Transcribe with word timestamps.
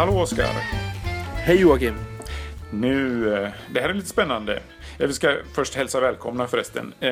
Hallå 0.00 0.20
Oskar! 0.20 0.46
Hej 1.34 1.60
Joakim! 1.60 1.94
Nu, 2.72 3.28
eh, 3.34 3.50
det 3.74 3.80
här 3.80 3.88
är 3.88 3.94
lite 3.94 4.08
spännande. 4.08 4.62
Eh, 4.98 5.06
Vi 5.06 5.12
ska 5.12 5.36
först 5.54 5.74
hälsa 5.74 6.00
välkomna 6.00 6.46
förresten. 6.46 6.94
Eh, 7.00 7.10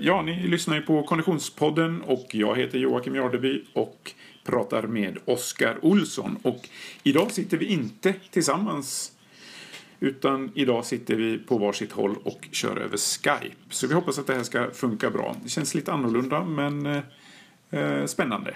Ja, 0.00 0.22
ni 0.22 0.48
lyssnar 0.48 0.76
ju 0.76 0.82
på 0.82 1.02
Konditionspodden 1.02 2.02
och 2.02 2.26
jag 2.30 2.56
heter 2.56 2.78
Joakim 2.78 3.14
Jardeby 3.14 3.64
och 3.72 4.12
pratar 4.44 4.82
med 4.82 5.18
Oskar 5.24 5.76
Olsson. 5.82 6.38
Och 6.42 6.68
idag 7.02 7.30
sitter 7.30 7.56
vi 7.56 7.66
inte 7.66 8.14
tillsammans 8.30 9.12
utan 10.00 10.52
idag 10.54 10.84
sitter 10.84 11.14
vi 11.14 11.38
på 11.38 11.58
varsitt 11.58 11.92
håll 11.92 12.16
och 12.24 12.48
kör 12.52 12.76
över 12.76 12.96
Skype. 12.96 13.56
Så 13.70 13.86
vi 13.86 13.94
hoppas 13.94 14.18
att 14.18 14.26
det 14.26 14.34
här 14.34 14.42
ska 14.42 14.70
funka 14.70 15.10
bra. 15.10 15.36
Det 15.42 15.48
känns 15.48 15.74
lite 15.74 15.92
annorlunda 15.92 16.44
men 16.44 17.02
spännande. 18.06 18.54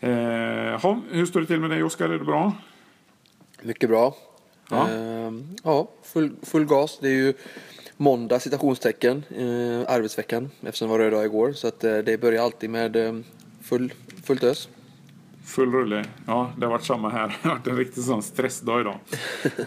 Eh, 0.00 0.80
ha, 0.80 1.00
hur 1.10 1.26
står 1.26 1.40
det 1.40 1.46
till 1.46 1.60
med 1.60 1.70
dig 1.70 1.82
Oskar? 1.82 2.08
Är 2.08 2.18
det 2.18 2.24
bra? 2.24 2.52
Mycket 3.62 3.88
bra. 3.88 4.16
Ja. 4.70 4.88
Ehm, 4.88 5.56
ja, 5.64 5.90
full, 6.02 6.30
full 6.42 6.64
gas. 6.64 6.98
Det 7.02 7.08
är 7.08 7.12
ju 7.12 7.34
måndag 7.96 8.40
citationstecken, 8.40 9.24
eh, 9.30 9.94
arbetsveckan 9.94 10.50
eftersom 10.62 10.88
det 10.88 10.92
var 10.92 10.98
röd 10.98 11.12
dag 11.12 11.24
igår. 11.24 11.52
Så 11.52 11.68
att, 11.68 11.84
eh, 11.84 11.98
det 11.98 12.20
börjar 12.20 12.44
alltid 12.44 12.70
med 12.70 12.96
eh, 12.96 13.14
full, 13.62 13.92
fullt 14.24 14.44
ös. 14.44 14.68
Full 15.44 15.72
rulle. 15.72 16.04
Ja, 16.26 16.52
det 16.56 16.66
har 16.66 16.70
varit 16.70 16.84
samma 16.84 17.10
här. 17.10 17.28
Det 17.42 17.48
har 17.48 17.56
varit 17.56 17.66
en 17.66 17.76
riktig 17.76 18.04
sån 18.04 18.22
stressdag 18.22 18.80
idag. 18.80 18.98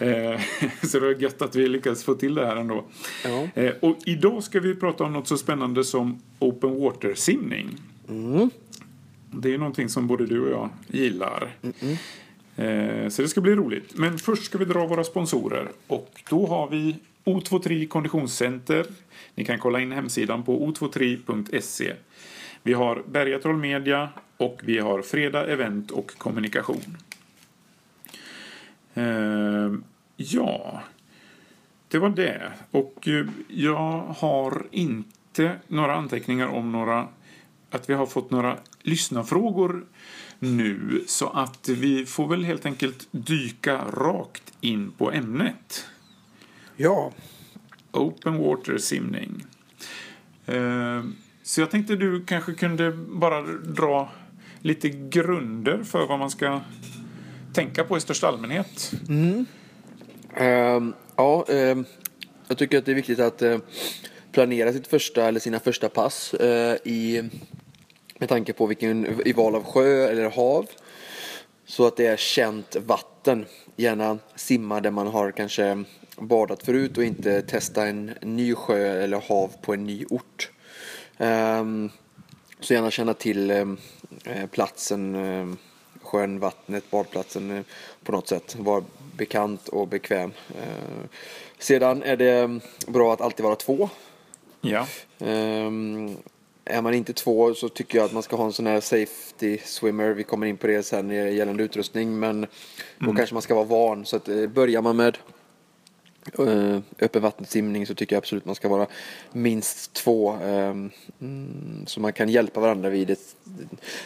eh, 0.00 0.40
så 0.82 0.98
det 0.98 1.06
var 1.06 1.22
gött 1.22 1.42
att 1.42 1.56
vi 1.56 1.68
lyckades 1.68 2.04
få 2.04 2.14
till 2.14 2.34
det 2.34 2.46
här 2.46 2.56
ändå. 2.56 2.84
Ja. 3.24 3.62
Eh, 3.62 3.72
och 3.80 3.96
idag 4.06 4.42
ska 4.42 4.60
vi 4.60 4.74
prata 4.74 5.04
om 5.04 5.12
något 5.12 5.28
så 5.28 5.36
spännande 5.36 5.84
som 5.84 6.22
open 6.38 6.80
water-simning. 6.80 7.80
Det 9.40 9.48
är 9.48 9.52
ju 9.52 9.58
någonting 9.58 9.88
som 9.88 10.06
både 10.06 10.26
du 10.26 10.40
och 10.40 10.50
jag 10.50 10.70
gillar. 10.86 11.56
Eh, 12.56 13.08
så 13.08 13.22
det 13.22 13.28
ska 13.28 13.40
bli 13.40 13.54
roligt. 13.54 13.94
Men 13.94 14.18
först 14.18 14.44
ska 14.44 14.58
vi 14.58 14.64
dra 14.64 14.86
våra 14.86 15.04
sponsorer. 15.04 15.68
Och 15.86 16.22
då 16.30 16.46
har 16.46 16.68
vi 16.68 16.96
O23 17.24 17.88
Konditionscenter. 17.88 18.86
Ni 19.34 19.44
kan 19.44 19.58
kolla 19.58 19.80
in 19.80 19.92
hemsidan 19.92 20.42
på 20.42 20.66
o23.se. 20.66 21.92
Vi 22.62 22.72
har 22.72 23.02
Bergatroll 23.06 23.56
Media 23.56 24.08
och 24.36 24.60
vi 24.64 24.78
har 24.78 25.02
Fredag 25.02 25.46
Event 25.46 25.90
och 25.90 26.18
Kommunikation. 26.18 26.96
Eh, 28.94 29.72
ja, 30.16 30.82
det 31.88 31.98
var 31.98 32.08
det. 32.08 32.52
Och 32.70 33.08
eh, 33.08 33.26
jag 33.48 34.00
har 34.00 34.66
inte 34.70 35.56
några 35.68 35.94
anteckningar 35.94 36.46
om 36.46 36.72
några 36.72 37.08
att 37.70 37.90
vi 37.90 37.94
har 37.94 38.06
fått 38.06 38.30
några 38.30 38.58
lyssnarfrågor 38.84 39.86
nu. 40.38 41.04
Så 41.06 41.28
att 41.28 41.68
vi 41.68 42.06
får 42.06 42.28
väl 42.28 42.44
helt 42.44 42.66
enkelt 42.66 43.08
dyka 43.10 43.78
rakt 43.84 44.52
in 44.60 44.92
på 44.98 45.12
ämnet. 45.12 45.86
Ja. 46.76 47.12
Open 47.92 48.38
water 48.38 48.78
simning. 48.78 49.44
Eh, 50.46 51.04
Så 51.42 51.60
jag 51.60 51.70
tänkte 51.70 51.96
du 51.96 52.24
kanske 52.24 52.54
kunde 52.54 52.92
bara 52.92 53.42
dra 53.52 54.12
lite 54.60 54.88
grunder 54.88 55.82
för 55.82 56.06
vad 56.06 56.18
man 56.18 56.30
ska 56.30 56.60
tänka 57.52 57.84
på 57.84 57.96
i 57.96 58.00
största 58.00 58.28
allmänhet. 58.28 58.92
Ehm, 60.36 60.94
ja, 61.16 61.44
ehm, 61.48 61.84
jag 62.48 62.58
tycker 62.58 62.78
att 62.78 62.84
det 62.86 62.92
är 62.92 62.96
viktigt 62.96 63.20
att 63.20 63.42
eh, 63.42 63.58
planera 64.32 64.72
sitt 64.72 64.86
första 64.86 65.28
eller 65.28 65.40
sina 65.40 65.60
första 65.60 65.88
pass 65.88 66.34
eh, 66.34 66.76
i, 66.84 67.30
med 68.18 68.28
tanke 68.28 68.52
på 68.52 68.66
vilken 68.66 69.20
i 69.26 69.32
val 69.32 69.54
av 69.54 69.64
sjö 69.64 70.08
eller 70.08 70.30
hav. 70.30 70.66
Så 71.66 71.86
att 71.86 71.96
det 71.96 72.06
är 72.06 72.16
känt 72.16 72.76
vatten. 72.76 73.46
Gärna 73.76 74.18
simma 74.34 74.80
där 74.80 74.90
man 74.90 75.06
har 75.06 75.30
kanske 75.30 75.84
badat 76.16 76.62
förut 76.62 76.98
och 76.98 77.04
inte 77.04 77.42
testa 77.42 77.86
en 77.86 78.14
ny 78.22 78.54
sjö 78.54 79.02
eller 79.02 79.20
hav 79.28 79.50
på 79.62 79.74
en 79.74 79.84
ny 79.84 80.04
ort. 80.10 80.50
Ehm, 81.18 81.90
så 82.60 82.74
gärna 82.74 82.90
känna 82.90 83.14
till 83.14 83.50
ehm, 83.50 83.76
eh, 84.24 84.46
platsen, 84.46 85.14
eh, 85.14 85.56
sjön, 86.02 86.38
vattnet, 86.38 86.90
badplatsen 86.90 87.50
eh, 87.50 87.62
på 88.04 88.12
något 88.12 88.28
sätt. 88.28 88.56
Var 88.58 88.84
bekant 89.16 89.68
och 89.68 89.88
bekväm. 89.88 90.32
Eh, 90.58 91.08
sedan 91.58 92.02
är 92.02 92.16
det 92.16 92.60
bra 92.86 93.12
att 93.12 93.20
alltid 93.20 93.44
vara 93.44 93.56
två. 93.56 93.88
Ja. 94.60 94.86
Är 96.64 96.82
man 96.82 96.94
inte 96.94 97.12
två 97.12 97.54
så 97.54 97.68
tycker 97.68 97.98
jag 97.98 98.04
att 98.04 98.12
man 98.12 98.22
ska 98.22 98.36
ha 98.36 98.44
en 98.44 98.52
sån 98.52 98.66
här 98.66 98.80
safety 98.80 99.58
swimmer. 99.64 100.10
Vi 100.10 100.22
kommer 100.22 100.46
in 100.46 100.56
på 100.56 100.66
det 100.66 100.82
sen 100.82 101.10
gällande 101.10 101.62
utrustning. 101.62 102.18
Men 102.18 102.46
då 102.98 103.12
kanske 103.12 103.34
man 103.34 103.42
ska 103.42 103.54
vara 103.54 103.64
van. 103.64 104.04
Så 104.06 104.16
att, 104.16 104.28
eh, 104.28 104.46
börjar 104.46 104.82
man 104.82 104.96
med 104.96 105.18
uh, 106.38 106.78
öppen 107.00 107.22
vattensimning 107.22 107.86
så 107.86 107.94
tycker 107.94 108.16
jag 108.16 108.20
absolut 108.20 108.44
man 108.44 108.54
ska 108.54 108.68
vara 108.68 108.86
minst 109.32 109.92
två. 109.92 110.32
ehm, 110.32 110.90
mm, 111.20 111.86
så 111.86 112.00
man 112.00 112.12
kan 112.12 112.28
hjälpa 112.28 112.60
varandra 112.60 112.90
vid 112.90 113.10
ett, 113.10 113.36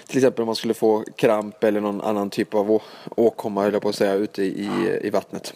till 0.07 0.19
exempel 0.19 0.43
om 0.43 0.47
man 0.47 0.57
skulle 0.57 0.75
få 0.75 1.05
kramp 1.17 1.65
eller 1.65 1.81
någon 1.81 2.01
annan 2.01 2.31
typ 2.31 2.55
av 2.55 2.83
åkomma 3.17 3.63
höll 3.63 3.73
jag 3.73 3.83
på 3.83 3.89
att 3.89 3.95
säga 3.95 4.15
ute 4.15 4.43
i, 4.43 4.71
i 5.03 5.11
vattnet. 5.11 5.55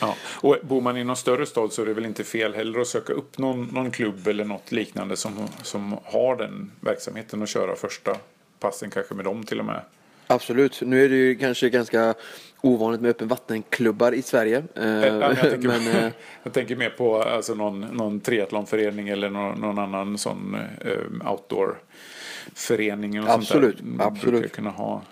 Ja. 0.00 0.16
Och 0.24 0.56
bor 0.62 0.80
man 0.80 0.96
i 0.96 1.04
någon 1.04 1.16
större 1.16 1.46
stad 1.46 1.72
så 1.72 1.82
är 1.82 1.86
det 1.86 1.94
väl 1.94 2.06
inte 2.06 2.24
fel 2.24 2.54
heller 2.54 2.80
att 2.80 2.86
söka 2.86 3.12
upp 3.12 3.38
någon, 3.38 3.64
någon 3.64 3.90
klubb 3.90 4.28
eller 4.28 4.44
något 4.44 4.72
liknande 4.72 5.16
som, 5.16 5.48
som 5.62 5.98
har 6.04 6.36
den 6.36 6.70
verksamheten 6.80 7.42
och 7.42 7.48
köra 7.48 7.76
första 7.76 8.16
passen 8.58 8.90
kanske 8.90 9.14
med 9.14 9.24
dem 9.24 9.44
till 9.44 9.60
och 9.60 9.66
med. 9.66 9.80
Absolut. 10.26 10.80
Nu 10.80 11.04
är 11.04 11.08
det 11.08 11.16
ju 11.16 11.36
kanske 11.36 11.70
ganska 11.70 12.14
ovanligt 12.60 13.00
med 13.00 13.10
öppen 13.10 13.28
vattenklubbar 13.28 14.12
i 14.12 14.22
Sverige. 14.22 14.56
Eh, 14.56 14.62
men 14.74 15.20
jag, 15.20 15.40
tänker, 15.40 15.68
men, 15.68 15.86
eh, 15.86 16.12
jag 16.42 16.52
tänker 16.52 16.76
mer 16.76 16.90
på 16.90 17.22
alltså 17.22 17.54
någon, 17.54 17.80
någon 17.80 18.20
triathlonförening 18.20 19.08
eller 19.08 19.30
någon, 19.30 19.60
någon 19.60 19.78
annan 19.78 20.18
sån 20.18 20.56
eh, 20.80 21.30
outdoorförening. 21.30 23.12
Sånt 23.12 23.28
Absolut, 23.28 23.78
där. 23.78 23.84
Man 23.84 24.06
absolut. 24.06 24.32
brukar 24.40 24.48
kunna 24.48 24.70
ha 24.70 25.02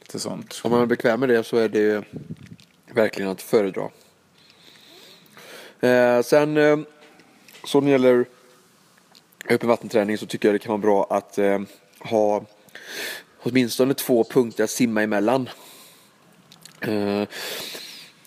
lite 0.00 0.18
sånt. 0.18 0.60
om 0.64 0.70
man 0.70 0.82
är 0.82 0.86
bekväm 0.86 1.20
med 1.20 1.28
det 1.28 1.44
så 1.44 1.56
är 1.56 1.68
det 1.68 1.78
ju 1.78 2.02
verkligen 2.94 3.30
att 3.30 3.42
föredra. 3.42 3.90
Eh, 5.80 6.22
sen 6.22 6.56
eh, 6.56 6.78
så 7.64 7.80
när 7.80 7.86
det 7.86 7.92
gäller 7.92 8.26
öppen 9.48 9.68
vattenträning 9.68 10.18
så 10.18 10.26
tycker 10.26 10.48
jag 10.48 10.54
det 10.54 10.58
kan 10.58 10.70
vara 10.70 10.78
bra 10.78 11.06
att 11.10 11.38
eh, 11.38 11.60
ha 11.98 12.44
åtminstone 13.42 13.94
två 13.94 14.24
punkter 14.24 14.64
att 14.64 14.70
simma 14.70 15.02
emellan. 15.02 15.48
Eh, 16.80 17.22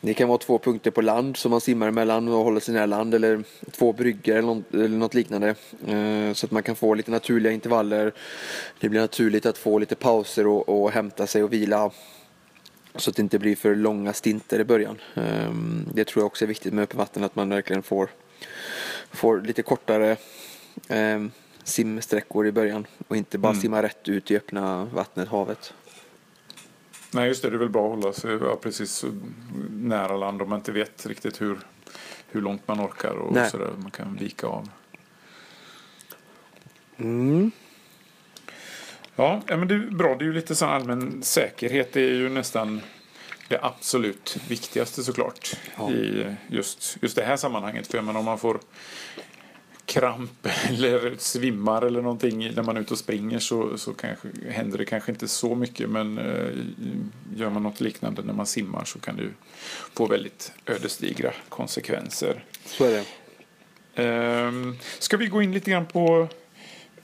det 0.02 0.14
kan 0.14 0.28
vara 0.28 0.38
två 0.38 0.60
punkter 0.60 0.92
på 0.92 1.02
land 1.02 1.38
som 1.38 1.52
man 1.52 1.62
simmar 1.62 1.88
emellan 1.88 2.28
och 2.28 2.44
håller 2.44 2.60
sig 2.60 2.74
nära 2.74 2.86
land 2.86 3.14
eller 3.14 3.44
två 3.72 3.94
bryggor 3.94 4.36
eller 4.36 4.48
något, 4.48 4.74
eller 4.74 4.98
något 4.98 5.14
liknande. 5.14 5.56
Eh, 5.88 6.34
så 6.34 6.46
att 6.46 6.52
man 6.52 6.64
kan 6.64 6.76
få 6.76 6.94
lite 6.94 7.12
naturliga 7.12 7.54
intervaller. 7.54 8.14
Det 8.80 8.90
blir 8.90 9.02
naturligt 9.02 9.46
att 9.46 9.58
få 9.58 9.80
lite 9.80 9.96
pauser 9.96 10.48
och, 10.48 10.70
och 10.70 10.92
hämta 10.92 11.28
sig 11.28 11.44
och 11.44 11.54
vila. 11.54 11.92
Så 12.98 13.10
att 13.10 13.16
det 13.16 13.22
inte 13.22 13.40
blir 13.40 13.56
för 13.56 13.76
långa 13.76 14.14
stinter 14.14 14.60
i 14.60 14.64
början. 14.64 14.98
Eh, 15.16 15.52
det 15.94 16.06
tror 16.06 16.22
jag 16.22 16.28
också 16.28 16.46
är 16.46 16.48
viktigt 16.48 16.74
med 16.74 16.84
öppen 16.84 16.98
vatten 16.98 17.24
att 17.24 17.36
man 17.36 17.50
verkligen 17.50 17.84
får, 17.84 18.10
får 19.12 19.42
lite 19.42 19.64
kortare 19.64 20.18
eh, 20.88 21.26
simsträckor 21.64 22.48
i 22.48 22.52
början 22.52 22.88
och 23.08 23.18
inte 23.18 23.38
bara 23.38 23.56
simma 23.56 23.84
rätt 23.84 24.10
ut 24.10 24.32
i 24.32 24.38
öppna 24.38 24.86
vattnet, 24.86 25.28
havet. 25.28 25.74
Nej, 27.12 27.28
just 27.28 27.42
det. 27.42 27.50
Det 27.50 27.56
är 27.56 27.60
väl 27.60 27.70
bra 27.70 27.86
att 27.86 27.96
hålla 27.96 28.14
sig 28.14 28.32
ja, 28.42 28.56
precis 28.62 29.06
nära 29.72 30.18
land 30.18 30.42
om 30.42 30.50
man 30.50 30.60
inte 30.60 30.72
vet 30.72 31.06
riktigt 31.06 31.42
hur, 31.42 31.60
hur 32.28 32.42
långt 32.42 32.68
man 32.68 32.82
orkar 32.82 33.14
och 33.14 33.34
Nej. 33.34 33.50
sådär. 33.50 33.72
Man 33.78 33.92
kan 33.92 34.16
vika 34.16 34.48
av. 34.48 34.70
Mm. 36.98 37.52
Ja, 39.18 39.42
men 39.48 39.68
det 39.68 39.76
är 39.76 39.80
bra. 39.80 40.16
Det 40.16 40.24
är 40.24 40.28
ju 40.28 40.34
lite 40.34 40.56
sån 40.56 40.70
allmän 40.70 41.24
säkerhet. 41.24 41.94
Det 41.94 42.02
är 42.02 42.14
ju 42.14 42.30
nästan 42.30 42.82
det 43.48 43.60
absolut 43.62 44.38
viktigaste 44.48 45.04
såklart 45.04 45.56
Ja. 45.78 45.92
i 45.92 46.26
just, 46.48 46.98
just 47.02 47.16
det 47.16 47.24
här 47.24 47.38
sammanhanget. 47.38 47.88
För 47.88 47.98
jag 47.98 48.06
menar, 48.06 48.20
om 48.20 48.26
man 48.26 48.40
får 48.40 48.60
kramp 49.86 50.48
eller 50.68 51.16
svimmar 51.18 51.82
eller 51.82 52.02
någonting 52.02 52.54
när 52.56 52.64
man 52.64 52.78
är 52.78 52.82
ute 52.82 52.94
och 52.94 53.00
springer 53.00 53.40
så, 53.40 53.78
så 53.78 53.94
kanske, 53.94 54.28
händer 54.50 54.78
det 54.78 54.86
kanske 54.86 55.12
inte 55.12 55.28
så 55.28 55.56
mycket. 55.56 55.90
Men 55.90 56.18
eh, 56.18 56.50
gör 57.36 57.50
man 57.50 57.64
något 57.64 57.82
liknande 57.82 58.22
när 58.22 58.34
man 58.34 58.46
simmar 58.46 58.86
så 58.86 59.00
kan 59.00 59.16
det 59.16 59.24
ju 59.24 59.32
få 59.96 60.08
väldigt 60.08 60.52
ödesdigra 60.66 61.34
konsekvenser. 61.50 62.44
Så 62.66 62.86
är 62.86 62.92
det. 62.92 63.06
Ehm, 64.04 64.78
ska 65.00 65.18
vi 65.18 65.28
gå 65.28 65.42
in 65.42 65.54
lite 65.54 65.72
grann 65.72 65.86
på... 65.86 66.28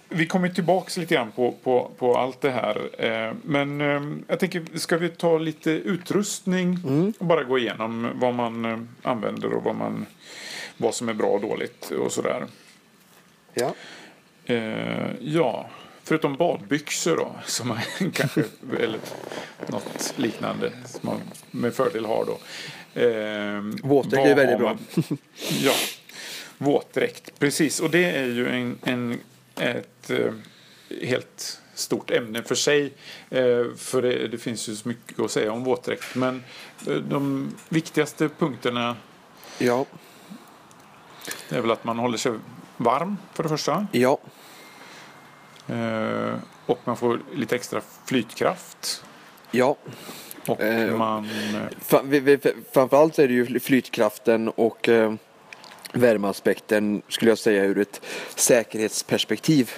Vi 0.10 0.26
kommer 0.26 0.50
tillbaks 0.50 0.98
lite 0.98 1.14
grann 1.16 1.32
på, 1.32 1.52
på, 1.64 1.92
på 1.98 2.18
allt 2.18 2.42
det 2.42 2.52
här. 2.52 2.90
Ehm, 3.00 3.38
men 3.44 3.82
ehm, 3.82 4.24
jag 4.28 4.40
tänker, 4.40 4.78
ska 4.78 4.98
vi 4.98 5.10
ta 5.10 5.38
lite 5.38 5.72
utrustning 5.72 6.78
och 7.20 7.26
bara 7.26 7.44
gå 7.44 7.58
igenom 7.58 8.10
vad 8.16 8.34
man 8.34 8.66
eh, 8.66 8.80
använder 9.02 9.54
och 9.54 9.64
vad, 9.64 9.76
man, 9.76 10.06
vad 10.78 10.96
som 10.96 11.10
är 11.10 11.14
bra 11.14 11.28
och 11.28 11.42
dåligt 11.42 11.92
och 11.92 12.12
sådär. 12.12 12.46
Ja. 13.54 13.74
Ja, 15.20 15.70
förutom 16.04 16.36
badbyxor 16.36 17.18
då, 17.18 17.36
som 17.46 17.68
man 17.68 17.80
kanske, 18.14 18.44
eller 18.80 19.00
något 19.68 20.14
liknande 20.18 20.72
som 20.86 21.00
man 21.02 21.22
med 21.52 21.74
fördel 21.74 22.06
har 22.06 22.26
då. 22.26 22.38
Eh, 23.02 23.90
Våtdräkt 23.90 24.28
är 24.28 24.36
väldigt 24.36 24.60
bra. 24.60 24.78
ja, 25.62 25.74
våtdräkt, 26.58 27.40
precis. 27.40 27.80
Och 27.80 27.90
det 27.90 28.06
är 28.06 28.26
ju 28.26 28.48
en, 28.50 28.78
en 28.84 29.20
ett 29.56 30.10
eh, 30.10 30.34
helt 31.02 31.62
stort 31.74 32.12
ämne 32.12 32.44
för 32.44 32.56
sig. 32.56 32.94
Eh, 33.30 33.66
för 33.78 34.02
det, 34.02 34.28
det, 34.28 34.38
finns 34.38 34.70
ju 34.70 34.76
så 34.76 34.88
mycket 34.88 35.20
att 35.20 35.32
säga 35.32 35.52
om 35.52 35.64
våtdräkt. 35.64 36.16
Men 36.16 36.44
eh, 36.88 36.96
de 36.96 37.52
viktigaste 37.70 38.30
punkterna 38.30 38.96
ja. 39.58 39.86
är 41.50 41.62
väl 41.62 41.72
att 41.72 41.84
man 41.84 42.00
håller 42.00 42.18
sig 42.18 42.32
varm 42.78 43.18
för 43.34 43.44
det 43.44 43.50
första. 43.50 43.88
Ja. 43.92 44.18
Och 46.66 46.80
man 46.84 46.98
får 46.98 47.20
lite 47.34 47.56
extra 47.56 47.82
flytkraft. 48.06 49.04
Ja. 49.52 49.76
Och 50.48 50.60
man... 50.98 51.30
Framförallt 52.74 53.20
är 53.20 53.28
det 53.28 53.34
ju 53.34 53.60
flytkraften 53.60 54.50
och 54.50 54.90
värmeaspekten 55.94 57.02
skulle 57.08 57.32
jag 57.32 57.38
säga 57.38 57.64
ur 57.64 57.80
ett 57.80 58.02
säkerhetsperspektiv. 58.36 59.72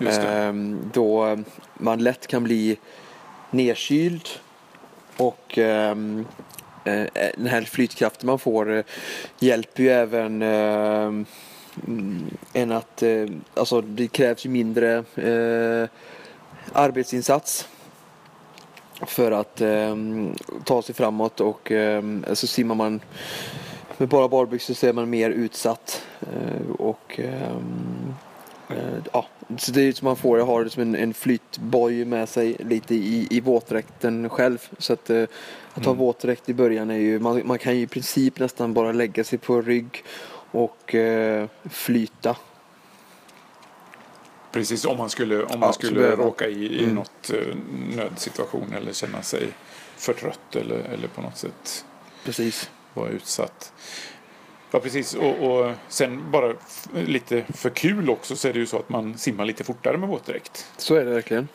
Ehm, 0.00 0.90
då 0.92 1.38
man 1.74 2.02
lätt 2.02 2.26
kan 2.26 2.44
bli 2.44 2.78
nedkyld 3.50 4.28
och 5.16 5.58
ehm, 5.58 6.26
eh, 6.84 7.06
den 7.36 7.46
här 7.46 7.62
flytkraften 7.62 8.26
man 8.26 8.38
får 8.38 8.72
eh, 8.72 8.84
hjälper 9.38 9.82
ju 9.82 9.88
även 9.88 10.42
ehm, 10.42 11.26
än 12.52 12.72
att 12.72 13.02
eh, 13.02 13.26
alltså 13.54 13.80
det 13.80 14.08
krävs 14.08 14.46
ju 14.46 14.50
mindre 14.50 15.04
arbetsinsats 16.72 17.68
för 19.06 19.32
att 19.32 19.62
ta 20.64 20.82
sig 20.82 20.94
framåt 20.94 21.40
och 21.40 21.72
så 22.32 22.46
simmar 22.46 22.74
man 22.74 23.00
med 23.98 24.08
bara 24.08 24.28
barbyxor 24.28 24.74
så 24.74 24.86
är 24.86 24.92
man 24.92 25.10
mer 25.10 25.30
utsatt 25.30 26.06
och 26.78 27.20
ja, 29.12 29.26
så 29.58 29.72
det 29.72 29.82
är 29.82 29.92
som 29.92 30.04
man 30.04 30.16
får, 30.16 30.38
jag 30.38 30.46
har 30.46 30.68
som 30.68 30.82
en, 30.82 30.94
en 30.94 31.14
flytboj 31.14 32.04
med 32.04 32.28
sig 32.28 32.56
lite 32.58 32.94
i, 32.94 33.26
i 33.30 33.40
våtdräkten 33.40 34.28
själv. 34.28 34.68
Så 34.78 34.92
att, 34.92 35.10
eh, 35.10 35.22
att 35.74 35.84
ha 35.84 35.92
mm. 35.92 35.98
våtdräkt 35.98 36.48
i 36.48 36.54
början 36.54 36.90
är 36.90 36.98
ju, 36.98 37.18
man, 37.18 37.42
man 37.44 37.58
kan 37.58 37.76
ju 37.76 37.82
i 37.82 37.86
princip 37.86 38.38
nästan 38.38 38.74
bara 38.74 38.92
lägga 38.92 39.24
sig 39.24 39.38
på 39.38 39.62
rygg 39.62 40.04
och 40.50 40.94
eh, 40.94 41.48
flyta. 41.70 42.36
Precis, 44.52 44.84
om 44.84 44.98
man 44.98 45.10
skulle, 45.10 45.42
om 45.42 45.60
man 45.60 45.68
ja, 45.68 45.72
skulle 45.72 46.16
råka 46.16 46.48
i, 46.48 46.66
i 46.66 46.82
mm. 46.82 46.94
något 46.94 47.30
eh, 47.30 47.56
nödsituation 47.96 48.72
eller 48.76 48.92
känna 48.92 49.22
sig 49.22 49.48
för 49.96 50.12
trött 50.12 50.56
eller, 50.56 50.78
eller 50.78 51.08
på 51.08 51.22
något 51.22 51.36
sätt 51.36 51.84
Precis. 52.24 52.70
Vara 52.94 53.08
utsatt. 53.08 53.72
Ja, 54.70 54.80
precis. 54.80 55.14
Och, 55.14 55.42
och 55.42 55.72
sen 55.88 56.30
bara 56.30 56.54
lite 56.92 57.44
för 57.54 57.70
kul 57.70 58.10
också 58.10 58.36
så 58.36 58.48
är 58.48 58.52
det 58.52 58.58
ju 58.58 58.66
så 58.66 58.78
att 58.78 58.88
man 58.88 59.18
simmar 59.18 59.44
lite 59.44 59.64
fortare 59.64 59.96
med 59.96 60.08
våtdräkt. 60.08 60.70
Så 60.76 60.94
är 60.94 61.04
det 61.04 61.10
verkligen. 61.10 61.48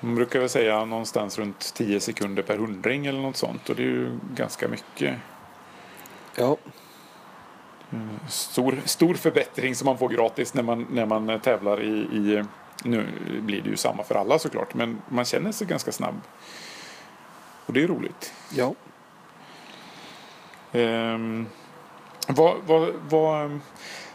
Man 0.00 0.14
brukar 0.14 0.40
väl 0.40 0.48
säga 0.48 0.84
någonstans 0.84 1.38
runt 1.38 1.74
10 1.74 2.00
sekunder 2.00 2.42
per 2.42 2.56
hundring 2.56 3.06
eller 3.06 3.20
något 3.20 3.36
sånt. 3.36 3.68
Och 3.68 3.76
det 3.76 3.82
är 3.82 3.86
ju 3.86 4.18
ganska 4.34 4.68
mycket. 4.68 5.16
Ja. 6.36 6.56
Stor, 8.28 8.80
stor 8.84 9.14
förbättring 9.14 9.74
som 9.74 9.86
man 9.86 9.98
får 9.98 10.08
gratis 10.08 10.54
när 10.54 10.62
man, 10.62 10.86
när 10.90 11.06
man 11.06 11.40
tävlar 11.40 11.82
i, 11.82 11.98
i 11.98 12.44
nu 12.84 13.06
blir 13.40 13.62
det 13.62 13.70
ju 13.70 13.76
samma 13.76 14.02
för 14.02 14.14
alla 14.14 14.38
såklart, 14.38 14.74
men 14.74 15.02
man 15.08 15.24
känner 15.24 15.52
sig 15.52 15.66
ganska 15.66 15.92
snabb. 15.92 16.20
Och 17.66 17.72
det 17.72 17.82
är 17.82 17.86
roligt. 17.88 18.32
Ja. 18.54 18.74
Um, 20.72 21.46
vad, 22.28 22.56
vad, 22.66 22.92
vad, 23.08 23.58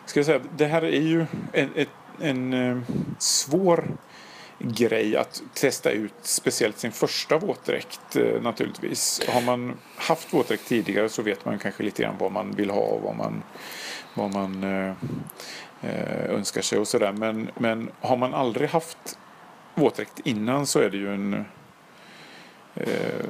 ska 0.05 0.19
jag 0.19 0.25
säga, 0.25 0.41
det 0.57 0.65
här 0.65 0.81
är 0.81 1.01
ju 1.01 1.25
en, 1.53 1.69
en, 1.75 2.53
en 2.53 2.85
svår 3.19 3.97
grej 4.63 5.17
att 5.17 5.43
testa 5.53 5.91
ut 5.91 6.13
speciellt 6.21 6.79
sin 6.79 6.91
första 6.91 7.37
våtdräkt 7.37 8.15
eh, 8.15 8.41
naturligtvis. 8.41 9.21
Har 9.27 9.41
man 9.41 9.77
haft 9.95 10.33
våtdräkt 10.33 10.67
tidigare 10.67 11.09
så 11.09 11.21
vet 11.21 11.45
man 11.45 11.59
kanske 11.59 11.83
lite 11.83 12.03
grann 12.03 12.15
vad 12.19 12.31
man 12.31 12.51
vill 12.51 12.69
ha 12.69 12.81
och 12.81 13.01
vad 13.01 13.15
man, 13.15 13.43
vad 14.13 14.33
man 14.33 14.63
eh, 14.63 14.93
eh 15.81 16.25
önskar 16.29 16.61
sig 16.61 16.79
och 16.79 16.87
sådär. 16.87 17.11
Men, 17.11 17.49
men 17.57 17.91
har 18.01 18.17
man 18.17 18.33
aldrig 18.33 18.69
haft 18.69 19.17
våtdräkt 19.75 20.19
innan 20.23 20.65
så 20.67 20.79
är 20.79 20.89
det 20.89 20.97
ju 20.97 21.13
en 21.13 21.45
eh, 22.75 23.25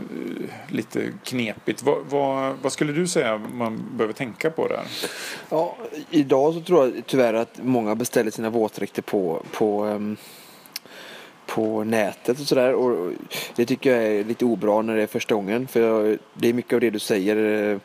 lite 0.68 1.12
knepigt. 1.24 1.84
Vad, 1.84 1.98
vad, 2.10 2.56
vad, 2.62 2.72
skulle 2.72 2.94
du 2.94 3.08
säga 3.08 3.38
man 3.38 3.84
behöver 3.98 4.14
tänka 4.14 4.52
på 4.52 4.68
där? 4.68 4.84
Ja, 5.50 5.78
idag 6.10 6.54
så 6.54 6.62
tror 6.62 6.86
jag 6.86 7.04
tyvärr 7.06 7.34
att 7.34 7.60
många 7.64 7.96
beställer 7.96 8.32
sina 8.32 8.50
våtdräkter 8.50 9.02
på, 9.02 9.44
på 9.52 9.86
um 9.86 10.18
på 11.56 11.84
nätet 11.84 12.40
och 12.40 12.48
sådär. 12.48 12.74
Och 12.74 13.12
det 13.56 13.66
tycker 13.66 13.96
jag 13.96 14.04
är 14.04 14.24
lite 14.24 14.46
obra 14.46 14.82
när 14.82 14.96
det 14.96 15.04
är 15.04 15.08
första 15.08 15.36
gången. 15.36 15.68
För 15.68 16.18
det 16.34 16.50
är 16.50 16.54
mycket 16.54 16.74
av 16.74 16.80
det 16.80 16.90
du 16.90 17.00
säger 17.00 17.80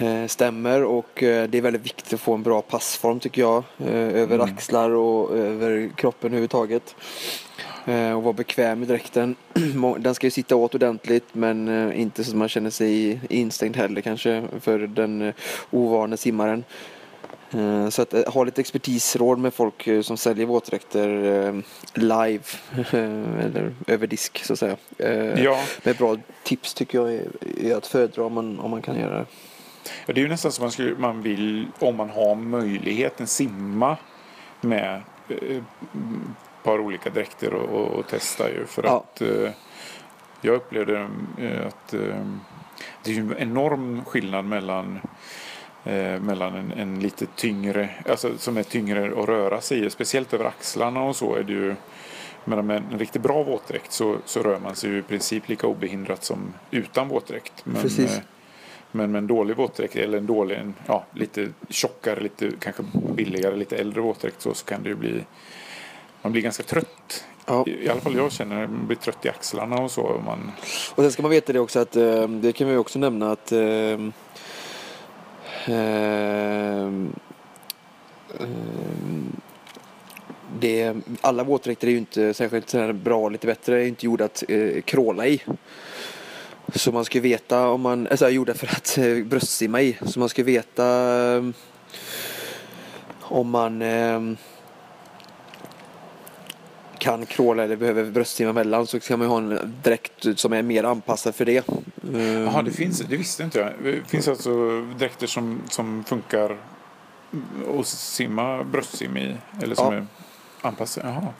eh, 0.00 0.26
stämmer 0.26 0.84
och 0.84 1.22
eh, 1.22 1.48
det 1.48 1.58
är 1.58 1.62
väldigt 1.62 1.84
viktigt 1.84 2.12
att 2.12 2.20
få 2.20 2.34
en 2.34 2.42
bra 2.42 2.62
passform 2.62 3.20
tycker 3.20 3.42
jag. 3.42 3.64
Eh, 3.78 3.94
över 3.94 4.34
mm. 4.34 4.40
axlar 4.40 4.90
och 4.90 5.36
över 5.36 5.90
kroppen 5.96 6.28
överhuvudtaget. 6.28 6.96
Eh, 7.86 8.12
och 8.12 8.22
vara 8.22 8.32
bekväm 8.32 8.82
i 8.82 8.86
dräkten. 8.86 9.36
Den 9.98 10.14
ska 10.14 10.26
ju 10.26 10.30
sitta 10.30 10.56
åt 10.56 10.74
ordentligt 10.74 11.26
men 11.32 11.68
eh, 11.68 12.00
inte 12.00 12.24
så 12.24 12.30
att 12.30 12.36
man 12.36 12.48
känner 12.48 12.70
sig 12.70 13.20
instängd 13.28 13.76
heller 13.76 14.00
kanske 14.00 14.44
för 14.60 14.78
den 14.78 15.22
eh, 15.22 15.34
ovane 15.70 16.16
simmaren. 16.16 16.64
Så 17.90 18.02
att 18.02 18.12
ha 18.12 18.44
lite 18.44 18.60
expertisråd 18.60 19.38
med 19.38 19.54
folk 19.54 19.88
som 20.02 20.16
säljer 20.16 20.46
våtdräkter 20.46 21.08
live 21.94 22.44
eller 23.40 23.74
över 23.86 24.06
disk 24.06 24.44
så 24.44 24.52
att 24.52 24.58
säga. 24.58 24.76
Ja. 25.36 25.60
Med 25.82 25.96
bra 25.96 26.16
tips 26.42 26.74
tycker 26.74 26.98
jag 26.98 27.20
är 27.60 27.76
att 27.76 27.86
föredra 27.86 28.24
om 28.24 28.32
man, 28.32 28.60
om 28.60 28.70
man 28.70 28.82
kan 28.82 28.98
göra 29.00 29.18
det. 29.18 29.26
Ja, 30.06 30.14
det 30.14 30.20
är 30.20 30.22
ju 30.22 30.28
nästan 30.28 30.52
som 30.52 30.62
man, 30.62 30.70
skulle, 30.70 30.94
man 30.98 31.22
vill, 31.22 31.66
om 31.78 31.96
man 31.96 32.10
har 32.10 32.34
möjligheten, 32.34 33.26
simma 33.26 33.96
med 34.60 35.02
par 36.62 36.80
olika 36.80 37.10
dräkter 37.10 37.54
och, 37.54 37.80
och, 37.80 37.98
och 37.98 38.06
testa 38.06 38.50
ju. 38.50 38.66
För 38.66 38.82
ja. 38.82 38.96
att 38.96 39.20
eh, 39.20 39.50
jag 40.40 40.54
upplevde 40.54 41.08
eh, 41.38 41.66
att 41.66 41.94
eh, 41.94 42.26
det 43.04 43.16
är 43.16 43.18
en 43.18 43.34
enorm 43.38 44.04
skillnad 44.04 44.44
mellan 44.44 45.00
eh, 45.84 46.20
mellan 46.20 46.54
en, 46.54 46.72
en, 46.72 47.00
lite 47.00 47.26
tyngre, 47.26 47.90
alltså 48.08 48.38
som 48.38 48.56
är 48.56 48.62
tyngre 48.62 49.22
att 49.22 49.28
röra 49.28 49.60
sig 49.60 49.86
i. 49.86 49.90
Speciellt 49.90 50.34
över 50.34 50.44
axlarna 50.44 51.02
och 51.02 51.16
så 51.16 51.34
är 51.34 51.42
det 51.42 51.52
ju 51.52 51.74
men 52.44 52.66
med 52.66 52.82
en 52.92 52.98
riktigt 52.98 53.22
bra 53.22 53.42
våtdräkt 53.42 53.92
så, 53.92 54.16
så 54.24 54.42
rör 54.42 54.58
man 54.58 54.76
sig 54.76 54.90
ju 54.90 54.98
i 54.98 55.02
princip 55.02 55.48
lika 55.48 55.66
obehindrat 55.66 56.24
som 56.24 56.54
utan 56.70 57.08
våtdräkt. 57.08 57.52
Men, 57.64 57.82
Precis. 57.82 58.16
Eh, 58.16 58.22
men 58.92 59.12
med 59.12 59.18
en 59.18 59.26
dålig 59.26 59.56
våtdräkt 59.56 59.96
eller 59.96 60.18
en 60.18 60.26
dålig, 60.26 60.56
en, 60.56 60.74
ja, 60.86 61.04
lite 61.14 61.48
tjockare, 61.68 62.20
lite 62.20 62.50
kanske 62.60 62.82
billigare, 62.92 63.56
lite 63.56 63.76
äldre 63.76 64.00
våtdräkt 64.00 64.42
så, 64.42 64.54
så 64.54 64.64
kan 64.64 64.82
det 64.82 64.88
ju 64.88 64.94
bli 64.94 65.24
man 66.22 66.32
blir 66.32 66.42
ganska 66.42 66.62
trött. 66.62 67.24
Ja. 67.46 67.64
I, 67.66 67.88
alla 67.88 68.00
fall 68.00 68.16
jag 68.16 68.32
känner 68.32 68.66
man 68.66 68.86
blir 68.86 68.96
trött 68.96 69.26
i 69.26 69.28
axlarna 69.28 69.76
och 69.76 69.90
så. 69.90 70.22
Man... 70.26 70.52
Och 70.94 71.02
sen 71.02 71.12
ska 71.12 71.22
man 71.22 71.30
veta 71.30 71.52
det 71.52 71.60
också 71.60 71.78
att 71.78 71.96
eh, 71.96 72.28
det 72.28 72.52
kan 72.52 72.68
vi 72.68 72.76
också 72.76 72.98
nämna 72.98 73.32
att 73.32 73.52
eh, 73.52 73.98
eh, 75.66 76.90
det, 80.60 80.96
alla 81.20 81.44
våtdräkter 81.44 81.86
är 81.86 81.90
ju 81.92 81.98
inte 81.98 82.34
särskilt 82.34 82.94
bra, 82.94 83.28
lite 83.28 83.46
bättre, 83.46 83.82
är 83.82 83.86
inte 83.86 84.06
gjorda 84.06 84.24
att 84.24 84.44
eh, 84.48 84.80
kråla 84.80 85.26
i. 85.26 85.42
Så 86.74 86.92
man 86.92 87.04
ska 87.04 87.20
veta 87.20 87.68
om 87.68 87.80
man, 87.80 88.06
alltså 88.06 88.28
gjorda 88.28 88.54
för 88.54 88.66
att 88.66 88.98
eh, 88.98 89.24
bröstsimma 89.24 89.82
i. 89.82 89.96
Så 90.06 90.18
man 90.18 90.28
ska 90.28 90.44
veta 90.44 90.86
eh, 91.36 91.44
om 93.20 93.50
man 93.50 93.82
eh, 93.82 94.20
kan 97.00 97.26
kråla 97.26 97.64
eller 97.64 97.76
behöver 97.76 98.04
bröstsimma 98.04 98.50
emellan 98.50 98.86
så 98.86 99.00
kan 99.00 99.18
man 99.18 99.28
ha 99.28 99.38
en 99.38 99.74
dräkt 99.82 100.26
som 100.36 100.52
är 100.52 100.62
mer 100.62 100.84
anpassad 100.84 101.34
för 101.34 101.44
det. 101.44 101.68
Jaha, 102.12 102.62
det 102.62 102.70
finns, 102.70 102.98
det 102.98 103.16
visste 103.16 103.42
inte 103.42 103.58
jag. 103.58 103.72
Det 103.82 104.08
finns 104.08 104.28
alltså 104.28 104.80
dräkter 104.98 105.26
som, 105.26 105.60
som 105.68 106.04
funkar 106.04 106.56
att 107.78 107.86
simma 107.86 108.64
bröstsim 108.64 109.16
i? 109.16 109.36
Eller 109.62 109.74
som 109.74 109.94
ja. 109.94 110.00
är 110.00 110.06
anpassade? 110.62 111.08
Jaha. 111.08 111.32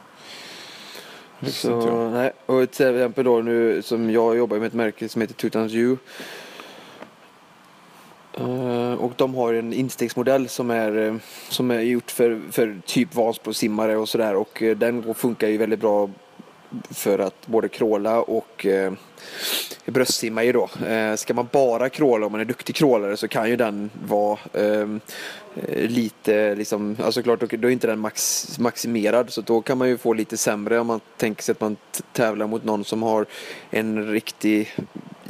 Så, 1.50 2.10
nej. 2.10 2.32
Och 2.46 2.70
till 2.70 2.86
exempel 2.86 3.24
då 3.24 3.40
nu 3.40 3.82
som 3.82 4.10
jag 4.10 4.36
jobbar 4.36 4.58
med 4.58 4.66
ett 4.66 4.72
märke 4.72 5.08
som 5.08 5.20
heter 5.20 5.34
Tutans 5.34 5.72
U. 5.74 5.96
Eh, 8.38 8.92
och 8.92 9.12
de 9.16 9.34
har 9.34 9.54
en 9.54 9.72
instegsmodell 9.72 10.48
som 10.48 10.70
är, 10.70 11.06
eh, 11.06 11.14
som 11.48 11.70
är 11.70 11.80
gjort 11.80 12.10
för, 12.10 12.40
för 12.50 12.76
typ 12.86 13.14
Vansbro-simmare 13.14 13.96
och 13.96 14.08
sådär 14.08 14.34
och 14.34 14.62
eh, 14.62 14.76
den 14.76 15.14
funkar 15.14 15.48
ju 15.48 15.56
väldigt 15.56 15.80
bra 15.80 16.10
för 16.90 17.18
att 17.18 17.46
både 17.46 17.68
kråla 17.68 18.22
och 18.22 18.66
eh, 18.66 18.92
bröstsimma 19.86 20.44
ju 20.44 20.52
då. 20.52 20.68
Eh, 20.86 21.14
ska 21.14 21.34
man 21.34 21.48
bara 21.52 21.88
kråla 21.88 22.26
om 22.26 22.32
man 22.32 22.40
är 22.40 22.44
duktig 22.44 22.74
krålare 22.74 23.16
så 23.16 23.28
kan 23.28 23.50
ju 23.50 23.56
den 23.56 23.90
vara 24.06 24.38
eh, 24.52 24.88
lite 25.72 26.54
liksom, 26.54 26.96
alltså 27.02 27.22
klart 27.22 27.40
då 27.40 27.68
är 27.68 27.72
inte 27.72 27.86
den 27.86 27.98
max, 27.98 28.48
maximerad 28.58 29.32
så 29.32 29.40
då 29.40 29.62
kan 29.62 29.78
man 29.78 29.88
ju 29.88 29.98
få 29.98 30.12
lite 30.12 30.36
sämre 30.36 30.78
om 30.78 30.86
man 30.86 31.00
tänker 31.16 31.42
sig 31.42 31.52
att 31.52 31.60
man 31.60 31.76
tävlar 32.12 32.46
mot 32.46 32.64
någon 32.64 32.84
som 32.84 33.02
har 33.02 33.26
en 33.70 34.12
riktig 34.12 34.76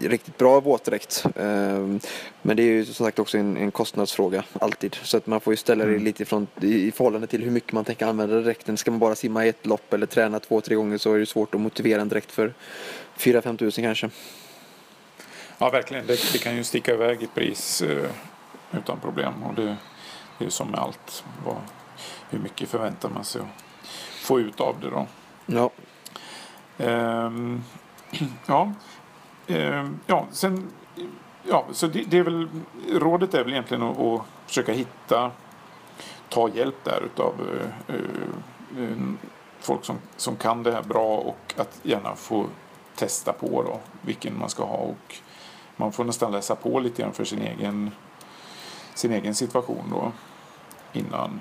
riktigt 0.09 0.38
bra 0.38 0.61
våtdräkt. 0.61 1.25
Ehm, 1.37 2.00
men 2.42 2.57
det 2.57 2.62
är 2.62 2.66
ju 2.66 2.85
som 2.85 3.07
sagt 3.07 3.19
också 3.19 3.38
en, 3.38 3.57
en 3.57 3.71
kostnadsfråga 3.71 4.45
alltid. 4.61 4.95
Så 5.02 5.16
att 5.16 5.26
man 5.26 5.40
får 5.40 5.52
ju 5.52 5.57
ställa 5.57 5.85
det 5.85 5.90
mm. 5.90 6.04
lite 6.04 6.23
ifrån, 6.23 6.47
i 6.61 6.90
förhållande 6.90 7.26
till 7.26 7.42
hur 7.42 7.50
mycket 7.50 7.73
man 7.73 7.85
tänker 7.85 8.07
använda 8.07 8.40
dräkten. 8.40 8.76
Ska 8.76 8.90
man 8.90 9.00
bara 9.00 9.14
simma 9.14 9.47
ett 9.47 9.66
lopp 9.66 9.92
eller 9.92 10.07
träna 10.07 10.40
två, 10.40 10.61
tre 10.61 10.75
gånger 10.75 10.99
så 10.99 11.14
är 11.14 11.19
det 11.19 11.26
svårt 11.26 11.54
att 11.54 11.61
motivera 11.61 12.00
en 12.00 12.09
dräkt 12.09 12.33
för 12.33 12.54
4-5 13.19 13.57
tusen 13.57 13.85
kanske. 13.85 14.11
Ja, 15.59 15.71
verkligen. 15.71 16.07
Det, 16.07 16.33
det, 16.33 16.38
kan 16.38 16.57
ju 16.57 16.64
sticka 16.64 16.92
iväg 16.95 17.23
i 17.23 17.26
pris 17.26 17.83
eh, 17.83 18.11
utan 18.73 19.00
problem. 19.00 19.42
Och 19.42 19.54
det, 19.54 19.62
det 19.62 19.76
är 20.38 20.45
ju 20.45 20.50
som 20.50 20.71
med 20.71 20.80
allt. 20.80 21.25
Vad, 21.47 21.57
hur 22.30 22.38
mycket 22.38 22.69
förväntar 22.69 23.09
man 23.09 23.25
sig 23.25 23.40
att 23.40 23.49
få 24.21 24.40
ut 24.40 24.61
av 24.61 24.80
det 24.80 24.90
då? 24.90 25.07
Ja. 25.47 25.71
Ehm, 26.78 27.64
ja. 28.47 28.73
Eh, 29.50 29.87
ja, 30.07 30.26
sen, 30.33 30.71
ja, 31.49 31.66
så 31.73 31.87
det, 31.87 32.02
det, 32.02 32.19
är 32.19 32.23
väl, 32.23 32.49
rådet 32.92 33.35
är 33.35 33.45
väl 33.45 33.52
egentligen 33.52 33.83
att, 33.83 33.99
att 33.99 34.23
försöka 34.47 34.73
hitta, 34.73 35.30
ta 36.28 36.49
hjälp 36.49 36.85
där 36.85 37.02
utav 37.04 37.35
uh, 37.40 37.95
uh, 38.80 39.12
folk 39.61 39.85
som, 39.85 39.97
som 40.16 40.37
kan 40.37 40.62
det 40.62 40.73
här 40.73 40.83
bra 40.83 41.16
och 41.16 41.54
att 41.57 41.80
gärna 41.83 42.16
få 42.16 42.47
testa 42.95 43.33
på 43.33 43.62
då 43.62 43.80
vilken 44.02 44.38
man 44.38 44.49
ska 44.49 44.64
ha 44.64 44.76
och 44.76 45.14
man 45.76 45.92
får 45.92 46.04
nästan 46.04 46.33
läsa 46.33 46.54
på 46.54 46.80
lite 46.80 47.02
grann 47.02 47.12
för 47.12 47.25
sin 47.25 47.42
egen, 47.42 47.90
sin 48.95 49.12
egen 49.12 49.35
situation 49.35 49.85
då 49.90 50.12
innan. 50.92 51.40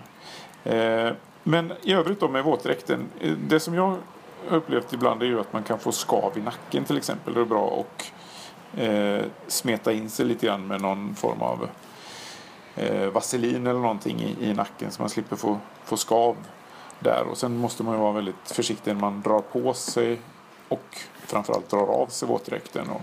Eh, 0.64 1.12
men 1.44 1.74
i 1.82 1.94
övrigt 1.94 2.20
då 2.20 2.28
med 2.28 2.44
våtdräkten, 2.44 3.10
det 3.48 3.60
som 3.60 3.74
jag 3.74 3.98
upplevt 4.50 4.94
ibland 4.94 5.22
är 5.22 5.26
ju 5.26 5.40
att 5.40 5.54
man 5.54 5.64
kan 5.64 5.80
få 5.80 5.92
skav 5.92 6.38
i 6.38 6.42
nacken 6.42 6.84
till 6.84 6.98
exempel. 6.98 7.34
Det 7.34 7.42
är 7.42 7.46
bra 7.46 7.86
att 7.86 8.12
eh, 8.80 9.26
smeta 9.48 9.94
in 9.94 10.10
sig 10.10 10.26
lite 10.26 10.46
grann 10.46 10.68
med 10.68 10.82
någon 10.82 11.16
form 11.16 11.42
av 11.42 11.70
eh, 12.76 13.08
vaselin 13.08 13.68
eller 13.68 13.80
någonting 13.80 14.22
i, 14.22 14.50
i 14.50 14.54
nacken 14.54 14.92
så 14.92 15.02
man 15.02 15.10
slipper 15.10 15.36
få, 15.36 15.58
få 15.84 15.98
skav 15.98 16.36
där. 17.00 17.24
Och 17.32 17.38
sen 17.38 17.58
måste 17.58 17.84
man 17.84 17.94
ju 17.94 18.00
vara 18.00 18.14
väldigt 18.14 18.52
försiktig 18.52 18.94
när 18.94 19.02
man 19.02 19.22
drar 19.22 19.40
på 19.40 19.74
sig 19.74 20.20
och 20.68 20.98
framförallt 21.26 21.70
drar 21.70 21.88
av 21.88 22.08
sig 22.08 22.28
våtdräkten 22.28 22.90
och, 22.90 23.02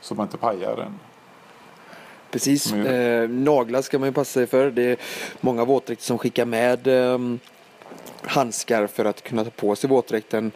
så 0.00 0.14
man 0.14 0.26
inte 0.26 0.36
pajar 0.36 0.76
den. 0.76 0.98
Precis. 2.30 2.72
Eh, 2.72 3.28
naglar 3.28 3.82
ska 3.82 3.98
man 3.98 4.08
ju 4.08 4.12
passa 4.12 4.32
sig 4.32 4.46
för. 4.46 4.70
Det 4.70 4.82
är 4.82 4.96
många 5.40 5.64
våtdräkter 5.64 6.04
som 6.04 6.18
skickar 6.18 6.44
med 6.44 6.86
eh, 6.86 7.18
handskar 8.22 8.86
för 8.86 9.04
att 9.04 9.22
kunna 9.22 9.44
ta 9.44 9.50
på 9.50 9.76
sig 9.76 9.90
våtdräkten 9.90 10.52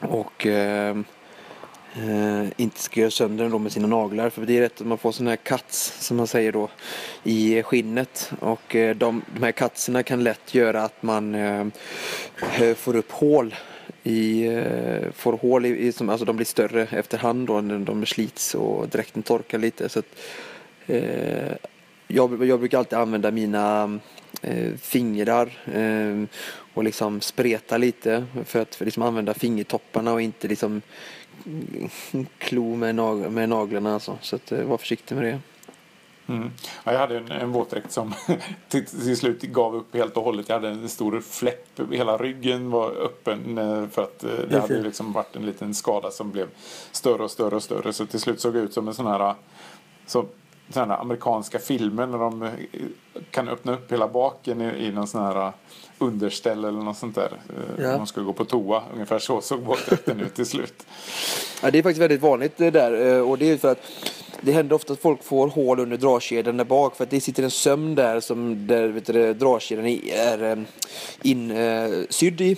och 0.00 0.46
eh, 0.46 0.96
eh, 1.96 2.46
inte 2.56 2.80
ska 2.80 3.00
göra 3.00 3.10
sönder 3.10 3.44
den 3.44 3.52
då 3.52 3.58
med 3.58 3.72
sina 3.72 3.86
naglar. 3.86 4.30
För 4.30 4.46
det 4.46 4.56
är 4.56 4.60
rätt 4.60 4.80
att 4.80 4.86
man 4.86 4.98
får 4.98 5.12
sådana 5.12 5.30
här 5.30 5.36
cuts 5.36 6.06
som 6.06 6.16
man 6.16 6.26
säger 6.26 6.52
då 6.52 6.68
i 7.22 7.62
skinnet 7.62 8.32
och 8.40 8.76
eh, 8.76 8.96
de, 8.96 9.22
de 9.34 9.42
här 9.42 9.52
cutsen 9.52 10.04
kan 10.04 10.24
lätt 10.24 10.54
göra 10.54 10.82
att 10.82 11.02
man 11.02 11.34
eh, 11.34 11.66
eh 12.60 12.74
får 12.74 12.96
upp 12.96 13.12
hål 13.12 13.54
i, 14.02 14.46
eh, 14.46 15.12
får 15.12 15.32
hål 15.32 15.66
i, 15.66 15.68
i 15.68 15.92
som, 15.92 16.08
alltså 16.08 16.24
de 16.24 16.36
blir 16.36 16.46
större 16.46 16.82
efterhand 16.82 17.46
då 17.46 17.60
när 17.60 17.78
de 17.78 18.06
slits 18.06 18.54
och 18.54 18.88
dräkten 18.88 19.22
torkar 19.22 19.58
lite. 19.58 19.88
Så 19.88 19.98
att, 19.98 20.18
eh, 20.86 21.52
jag, 22.08 22.44
jag 22.44 22.58
brukar 22.58 22.78
alltid 22.78 22.98
använda 22.98 23.30
mina 23.30 23.98
eh, 24.42 24.74
fingrar 24.74 25.58
eh, 25.74 26.24
och 26.76 26.84
liksom 26.84 27.20
spreta 27.20 27.76
lite 27.76 28.26
för 28.44 28.62
att 28.62 28.74
för 28.74 28.84
liksom 28.84 29.02
använda 29.02 29.34
fingertopparna 29.34 30.12
och 30.12 30.22
inte 30.22 30.48
liksom 30.48 30.82
klo 32.38 32.76
med, 32.76 32.94
nag 32.94 33.32
med 33.32 33.48
naglarna. 33.48 33.94
Alltså. 33.94 34.18
Så 34.20 34.36
att, 34.36 34.52
eh, 34.52 34.64
var 34.64 34.76
försiktig 34.78 35.14
med 35.14 35.24
det. 35.24 35.40
Mm. 36.28 36.50
Ja, 36.84 36.92
jag 36.92 36.98
hade 36.98 37.16
en, 37.16 37.30
en 37.30 37.52
våtdräkt 37.52 37.92
som 37.92 38.14
till, 38.68 38.86
till, 38.86 39.16
slut 39.16 39.42
gav 39.42 39.76
upp 39.76 39.94
helt 39.94 40.16
och 40.16 40.24
hållet. 40.24 40.48
Jag 40.48 40.56
hade 40.56 40.68
en 40.68 40.88
stor 40.88 41.20
fläpp. 41.20 41.80
Hela 41.92 42.16
ryggen 42.16 42.70
var 42.70 42.90
öppen 42.90 43.58
eh, 43.58 43.88
för 43.88 44.02
att 44.02 44.24
eh, 44.24 44.30
det 44.50 44.60
hade 44.60 44.82
liksom 44.82 45.12
varit 45.12 45.36
en 45.36 45.46
liten 45.46 45.74
skada 45.74 46.10
som 46.10 46.30
blev 46.30 46.48
större 46.92 47.22
och 47.22 47.30
större 47.30 47.56
och 47.56 47.62
större. 47.62 47.92
Så 47.92 48.06
till 48.06 48.20
slut 48.20 48.40
såg 48.40 48.54
det 48.54 48.60
ut 48.60 48.72
som 48.72 48.88
en 48.88 48.94
sån 48.94 49.06
här 49.06 49.34
så, 50.06 50.26
här 50.74 51.00
amerikanska 51.00 51.58
filmer 51.58 52.06
när 52.06 52.18
de 52.18 52.50
kan 53.30 53.48
öppna 53.48 53.72
upp 53.72 53.92
hela 53.92 54.08
baken 54.08 54.60
i, 54.60 54.86
i 54.86 54.92
någon 54.92 55.06
sån 55.06 55.22
här 55.22 55.52
underställ 55.98 56.64
eller 56.64 56.80
något 56.80 56.96
sånt 56.96 57.14
där. 57.14 57.32
Ja. 57.78 57.92
Om 57.92 57.96
man 57.96 58.06
ska 58.06 58.20
gå 58.20 58.32
på 58.32 58.44
toa. 58.44 58.82
Ungefär 58.94 59.18
så 59.18 59.40
såg 59.40 59.60
våtdräkten 59.60 60.20
ut 60.20 60.34
till 60.34 60.46
slut. 60.46 60.86
Ja, 61.62 61.70
det 61.70 61.78
är 61.78 61.82
faktiskt 61.82 62.02
väldigt 62.02 62.20
vanligt 62.20 62.56
det 62.56 62.70
där 62.70 63.22
och 63.22 63.38
det 63.38 63.50
är 63.50 63.56
för 63.56 63.72
att 63.72 63.82
det 64.40 64.52
händer 64.52 64.76
ofta 64.76 64.92
att 64.92 65.00
folk 65.00 65.24
får 65.24 65.48
hål 65.48 65.80
under 65.80 65.96
dragkedjan 65.96 66.56
där 66.56 66.64
bak 66.64 66.96
för 66.96 67.04
att 67.04 67.10
det 67.10 67.20
sitter 67.20 67.42
en 67.42 67.50
söm 67.50 67.94
där 67.94 68.20
som 68.20 68.66
där 68.66 68.88
vet 68.88 69.06
du, 69.06 69.34
dragkedjan 69.34 69.86
är 69.86 70.42
eh, 70.42 70.58
insydd 71.22 72.40
i. 72.40 72.56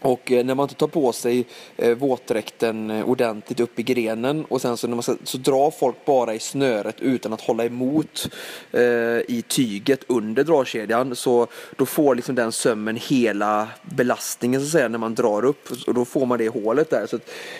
Och 0.00 0.32
eh, 0.32 0.44
när 0.44 0.54
man 0.54 0.64
inte 0.64 0.74
tar 0.74 0.86
på 0.86 1.12
sig 1.12 1.46
eh, 1.76 1.94
våtdräkten 1.94 2.90
eh, 2.90 3.08
ordentligt 3.08 3.60
upp 3.60 3.78
i 3.78 3.82
grenen 3.82 4.44
och 4.44 4.60
sen 4.60 4.76
så, 4.76 4.86
när 4.86 4.94
man 4.94 5.02
ska, 5.02 5.16
så 5.24 5.38
drar 5.38 5.70
folk 5.70 6.04
bara 6.04 6.34
i 6.34 6.38
snöret 6.38 7.00
utan 7.00 7.32
att 7.32 7.40
hålla 7.40 7.64
emot 7.64 8.28
eh, 8.72 8.80
i 9.28 9.44
tyget 9.48 10.00
under 10.06 10.44
dragkedjan 10.44 11.16
så 11.16 11.46
då 11.76 11.86
får 11.86 12.14
liksom 12.14 12.34
den 12.34 12.52
sömmen 12.52 12.98
hela 13.08 13.68
belastningen 13.82 14.60
så 14.60 14.66
att 14.66 14.72
säga 14.72 14.88
när 14.88 14.98
man 14.98 15.14
drar 15.14 15.44
upp 15.44 15.68
och 15.86 15.94
då 15.94 16.04
får 16.04 16.26
man 16.26 16.38
det 16.38 16.48
hålet 16.48 16.90
där. 16.90 17.06
Så 17.06 17.18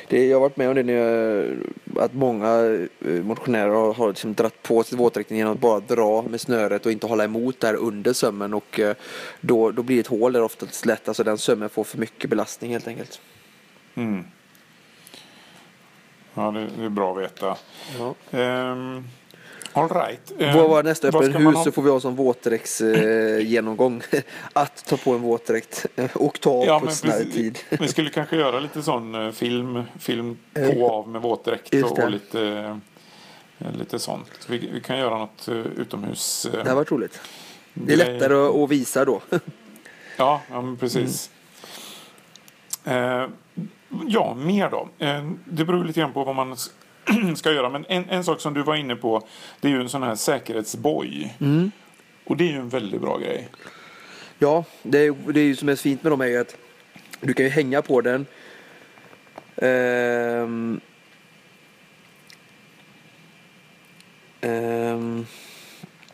det, 0.08 0.26
jag 0.26 0.36
har 0.36 0.40
varit 0.40 0.56
med 0.56 0.68
om 0.68 0.74
det 0.74 0.82
när 0.82 0.92
jag, 0.92 1.56
att 1.96 2.14
många 2.14 2.78
motionärer 3.22 3.68
har, 3.68 3.94
har 3.94 4.08
liksom 4.08 4.34
dratt 4.34 4.62
på 4.62 4.82
sig 4.82 4.98
våtdräkten 4.98 5.36
genom 5.36 5.52
att 5.52 5.60
bara 5.60 5.80
dra 5.80 6.22
med 6.22 6.40
snöret 6.40 6.86
och 6.86 6.92
inte 6.92 7.06
hålla 7.06 7.24
emot 7.24 7.60
där 7.60 7.74
under 7.74 8.12
sömmen 8.12 8.54
och 8.54 8.80
då, 9.40 9.70
då 9.70 9.82
blir 9.82 9.96
det 9.96 10.00
ett 10.00 10.06
hål 10.06 10.32
där 10.32 10.42
oftast 10.42 10.86
lätt, 10.86 11.08
alltså 11.08 11.24
den 11.24 11.38
sömmen 11.38 11.68
får 11.68 11.84
för 11.84 11.98
mycket 11.98 12.29
belastning 12.30 12.72
helt 12.72 12.88
enkelt. 12.88 13.20
Mm. 13.94 14.24
Ja, 16.34 16.50
det, 16.50 16.68
det, 16.78 16.84
är 16.84 16.88
bra 16.88 17.12
att 17.12 17.22
veta. 17.22 17.56
Ja. 17.98 18.14
Um, 18.30 19.08
all 19.72 19.88
right. 19.88 20.32
Um, 20.38 20.52
vad 20.52 20.70
var 20.70 20.82
nästa 20.82 21.08
öppen 21.08 21.32
hus 21.32 21.56
ha? 21.56 21.64
så 21.64 21.72
får 21.72 21.82
vi 21.82 21.90
ha 21.90 22.00
som 22.00 22.16
våtdräktsgenomgång. 22.16 24.02
Eh, 24.10 24.20
att 24.52 24.84
ta 24.84 24.96
på 24.96 25.14
en 25.14 25.20
våtdräkt 25.20 25.86
och 26.14 26.40
ta 26.40 26.64
ja, 26.64 26.80
på 26.80 26.90
snarare 26.90 27.24
tid. 27.24 27.58
vi 27.68 27.88
skulle 27.88 28.10
kanske 28.10 28.36
göra 28.36 28.60
lite 28.60 28.82
sån 28.82 29.14
uh, 29.14 29.32
film, 29.32 29.82
film 29.98 30.38
på 30.52 30.90
av 30.90 31.08
med 31.08 31.22
våtdräkt 31.22 31.74
och, 31.74 31.98
och, 31.98 32.10
lite, 32.10 32.80
lite 33.58 33.98
sånt. 33.98 34.46
Vi, 34.48 34.70
vi, 34.72 34.80
kan 34.80 34.98
göra 34.98 35.18
något 35.18 35.48
utomhus. 35.76 36.48
det 36.52 36.68
har 36.68 36.76
varit 36.76 36.92
roligt. 36.92 37.20
Det 37.74 37.92
är 37.92 37.96
lättare 37.96 38.62
att 38.64 38.70
visa 38.70 39.04
då. 39.04 39.20
ja, 40.16 40.40
ja 40.50 40.76
precis. 40.80 41.30
Mm. 41.30 41.39
Eh, 42.84 43.26
ja, 44.08 44.34
mer 44.34 44.70
då. 44.70 44.88
Eh, 44.98 45.30
det 45.44 45.64
beror 45.64 45.84
lite 45.84 46.00
grann 46.00 46.12
på 46.12 46.24
vad 46.24 46.34
man 46.34 46.56
ska 47.36 47.52
göra. 47.52 47.68
Men 47.68 47.84
en, 47.88 48.08
en 48.08 48.24
sak 48.24 48.40
som 48.40 48.54
du 48.54 48.62
var 48.62 48.76
inne 48.76 48.96
på 48.96 49.26
det 49.60 49.68
är 49.68 49.72
ju 49.72 49.80
en 49.80 49.88
sån 49.88 50.02
här 50.02 50.14
säkerhetsboj. 50.14 51.36
Mm. 51.40 51.70
Och 52.24 52.36
det 52.36 52.44
är 52.44 52.52
ju 52.52 52.58
en 52.58 52.68
väldigt 52.68 53.00
bra 53.00 53.18
grej. 53.18 53.48
Ja, 54.38 54.64
det 54.82 54.98
är, 54.98 55.32
det 55.32 55.40
är 55.40 55.44
ju 55.44 55.56
som 55.56 55.68
är 55.68 55.76
fint 55.76 56.02
med 56.02 56.12
dem 56.12 56.20
är 56.20 56.26
ju 56.26 56.36
att 56.36 56.56
du 57.20 57.34
kan 57.34 57.44
ju 57.44 57.50
hänga 57.50 57.82
på 57.82 58.00
den. 58.00 58.26
Um, 59.56 60.80
um, 64.40 65.26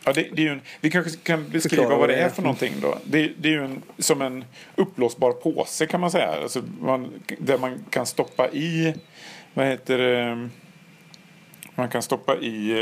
Ja, 0.07 0.13
det, 0.13 0.27
det 0.33 0.47
är 0.47 0.51
en, 0.51 0.61
vi 0.81 0.89
kanske 0.89 1.17
kan 1.23 1.49
beskriva 1.49 1.83
Förklara 1.83 1.99
vad 1.99 2.09
det 2.09 2.15
är 2.15 2.29
för 2.29 2.41
någonting 2.41 2.73
då. 2.81 2.97
Det, 3.03 3.31
det 3.37 3.49
är 3.49 3.53
ju 3.53 3.65
en, 3.65 3.81
som 3.97 4.21
en 4.21 4.45
uppblåsbar 4.75 5.31
påse 5.31 5.85
kan 5.85 6.01
man 6.01 6.11
säga. 6.11 6.27
Alltså 6.41 6.63
man, 6.81 7.13
där 7.39 7.57
man 7.57 7.85
kan 7.89 8.05
stoppa 8.05 8.49
i, 8.49 8.93
vad 9.53 9.65
heter 9.65 9.97
det, 9.97 10.49
man 11.75 11.89
kan 11.89 12.01
stoppa 12.01 12.37
i 12.37 12.81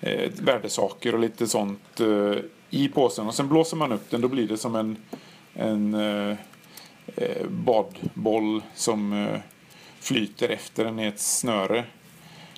eh, 0.00 0.30
värdesaker 0.40 1.14
och 1.14 1.20
lite 1.20 1.46
sånt 1.46 2.00
eh, 2.00 2.38
i 2.70 2.88
påsen. 2.88 3.26
Och 3.26 3.34
sen 3.34 3.48
blåser 3.48 3.76
man 3.76 3.92
upp 3.92 4.10
den, 4.10 4.20
då 4.20 4.28
blir 4.28 4.48
det 4.48 4.56
som 4.56 4.74
en, 4.74 4.96
en 5.54 5.94
eh, 5.94 6.36
eh 7.16 7.46
badboll 7.48 8.62
som 8.74 9.12
eh, 9.12 9.40
flyter 10.00 10.48
efter 10.48 10.84
den 10.84 11.00
i 11.00 11.06
ett 11.06 11.20
snöre. 11.20 11.84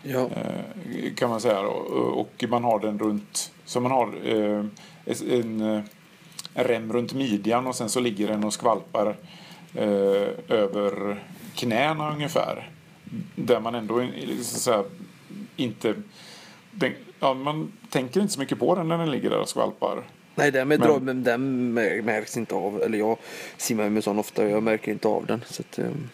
Ja. 0.02 0.20
Eh, 0.20 1.14
kan 1.14 1.30
man 1.30 1.40
säga. 1.40 1.60
Och 1.60 2.44
man 2.48 2.64
har 2.64 2.78
den 2.78 2.98
runt, 2.98 3.52
så 3.68 3.80
man 3.80 3.92
har 3.92 4.14
eh, 4.24 4.64
en, 5.30 5.60
en 5.60 5.84
rem 6.54 6.92
runt 6.92 7.12
midjan 7.12 7.66
och 7.66 7.74
sen 7.74 7.88
så 7.88 8.00
ligger 8.00 8.28
den 8.28 8.44
och 8.44 8.52
skvalpar 8.52 9.16
eh, 9.74 10.28
över 10.48 11.22
knäna 11.54 12.12
ungefär. 12.12 12.70
Där 13.34 13.60
man 13.60 13.74
ändå 13.74 14.06
så 14.42 14.72
här, 14.72 14.84
inte... 15.56 15.94
Den, 16.70 16.92
ja, 17.20 17.34
man 17.34 17.72
tänker 17.90 18.20
inte 18.20 18.32
så 18.32 18.40
mycket 18.40 18.58
på 18.58 18.74
den 18.74 18.88
när 18.88 18.98
den 18.98 19.10
ligger 19.10 19.30
där 19.30 19.40
och 19.40 19.48
skvalpar. 19.48 20.02
Nej, 20.34 20.50
den, 20.50 20.68
med 20.68 20.80
men, 20.80 21.04
men 21.04 21.24
den 21.24 21.72
märks 22.04 22.36
inte 22.36 22.54
av. 22.54 22.82
Eller 22.82 22.98
jag 22.98 23.18
simmar 23.56 23.88
med 23.88 24.04
sån 24.04 24.18
ofta 24.18 24.42
och 24.42 24.50
jag 24.50 24.62
märker 24.62 24.92
inte 24.92 25.08
av 25.08 25.26
den. 25.26 25.44
Så 25.46 25.62
att, 25.62 25.78
um... 25.78 26.08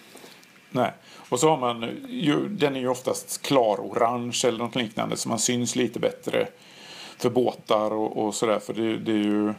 Nej. 0.71 0.91
Och 1.29 1.41
så 1.41 1.49
har 1.49 1.59
man 1.59 1.89
ju, 2.09 2.49
den 2.49 2.77
är 2.77 2.81
ju 2.81 2.89
oftast 2.89 3.43
klar-orange 3.43 4.41
eller 4.45 4.59
något 4.59 4.75
liknande 4.75 5.17
så 5.17 5.29
man 5.29 5.39
syns 5.39 5.77
lite 5.77 6.01
bättre 6.01 6.49
för 7.19 7.31
båtar 7.31 7.91
och, 7.91 8.25
och 8.25 8.35
sådär. 8.35 8.59
För 8.59 8.75
det, 8.75 8.97
det, 8.97 9.13
är 9.13 9.25
ju, 9.25 9.55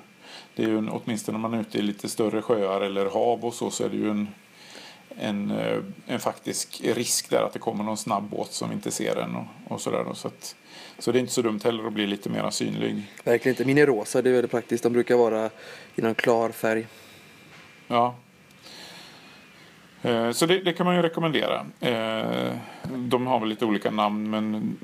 det 0.55 0.63
är 0.63 0.67
ju 0.67 0.89
åtminstone 0.89 1.37
när 1.37 1.49
man 1.49 1.53
är 1.53 1.61
ute 1.61 1.77
i 1.77 1.81
lite 1.81 2.09
större 2.09 2.41
sjöar 2.41 2.81
eller 2.81 3.05
hav 3.05 3.45
och 3.45 3.53
så, 3.53 3.69
så 3.69 3.83
är 3.83 3.89
det 3.89 3.97
ju 3.97 4.09
en, 4.09 4.27
en, 5.19 5.51
eh, 5.51 5.77
en 6.07 6.19
faktisk 6.19 6.81
risk 6.83 7.29
där 7.29 7.43
att 7.43 7.53
det 7.53 7.59
kommer 7.59 7.83
någon 7.83 7.97
snabb 7.97 8.23
båt 8.23 8.51
som 8.51 8.71
inte 8.71 8.91
ser 8.91 9.15
den 9.15 9.35
och, 9.35 9.45
och 9.67 9.81
sådär. 9.81 10.05
Så, 10.13 10.27
att, 10.27 10.55
så 10.99 11.11
det 11.11 11.17
är 11.17 11.21
inte 11.21 11.33
så 11.33 11.41
dumt 11.41 11.59
heller 11.63 11.87
att 11.87 11.93
bli 11.93 12.07
lite 12.07 12.29
mer 12.29 12.49
synlig. 12.49 13.03
Verkligen 13.23 13.53
inte. 13.53 13.65
Min 13.65 13.77
är 13.77 13.85
rosa, 13.85 14.21
det 14.21 14.29
är 14.29 14.33
väldigt 14.33 14.51
praktiskt. 14.51 14.83
De 14.83 14.93
brukar 14.93 15.15
vara 15.15 15.49
i 15.95 16.01
någon 16.01 16.15
klar 16.15 16.49
färg. 16.49 16.87
Ja. 17.87 18.15
Eh, 20.01 20.31
så 20.31 20.45
det, 20.45 20.59
det 20.59 20.73
kan 20.73 20.85
man 20.85 20.95
ju 20.95 21.01
rekommendera. 21.01 21.65
Eh, 21.79 22.57
de 22.89 23.27
har 23.27 23.39
väl 23.39 23.49
lite 23.49 23.65
olika 23.65 23.91
namn 23.91 24.29
men 24.29 24.77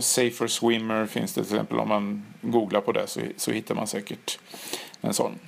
Safer 0.00 0.46
Swimmer 0.46 1.06
finns 1.06 1.34
det 1.34 1.44
till 1.44 1.54
exempel. 1.54 1.78
Om 1.78 1.88
man 1.88 2.24
googlar 2.40 2.80
på 2.80 2.92
det 2.92 3.06
så, 3.06 3.20
så 3.36 3.50
hittar 3.50 3.74
man 3.74 3.86
säkert 3.86 4.38
en 5.00 5.14
sån. 5.14 5.38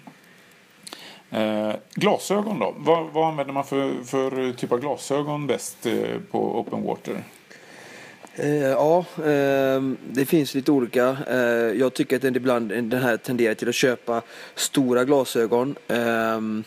Eh, 1.31 1.73
glasögon 1.95 2.59
då? 2.59 2.75
Vad, 2.79 3.07
vad 3.07 3.29
använder 3.29 3.55
man 3.55 3.65
för, 3.65 4.05
för 4.05 4.53
typ 4.53 4.73
av 4.73 4.81
glasögon 4.81 5.47
bäst 5.47 5.87
eh, 5.87 6.19
på 6.31 6.61
open 6.61 6.83
water? 6.83 7.23
Eh, 8.35 8.55
ja, 8.57 8.99
eh, 9.17 9.83
det 10.13 10.27
finns 10.27 10.55
lite 10.55 10.73
olika. 10.73 11.17
Eh, 11.29 11.79
jag 11.79 11.95
tycker 11.95 12.17
att 12.17 12.23
den 12.23 12.37
ibland 12.37 12.69
den 12.69 13.03
här 13.03 13.17
tenderar 13.17 13.55
till 13.55 13.69
att 13.69 13.75
köpa 13.75 14.23
stora 14.55 15.05
glasögon. 15.05 15.75
Ehm, 15.89 16.65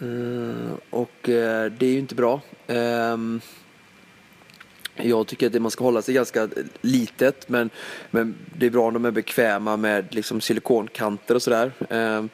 eh, 0.00 0.72
och 0.90 1.28
eh, 1.28 1.72
det 1.72 1.86
är 1.86 1.90
ju 1.90 1.98
inte 1.98 2.14
bra. 2.14 2.40
Ehm, 2.66 3.40
Ehm, 4.96 5.08
jag 5.08 5.26
tycker 5.26 5.46
att 5.46 5.62
man 5.62 5.70
ska 5.70 5.84
hålla 5.84 6.02
sig 6.02 6.14
ganska 6.14 6.48
litet 6.80 7.48
men, 7.48 7.70
men 8.10 8.34
det 8.58 8.66
är 8.66 8.70
bra 8.70 8.86
om 8.86 8.94
de 8.94 9.04
är 9.04 9.10
bekväma 9.10 9.76
med 9.76 10.14
liksom 10.14 10.40
silikonkanter 10.40 11.34
och 11.34 11.42
sådär. 11.42 11.72
Ehm, 11.90 12.28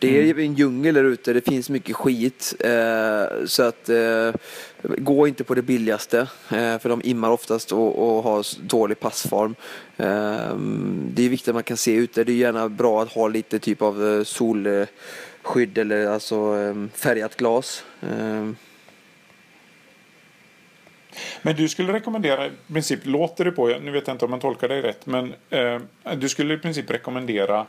det 0.00 0.18
är 0.18 0.24
mm. 0.24 0.38
en 0.38 0.54
djungel 0.54 0.94
där 0.94 1.04
ute, 1.04 1.32
det 1.32 1.40
finns 1.40 1.70
mycket 1.70 1.96
skit. 1.96 2.54
Eh, 2.60 3.44
så 3.46 3.62
att 3.62 3.88
eh, 3.88 4.32
gå 4.82 5.28
inte 5.28 5.44
på 5.44 5.54
det 5.54 5.62
billigaste. 5.62 6.18
Eh, 6.50 6.78
för 6.78 6.88
de 6.88 7.00
immar 7.04 7.30
oftast 7.30 7.72
och, 7.72 8.16
och 8.16 8.22
har 8.22 8.46
dålig 8.68 9.00
passform. 9.00 9.54
Eh, 9.96 10.56
det 11.14 11.24
är 11.24 11.28
viktigt 11.28 11.48
att 11.48 11.54
man 11.54 11.62
kan 11.62 11.76
se 11.76 11.92
ute. 11.92 12.24
Det 12.24 12.32
är 12.32 12.36
gärna 12.36 12.68
bra 12.68 13.02
att 13.02 13.12
ha 13.12 13.28
lite 13.28 13.58
typ 13.58 13.82
av 13.82 14.24
solskydd 14.24 15.78
eller 15.78 16.06
alltså 16.06 16.56
eh, 16.56 16.74
färgat 16.94 17.36
glas. 17.36 17.84
Men 21.42 21.56
du 21.56 21.68
skulle 21.68 21.92
rekommendera, 21.92 22.46
i 22.46 22.50
princip 22.72 23.06
låter 23.06 23.44
det 23.44 23.52
på, 23.52 23.66
nu 23.66 23.90
vet 23.90 24.06
jag 24.06 24.14
inte 24.14 24.24
om 24.24 24.30
man 24.30 24.40
tolkar 24.40 24.68
dig 24.68 24.82
rätt, 24.82 25.06
men 25.06 25.34
eh, 25.50 25.80
du 26.16 26.28
skulle 26.28 26.54
i 26.54 26.58
princip 26.58 26.90
rekommendera 26.90 27.66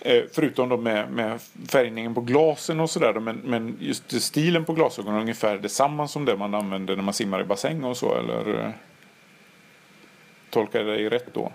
eh, 0.00 0.22
Förutom 0.32 0.68
då 0.68 0.76
med, 0.76 1.12
med 1.12 1.40
färgningen 1.68 2.14
på 2.14 2.20
glasen 2.20 2.80
och 2.80 2.90
sådär. 2.90 3.12
Men, 3.12 3.36
men 3.36 3.76
just 3.80 4.22
stilen 4.22 4.64
på 4.64 4.72
glasögonen 4.72 5.16
är 5.16 5.20
ungefär 5.20 5.58
detsamma 5.58 6.08
som 6.08 6.24
det 6.24 6.36
man 6.36 6.54
använder 6.54 6.96
när 6.96 7.02
man 7.02 7.14
simmar 7.14 7.40
i 7.40 7.44
bassäng 7.44 7.84
och 7.84 7.96
så 7.96 8.14
eller? 8.14 8.60
Eh, 8.60 8.70
tolkar 10.50 10.78
jag 10.78 10.88
dig 10.88 11.08
rätt 11.08 11.34
då? 11.34 11.52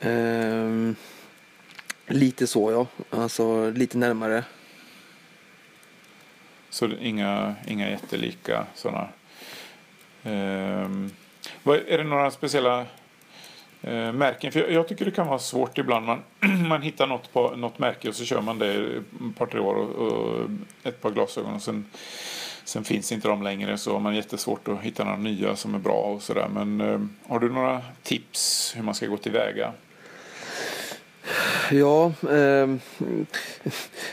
Um, 0.00 0.96
lite 2.06 2.46
så 2.46 2.72
ja. 2.72 2.86
Alltså 3.18 3.70
lite 3.70 3.98
närmare. 3.98 4.44
Så 6.70 6.88
inga, 7.00 7.54
inga 7.66 7.90
jättelika 7.90 8.66
sådana 8.74 9.08
Ehm, 10.24 11.10
är 11.64 11.98
det 11.98 12.04
några 12.04 12.30
speciella 12.30 12.80
eh, 13.82 14.12
märken? 14.12 14.52
För 14.52 14.60
jag, 14.60 14.72
jag, 14.72 14.88
tycker 14.88 15.04
det 15.04 15.10
kan 15.10 15.26
vara 15.26 15.38
svårt 15.38 15.78
ibland. 15.78 16.06
Man, 16.06 16.22
man 16.68 16.82
hittar 16.82 17.06
något, 17.06 17.32
på, 17.32 17.56
något 17.56 17.78
märke 17.78 18.08
och 18.08 18.14
så 18.14 18.24
kör 18.24 18.40
man 18.40 18.58
det 18.58 18.74
ett 18.74 19.36
par 19.38 19.46
tre 19.46 19.60
år 19.60 19.74
och, 19.74 19.90
och 19.90 20.50
ett 20.82 21.02
par 21.02 21.10
glasögon 21.10 21.54
och 21.54 21.62
sen, 21.62 21.86
sen 22.64 22.84
finns 22.84 23.12
inte 23.12 23.28
de 23.28 23.42
längre 23.42 23.78
så 23.78 23.92
har 23.92 24.00
man 24.00 24.14
jättesvårt 24.14 24.68
att 24.68 24.80
hitta 24.80 25.04
några 25.04 25.18
nya 25.18 25.56
som 25.56 25.74
är 25.74 25.78
bra 25.78 26.02
och 26.02 26.22
sådär. 26.22 26.48
Men 26.48 26.80
ehm, 26.80 27.16
har 27.28 27.38
du 27.38 27.52
några 27.52 27.82
tips 28.02 28.72
hur 28.76 28.82
man 28.82 28.94
ska 28.94 29.06
gå 29.06 29.16
tillväga? 29.16 29.72
Ja, 31.70 32.12
eh, 32.30 32.68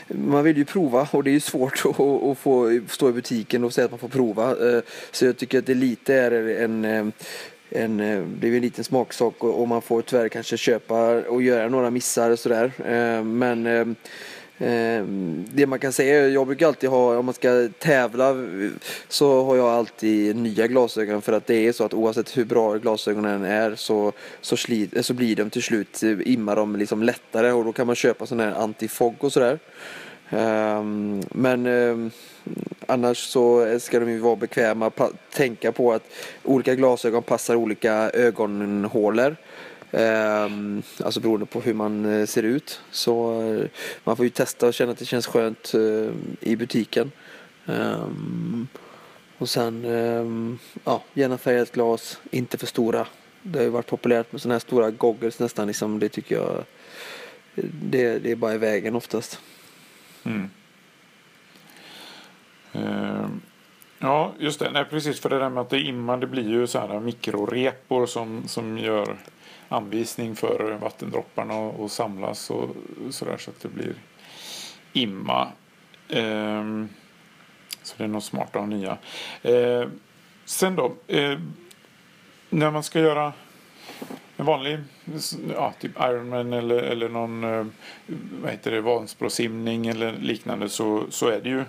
man 0.08 0.44
vill 0.44 0.56
ju 0.56 0.64
prova 0.64 1.08
och 1.10 1.24
det 1.24 1.30
är 1.30 1.32
ju 1.32 1.40
svårt 1.40 1.82
att, 1.84 2.00
att, 2.00 2.38
få 2.38 2.80
stå 2.88 3.08
i 3.08 3.12
butiken 3.12 3.64
och 3.64 3.72
säga 3.72 3.84
att 3.84 3.90
man 3.90 4.00
får 4.00 4.08
prova. 4.08 4.50
Eh, 4.50 4.82
så 5.10 5.24
jag 5.26 5.36
tycker 5.36 5.58
att 5.58 5.66
det 5.66 5.74
lite 5.74 6.14
är 6.14 6.30
en, 6.64 6.84
en, 7.70 7.96
det 8.40 8.48
är 8.48 8.54
en 8.54 8.62
liten 8.62 8.84
smaksak 8.84 9.44
och 9.44 9.68
man 9.68 9.82
får 9.82 10.02
tyvärr 10.02 10.28
kanske 10.28 10.56
köpa 10.56 11.20
och 11.20 11.42
göra 11.42 11.68
några 11.68 11.90
missar 11.90 12.30
och 12.30 12.38
sådär. 12.38 12.72
Eh, 12.78 13.24
men 13.24 13.66
ehm, 13.66 13.96
Ehm, 14.58 15.44
det 15.52 15.66
man 15.66 15.78
kan 15.78 15.92
säga, 15.92 16.28
jag 16.28 16.46
brukar 16.46 16.66
alltid 16.66 16.90
ha, 16.90 17.18
om 17.18 17.24
man 17.24 17.34
ska 17.34 17.68
tävla 17.78 18.34
så 19.08 19.44
har 19.44 19.56
jag 19.56 19.66
alltid 19.68 20.36
nya 20.36 20.66
glasögon 20.66 21.22
för 21.22 21.32
att 21.32 21.46
det 21.46 21.54
är 21.54 21.72
så 21.72 21.84
att 21.84 21.94
oavsett 21.94 22.36
hur 22.36 22.44
bra 22.44 22.76
glasögonen 22.76 23.44
är 23.44 23.74
så, 23.74 24.12
så, 24.40 24.56
slit, 24.56 25.06
så 25.06 25.14
blir 25.14 25.36
de 25.36 25.50
till 25.50 25.62
slut, 25.62 26.02
eh, 26.02 26.16
immar 26.24 26.56
de 26.56 26.76
liksom 26.76 27.02
lättare 27.02 27.52
och 27.52 27.64
då 27.64 27.72
kan 27.72 27.86
man 27.86 27.96
köpa 27.96 28.26
sådana 28.26 28.50
här 28.50 28.62
antifog 28.62 29.14
och 29.18 29.32
sådär. 29.32 29.58
Ehm, 30.30 31.22
men 31.30 31.66
ehm, 31.66 32.10
annars 32.86 33.18
så 33.18 33.78
ska 33.80 34.00
de 34.00 34.10
ju 34.10 34.18
vara 34.18 34.36
bekväma, 34.36 34.90
tänka 35.32 35.72
på 35.72 35.92
att 35.92 36.02
olika 36.42 36.74
glasögon 36.74 37.22
passar 37.22 37.54
olika 37.54 37.92
ögonhålor. 38.10 39.36
Ehm, 39.96 40.82
alltså 41.04 41.20
beroende 41.20 41.46
på 41.46 41.60
hur 41.60 41.74
man 41.74 42.04
eh, 42.04 42.26
ser 42.26 42.42
ut. 42.42 42.80
Så 42.90 43.42
eh, 43.42 43.68
man 44.04 44.16
får 44.16 44.24
ju 44.24 44.30
testa 44.30 44.66
och 44.66 44.74
känna 44.74 44.92
att 44.92 44.98
det 44.98 45.04
känns 45.04 45.26
skönt 45.26 45.74
eh, 45.74 46.12
i 46.40 46.56
butiken. 46.56 47.12
Ehm, 47.66 48.68
och 49.38 49.48
sen, 49.48 49.84
ehm, 49.84 50.58
ja, 50.84 51.02
gärna 51.14 51.38
färgat 51.38 51.72
glas, 51.72 52.20
inte 52.30 52.58
för 52.58 52.66
stora. 52.66 53.06
Det 53.42 53.58
har 53.58 53.64
ju 53.64 53.70
varit 53.70 53.86
populärt 53.86 54.32
med 54.32 54.40
sådana 54.40 54.54
här 54.54 54.60
stora 54.60 54.90
goggles 54.90 55.38
nästan. 55.38 55.66
Liksom, 55.66 55.98
det 55.98 56.08
tycker 56.08 56.34
jag, 56.34 56.64
det, 57.80 58.18
det 58.18 58.30
är 58.30 58.36
bara 58.36 58.54
i 58.54 58.58
vägen 58.58 58.96
oftast. 58.96 59.40
Mm. 60.24 60.50
Ja, 63.98 64.32
just 64.38 64.60
det. 64.60 64.70
Nej, 64.70 64.84
precis. 64.84 65.20
För 65.20 65.28
det 65.28 65.38
där 65.38 65.50
med 65.50 65.60
att 65.60 65.70
det 65.70 65.80
immar, 65.80 66.16
det 66.16 66.26
blir 66.26 66.50
ju 66.50 66.66
så 66.66 66.78
här 66.78 67.00
mikrorepor 67.00 68.06
som, 68.06 68.48
som 68.48 68.78
gör 68.78 69.16
anvisning 69.68 70.36
för 70.36 70.78
vattendropparna 70.80 71.84
att 71.84 71.92
samlas 71.92 72.50
och 72.50 72.76
sådär 73.10 73.36
så 73.36 73.50
att 73.50 73.60
det 73.60 73.68
blir 73.68 73.94
imma. 74.92 75.48
Ehm, 76.08 76.88
så 77.82 77.94
det 77.98 78.04
är 78.04 78.08
nog 78.08 78.22
smart 78.22 78.48
att 78.56 78.60
ha 78.60 78.66
nya. 78.66 78.98
Ehm, 79.42 79.90
sen 80.44 80.76
då, 80.76 80.94
eh, 81.06 81.38
när 82.50 82.70
man 82.70 82.82
ska 82.82 83.00
göra 83.00 83.32
en 84.36 84.46
vanlig 84.46 84.78
ja, 85.54 85.72
typ 85.80 86.00
Ironman 86.00 86.52
eller, 86.52 86.82
eller 86.82 87.08
någon 87.08 87.44
eh, 87.44 87.66
vad 88.42 88.50
heter 88.50 88.70
det, 88.70 88.80
Vansbrosimning 88.80 89.86
eller 89.86 90.12
liknande 90.12 90.68
så, 90.68 91.04
så 91.10 91.28
är 91.28 91.40
det 91.40 91.48
ju 91.48 91.64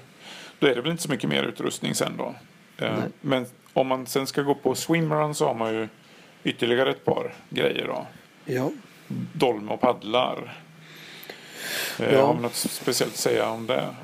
då 0.60 0.68
är 0.68 0.76
det 0.76 0.82
väl 0.82 0.92
inte 0.92 1.04
så 1.04 1.10
mycket 1.10 1.30
mer 1.30 1.44
utrustning 1.44 1.96
sen 1.96 2.18
då. 2.18 2.36
Eh, 2.78 3.00
men 3.22 3.46
om 3.74 3.88
man 3.88 4.06
sen 4.06 4.28
ska 4.28 4.42
gå 4.42 4.56
på 4.56 4.76
swimrun 4.76 5.36
så 5.36 5.48
har 5.48 5.54
man 5.54 5.74
ju 5.74 5.88
ytterligare 6.44 6.90
ett 6.90 7.06
par 7.06 7.34
grejer 7.50 7.88
då. 7.88 8.06
Ja. 8.46 8.72
Dolme 9.34 9.72
och 9.72 9.82
paddlar. 9.82 10.58
Eh, 12.00 12.14
ja. 12.14 12.26
Har 12.26 12.34
man 12.34 12.42
något 12.42 12.56
speciellt 12.56 13.14
att 13.14 13.20
säga 13.20 13.50
om 13.50 13.68
det? 13.68 13.96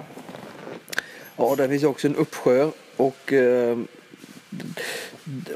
Ja, 1.36 1.56
där 1.56 1.68
finns 1.68 1.84
också 1.84 2.08
en 2.08 2.16
uppsjö 2.16 2.70
och 2.98 3.34
eh, 3.34 3.78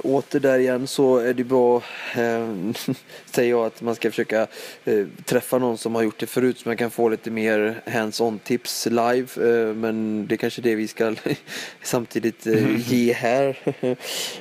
åter 0.03 0.39
där 0.39 0.59
igen 0.59 0.87
så 0.87 1.17
är 1.17 1.33
det 1.33 1.43
bra, 1.43 1.83
eh, 2.15 2.53
säger 3.31 3.49
jag, 3.49 3.65
att 3.65 3.81
man 3.81 3.95
ska 3.95 4.09
försöka 4.09 4.47
eh, 4.85 5.05
träffa 5.25 5.57
någon 5.57 5.77
som 5.77 5.95
har 5.95 6.03
gjort 6.03 6.19
det 6.19 6.27
förut 6.27 6.59
så 6.59 6.69
man 6.69 6.77
kan 6.77 6.91
få 6.91 7.09
lite 7.09 7.31
mer 7.31 7.81
hands-on 7.85 8.39
tips 8.39 8.85
live. 8.85 9.27
Eh, 9.35 9.73
men 9.73 10.27
det 10.27 10.35
är 10.35 10.37
kanske 10.37 10.61
det 10.61 10.75
vi 10.75 10.87
ska 10.87 11.15
samtidigt 11.83 12.47
eh, 12.47 12.91
ge 12.93 13.13
här. 13.13 13.57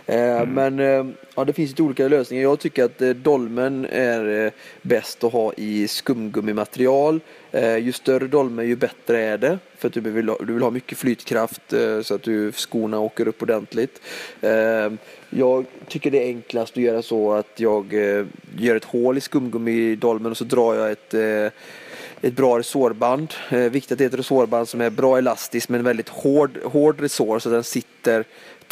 Eh, 0.07 0.41
mm. 0.41 0.55
Men 0.55 0.79
eh, 0.81 1.15
ja, 1.35 1.45
det 1.45 1.53
finns 1.53 1.71
lite 1.71 1.83
olika 1.83 2.09
lösningar. 2.09 2.43
Jag 2.43 2.61
tycker 2.61 2.85
att 2.85 2.99
dolmen 3.17 3.87
är 3.91 4.53
bäst 4.83 5.25
att 5.25 5.33
ha 5.33 5.53
i 5.57 5.89
skumgummimaterial. 5.89 7.21
Eh, 7.57 7.77
ju 7.77 7.93
större 7.93 8.27
dolme 8.27 8.65
ju 8.65 8.77
bättre 8.77 9.23
är 9.23 9.39
det 9.39 9.59
för 9.79 9.89
att 9.89 9.95
du 9.95 10.01
vill, 10.01 10.29
ha, 10.29 10.37
du 10.39 10.53
vill 10.53 10.63
ha 10.63 10.71
mycket 10.71 10.99
flytkraft 10.99 11.73
eh, 11.73 12.01
så 12.03 12.15
att 12.15 12.23
du 12.23 12.53
skorna 12.53 12.99
åker 12.99 13.29
upp 13.29 13.43
ordentligt. 13.43 14.01
Eh, 14.41 14.93
jag 15.31 15.65
tycker 15.89 16.11
det 16.11 16.23
är 16.23 16.27
enklast 16.27 16.73
att 16.73 16.83
göra 16.83 17.03
så 17.03 17.33
att 17.33 17.61
jag 17.61 17.93
gör 18.59 18.77
ett 18.77 18.85
hål 18.85 19.19
i 19.19 19.21
skumgummidolmen 19.21 20.31
och 20.31 20.37
så 20.37 20.45
drar 20.45 20.75
jag 20.75 20.91
ett 20.91 21.15
ett 22.21 22.37
bra 22.37 22.59
resårband. 22.59 23.35
Eh, 23.51 23.59
viktigt 23.59 23.93
att 23.93 23.99
det 23.99 24.05
är 24.05 24.09
ett 24.09 24.15
resårband 24.15 24.69
som 24.69 24.81
är 24.81 24.91
bra 24.91 25.19
elastiskt 25.19 25.69
men 25.69 25.85
väldigt 25.85 26.09
hård, 26.09 26.59
hård 26.65 27.01
resår 27.01 27.39
så 27.39 27.49
att 27.49 27.55
den 27.55 27.65
sitter 27.65 28.25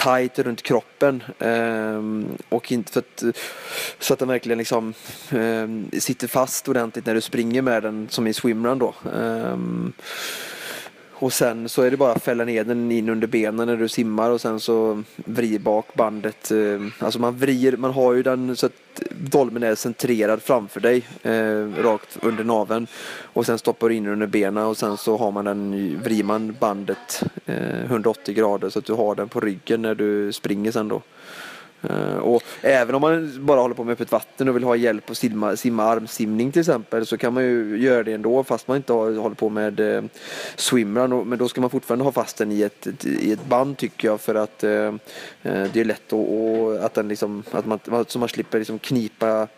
tight 0.05 0.39
runt 0.39 0.63
kroppen. 0.63 1.23
Eh, 1.39 2.03
och 2.49 2.73
inte 2.73 2.93
för 2.93 3.01
att, 3.01 3.37
så 3.99 4.13
att 4.13 4.19
den 4.19 4.29
verkligen 4.29 4.59
liksom, 4.59 4.95
eh, 5.31 5.99
sitter 6.01 6.29
fast 6.29 6.69
ordentligt 6.69 7.07
när 7.07 7.15
du 7.15 7.21
springer 7.21 7.63
med 7.63 7.83
den 7.83 8.09
som 8.11 8.27
i 8.27 8.33
swimrun 8.33 8.79
då. 8.79 8.95
Ehm, 9.15 9.93
och 11.17 11.33
sen 11.33 11.69
så 11.69 11.83
är 11.83 11.91
det 11.91 11.97
bara 11.97 12.13
att 12.13 12.23
fälla 12.23 12.45
ner 12.45 12.65
den 12.65 12.93
in 12.93 13.09
under 13.09 13.27
benen 13.27 13.67
när 13.67 13.77
du 13.77 13.89
simmar 13.89 14.31
och 14.31 14.41
sen 14.41 14.61
så 14.61 15.03
vrider 15.17 15.59
bak 15.59 15.95
bandet. 15.95 16.51
Eh, 16.51 16.81
alltså 16.99 17.19
man 17.19 17.37
vrider, 17.37 17.77
man 17.77 17.91
har 17.91 18.13
ju 18.13 18.23
den 18.23 18.57
så 18.57 18.67
att 18.67 18.73
dolmen 19.11 19.63
är 19.63 19.75
centrerad 19.75 20.43
framför 20.43 20.81
dig, 20.81 21.07
eh, 21.23 21.83
rakt 21.83 22.19
under 22.23 22.45
naven. 22.45 22.87
Och 23.23 23.47
sen 23.47 23.59
stoppar 23.59 23.89
du 23.89 23.95
in 23.95 24.05
den 24.05 24.13
under 24.13 24.27
benen 24.27 24.65
och 24.65 24.77
sen 24.77 24.97
så 24.97 25.17
har 25.17 25.31
man 25.33 25.45
den, 25.45 26.01
vrider 26.03 26.25
man 26.25 26.57
bandet 26.61 27.23
eh, 27.47 27.85
180 27.85 28.35
grader 28.35 28.71
så 28.71 28.79
att 28.79 28.85
du 28.85 28.93
har 28.93 29.15
den 29.15 29.29
på 29.29 29.41
ryggen 29.41 29.83
när 29.83 29.95
du 29.95 30.33
springer 30.33 30.73
sen 30.73 30.89
då. 30.89 31.03
Eh, 31.91 32.17
och 32.17 32.43
även 32.61 32.95
om 32.95 33.01
man 33.01 33.47
bara 33.47 33.61
håller 33.61 33.75
på 33.75 33.85
med 33.85 33.93
öppet 33.93 34.13
vatten 34.13 34.49
och 34.49 34.57
vill 34.57 34.65
ha 34.65 34.77
hjälp 34.77 35.11
att 35.11 35.17
simma, 35.17 35.57
simma 35.57 35.85
armsimning 35.85 36.53
till 36.53 36.61
exempel 36.61 37.07
så 37.07 37.17
kan 37.17 37.35
man 37.35 37.45
ju 37.45 37.77
göra 37.77 38.03
det 38.03 38.13
ändå 38.13 38.45
fast 38.45 38.69
man 38.69 38.77
inte 38.77 38.93
har, 38.93 39.13
håller 39.13 39.37
på 39.37 39.49
med 39.49 39.81
eh, 39.81 40.03
swimrun. 40.57 41.29
Men 41.29 41.39
då 41.39 41.49
ska 41.49 41.61
man 41.61 41.71
fortfarande 41.71 42.05
ha 42.05 42.13
fast 42.13 42.37
den 42.37 42.53
i 42.53 42.63
ett, 42.63 43.05
i 43.05 43.33
ett 43.33 43.47
band 43.47 43.77
tycker 43.77 44.09
jag 44.09 44.21
för 44.21 44.35
att 44.35 44.65
eh, 44.65 44.95
eh 45.43 45.67
det 45.73 45.77
är 45.77 45.85
lätt 45.85 46.07
att, 46.07 46.13
och, 46.13 46.85
att, 46.85 46.95
den 46.95 47.09
liksom, 47.09 47.43
att 47.51 47.67
man, 47.67 47.79
så 48.09 48.19
man 48.19 48.29
slipper 48.29 48.59
liksom 48.59 48.79
knipa 48.79 49.49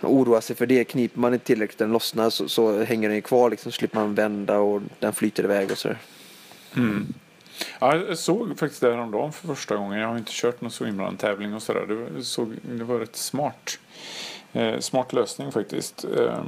oroa 0.00 0.40
sig 0.40 0.56
för 0.56 0.66
det. 0.66 0.84
Kniper 0.84 1.20
man 1.20 1.34
inte 1.34 1.46
tillräckligt 1.46 1.78
den 1.78 1.92
lossnar 1.92 2.30
så, 2.30 2.48
så 2.48 2.82
hänger 2.82 3.08
den 3.08 3.16
ju 3.16 3.22
kvar 3.22 3.50
liksom, 3.50 3.72
så 3.72 3.76
slipper 3.76 4.00
man 4.00 4.14
vända 4.14 4.58
och 4.58 4.82
den 4.98 5.12
flyter 5.12 5.44
iväg 5.44 5.70
och 5.70 5.78
sådär. 5.78 5.98
Mm. 6.76 7.06
Ja, 7.78 7.96
jag 7.96 8.18
såg 8.18 8.58
faktiskt 8.58 8.80
det 8.80 8.90
häromdagen 8.90 9.32
för 9.32 9.48
första 9.54 9.76
gången. 9.76 10.00
Jag 10.00 10.08
har 10.08 10.18
inte 10.18 10.32
kört 10.34 10.60
någon 10.60 10.70
swimrun-tävling 10.70 11.54
och 11.54 11.62
sådär. 11.62 12.08
Det, 12.16 12.24
såg, 12.24 12.54
det 12.62 12.84
var 12.84 12.98
rätt 12.98 13.16
smart. 13.16 13.78
Eh, 14.52 14.78
smart 14.78 15.12
lösning 15.12 15.52
faktiskt. 15.52 16.04
Eh, 16.04 16.44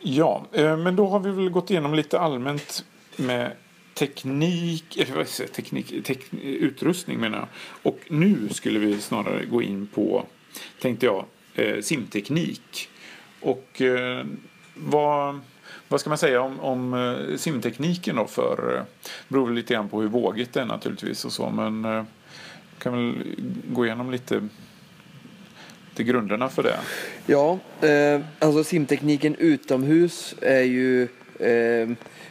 ja, 0.00 0.46
eh, 0.52 0.76
men 0.76 0.96
då 0.96 1.06
har 1.06 1.20
vi 1.20 1.30
väl 1.30 1.50
gått 1.50 1.70
igenom 1.70 1.94
lite 1.94 2.20
allmänt 2.20 2.84
med 3.16 3.52
teknik, 3.94 4.96
eller 4.96 5.16
vad 5.16 5.28
säger, 5.28 5.50
teknik, 5.50 6.04
tek, 6.04 6.20
utrustning 6.42 7.18
menar 7.18 7.38
jag. 7.38 7.48
Och 7.92 7.98
nu 8.08 8.48
skulle 8.48 8.78
vi 8.78 9.00
snarare 9.00 9.44
gå 9.44 9.62
in 9.62 9.86
på, 9.86 10.24
tänkte 10.80 11.06
jag, 11.06 11.24
eh, 11.54 11.80
simteknik. 11.80 12.88
Och 13.40 13.82
eh, 13.82 14.26
vad 14.74 15.40
vad 15.88 16.00
ska 16.00 16.10
man 16.10 16.18
säga 16.18 16.40
om, 16.40 16.60
om 16.60 16.94
eh, 16.94 17.36
simtekniken 17.36 18.16
då 18.16 18.26
för, 18.26 18.76
eh, 18.76 18.82
det 19.02 19.10
beror 19.28 19.50
lite 19.50 19.74
grann 19.74 19.88
på 19.88 20.00
hur 20.00 20.08
vågigt 20.08 20.52
det 20.52 20.60
är 20.60 20.64
naturligtvis 20.64 21.24
och 21.24 21.32
så 21.32 21.50
men 21.50 21.84
eh, 21.84 22.04
kan 22.78 22.92
väl 22.92 23.14
gå 23.72 23.86
igenom 23.86 24.10
lite 24.10 24.48
till 25.94 26.04
grunderna 26.04 26.48
för 26.48 26.62
det. 26.62 26.78
Ja, 27.26 27.58
eh, 27.88 28.20
alltså 28.38 28.64
simtekniken 28.64 29.34
utomhus 29.34 30.34
är 30.40 30.62
ju 30.62 31.08
eh, 31.40 31.88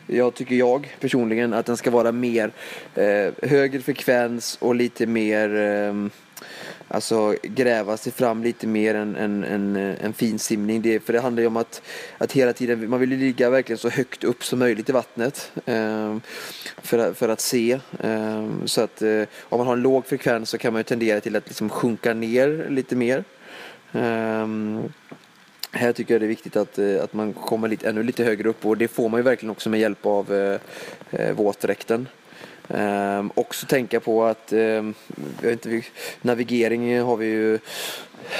jag 0.07 0.33
tycker 0.33 0.55
jag 0.55 0.95
personligen 0.99 1.53
att 1.53 1.65
den 1.65 1.77
ska 1.77 1.91
vara 1.91 2.11
mer 2.11 2.51
eh, 2.95 3.49
högre 3.49 3.79
frekvens 3.81 4.57
och 4.61 4.75
lite 4.75 5.05
mer 5.05 5.55
eh, 5.55 5.93
alltså 6.87 7.35
gräva 7.43 7.97
sig 7.97 8.11
fram 8.11 8.43
lite 8.43 8.67
mer 8.67 8.95
än 8.95 9.15
en, 9.15 9.43
en, 9.43 9.75
eh, 9.75 10.05
en 10.05 10.13
fin 10.13 10.39
simning. 10.39 10.81
Det, 10.81 10.99
för 10.99 11.13
det 11.13 11.19
handlar 11.19 11.41
ju 11.41 11.47
om 11.47 11.57
att, 11.57 11.81
att 12.17 12.31
hela 12.31 12.53
tiden, 12.53 12.89
man 12.89 12.99
vill 12.99 13.11
ju 13.11 13.17
ligga 13.17 13.49
verkligen 13.49 13.77
så 13.77 13.89
högt 13.89 14.23
upp 14.23 14.43
som 14.43 14.59
möjligt 14.59 14.89
i 14.89 14.91
vattnet 14.91 15.51
eh, 15.65 16.17
för, 16.77 17.13
för 17.13 17.29
att 17.29 17.41
se. 17.41 17.79
Eh, 17.99 18.49
så 18.65 18.81
att 18.81 19.01
eh, 19.01 19.23
om 19.41 19.57
man 19.57 19.67
har 19.67 19.73
en 19.73 19.81
låg 19.81 20.05
frekvens 20.05 20.49
så 20.49 20.57
kan 20.57 20.73
man 20.73 20.79
ju 20.79 20.83
tendera 20.83 21.19
till 21.19 21.35
att 21.35 21.47
liksom 21.47 21.69
sjunka 21.69 22.13
ner 22.13 22.67
lite 22.69 22.95
mer. 22.95 23.23
Ehm, 23.91 24.83
här 25.71 25.93
tycker 25.93 26.13
jag 26.13 26.21
det 26.21 26.25
är 26.25 26.27
viktigt 26.27 26.55
att, 26.55 26.79
eh, 26.79 27.03
att 27.03 27.13
man 27.13 27.33
kommer 27.33 27.67
lite, 27.67 27.89
ännu 27.89 28.03
lite 28.03 28.23
högre 28.23 28.49
upp 28.49 28.65
och 28.65 28.77
det 28.77 28.87
får 28.87 29.09
man 29.09 29.19
ju 29.19 29.23
verkligen 29.23 29.51
också 29.51 29.69
med 29.69 29.79
hjälp 29.79 30.05
av 30.05 30.33
eh, 30.33 30.59
eh 31.11 31.33
våtdräkten. 31.33 32.07
Ehm, 32.69 33.31
också 33.35 33.65
tänka 33.65 33.99
på 33.99 34.23
att 34.23 34.53
ehm, 34.53 34.93
inte, 35.43 35.81
navigering 36.21 37.01
har 37.01 37.17
vi 37.17 37.25
ju 37.25 37.59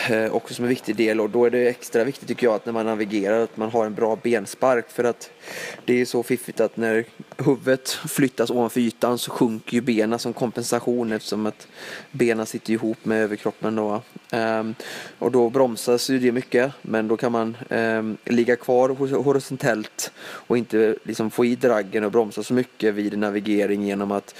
Eh, 0.10 0.36
också 0.36 0.54
som 0.54 0.66
en 0.66 0.70
viktig 0.70 0.96
del 0.96 1.22
och 1.22 1.30
då 1.30 1.46
är 1.46 1.50
det 1.50 1.68
extra 1.68 2.04
viktigt 2.04 2.28
tycker 2.28 2.48
jag 2.48 2.56
att 2.56 2.66
när 2.66 2.74
man 2.74 2.86
navigerar 2.86 3.44
att 3.44 3.58
man 3.58 3.70
har 3.70 3.86
en 3.86 3.94
bra 3.94 4.16
benspark 4.24 4.90
för 4.90 5.04
att 5.04 5.32
det 5.86 6.02
är 6.02 6.06
så 6.06 6.24
fiffigt 6.24 6.60
att 6.60 6.78
när 6.78 7.06
huvudet 7.38 7.90
flyttas 7.90 8.50
ovanför 8.50 8.80
ytan 8.80 9.18
så 9.18 9.32
sjunker 9.32 9.74
ju 9.74 9.82
benen 9.82 10.20
som 10.20 10.34
kompensation 10.34 11.12
eftersom 11.12 11.46
att 11.46 11.68
benen 12.12 12.46
sitter 12.46 12.74
ihop 12.74 13.06
med 13.06 13.24
överkroppen 13.24 13.76
då. 13.76 14.02
Ehm, 14.32 14.76
och 15.20 15.32
då 15.32 15.50
bromsas 15.50 16.10
ju 16.10 16.20
det 16.20 16.32
mycket 16.32 16.72
men 16.82 17.08
då 17.08 17.18
kan 17.18 17.32
man 17.32 17.58
ehm, 17.70 18.18
ligga 18.26 18.56
kvar 18.56 18.90
horisontellt 19.24 20.12
och 20.20 20.58
inte 20.58 20.96
liksom 21.04 21.32
få 21.32 21.46
i 21.46 21.56
draggen 21.56 22.04
och 22.04 22.12
bromsa 22.12 22.44
så 22.44 22.54
mycket 22.54 22.94
vid 22.94 23.18
navigering 23.18 23.84
genom 23.84 24.12
att 24.12 24.36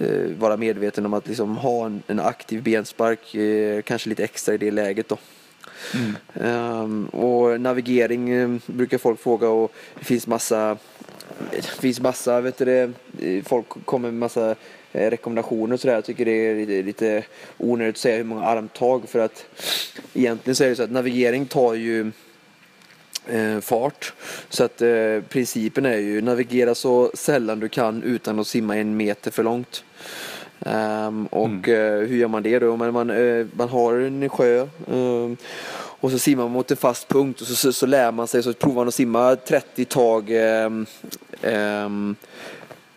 uh, 0.00 0.36
vara 0.38 0.56
medveten 0.56 1.06
om 1.06 1.14
att 1.14 1.28
liksom 1.28 1.56
ha 1.56 1.86
en, 1.86 2.02
en 2.06 2.20
aktiv 2.20 2.62
benspark, 2.62 3.34
uh, 3.34 3.82
kanske 3.82 4.08
lite 4.08 4.24
extra 4.24 4.54
i 4.54 4.58
det 4.58 4.70
läget 4.70 5.08
då. 5.08 5.18
Mm. 5.94 6.16
Um, 6.82 7.06
och 7.06 7.60
navigering 7.60 8.34
um, 8.34 8.60
brukar 8.66 8.98
folk 8.98 9.20
fråga 9.20 9.48
och 9.48 9.72
det 9.98 10.04
finns 10.04 10.26
massa 10.26 10.78
det 11.50 11.66
finns 11.66 12.00
massa, 12.00 12.40
vet 12.40 12.58
du 12.58 12.64
det, 12.64 12.92
folk 13.42 13.66
kommer 13.84 14.10
med 14.10 14.18
massa 14.18 14.54
eh, 14.92 15.10
rekommendationer 15.10 15.74
och 15.74 15.80
sådär. 15.80 15.94
Jag 15.94 16.04
tycker 16.04 16.24
det 16.24 16.32
är 16.32 16.82
lite, 16.82 17.24
onödigt 17.58 17.94
att 17.94 17.98
säga 17.98 18.16
hur 18.16 18.24
många 18.24 18.44
armtag 18.44 19.08
för 19.08 19.18
att 19.18 19.44
egentligen 20.14 20.56
så 20.56 20.64
är 20.64 20.68
det 20.68 20.76
så 20.76 20.82
att 20.82 20.90
navigering 20.90 21.46
tar 21.46 21.74
ju 21.74 22.00
eh, 22.00 22.06
fart. 23.60 24.12
Så 24.48 24.64
att 24.64 24.82
eh, 24.82 25.20
principen 25.28 25.86
är 25.86 25.96
ju 25.96 26.20
navigera 26.20 26.74
så 26.74 27.10
sällan 27.14 27.60
du 27.60 27.68
kan 27.68 28.02
utan 28.02 28.38
att 28.38 28.46
simma 28.46 28.76
en 28.76 28.96
meter 28.96 29.30
för 29.30 29.42
långt. 29.42 29.84
Um, 30.58 31.26
och 31.26 31.46
mm. 31.46 31.70
uh, 31.70 32.08
hur 32.08 32.16
gör 32.16 32.28
man 32.28 32.42
det 32.42 32.58
då? 32.58 32.76
Man, 32.76 32.92
man, 32.92 33.10
uh, 33.10 33.46
man 33.52 33.68
har 33.68 33.94
en 33.94 34.28
sjö 34.28 34.66
um, 34.86 35.36
och 35.72 36.10
så 36.10 36.18
simmar 36.18 36.44
man 36.44 36.52
mot 36.52 36.70
en 36.70 36.76
fast 36.76 37.08
punkt 37.08 37.40
och 37.40 37.46
så, 37.46 37.54
så, 37.54 37.72
så 37.72 37.86
lär 37.86 38.12
man 38.12 38.28
sig, 38.28 38.42
så 38.42 38.52
provar 38.52 38.74
man 38.74 38.88
att 38.88 38.94
simma 38.94 39.36
30 39.36 39.84
tag 39.84 40.30
um, 40.30 40.86
Eh, 41.42 41.88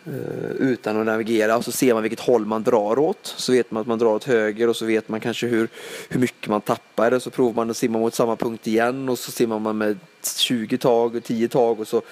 Eh, 0.06 0.50
utan 0.58 1.00
att 1.00 1.06
navigera. 1.06 1.56
Och 1.56 1.64
så 1.64 1.72
ser 1.72 1.94
man 1.94 2.02
vilket 2.02 2.20
håll 2.20 2.46
man 2.46 2.62
drar 2.62 2.98
åt. 2.98 3.34
Så 3.36 3.52
vet 3.52 3.70
man 3.70 3.80
att 3.80 3.86
man 3.86 3.98
drar 3.98 4.14
åt 4.14 4.24
höger 4.24 4.68
och 4.68 4.76
så 4.76 4.84
vet 4.84 5.08
man 5.08 5.20
kanske 5.20 5.46
hur, 5.46 5.68
hur 6.08 6.20
mycket 6.20 6.48
man 6.48 6.60
tappar. 6.60 7.12
Och 7.12 7.22
så 7.22 7.30
provar 7.30 7.52
man 7.52 7.70
att 7.70 7.76
simma 7.76 7.98
mot 7.98 8.14
samma 8.14 8.36
punkt 8.36 8.66
igen. 8.66 9.08
Och 9.08 9.18
så 9.18 9.30
simmar 9.30 9.58
man 9.58 9.78
med 9.78 9.98
20 10.36 10.78
tag 10.78 11.14
och 11.14 11.24
10 11.24 11.48
tag. 11.48 11.80
Och 11.80 11.88
så, 11.88 12.02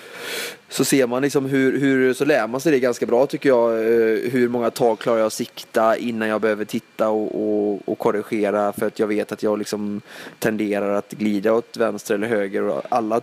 så 0.69 0.85
ser 0.85 1.07
man 1.07 1.23
liksom 1.23 1.45
hur, 1.47 1.81
hur, 1.81 2.15
så 2.15 2.25
lär 2.25 2.47
man 2.47 2.61
sig 2.61 2.73
det 2.73 2.79
ganska 2.81 3.07
bra 3.07 3.27
tycker 3.27 3.49
jag. 3.49 3.73
Eh, 3.73 4.31
hur 4.31 4.49
många 4.49 4.71
tag 4.71 4.99
klarar 4.99 5.19
jag 5.19 5.27
att 5.27 5.33
sikta 5.33 5.97
innan 5.97 6.29
jag 6.29 6.41
behöver 6.41 6.65
titta 6.65 7.09
och, 7.09 7.43
och, 7.43 7.89
och 7.89 7.99
korrigera. 7.99 8.73
För 8.73 8.87
att 8.87 8.99
jag 8.99 9.07
vet 9.07 9.33
att 9.33 9.43
jag 9.43 9.59
liksom 9.59 10.01
tenderar 10.39 10.95
att 10.95 11.11
glida 11.11 11.53
åt 11.53 11.77
vänster 11.77 12.15
eller 12.15 12.27
höger. 12.27 12.63
Och 12.63 12.83
alla 12.89 13.21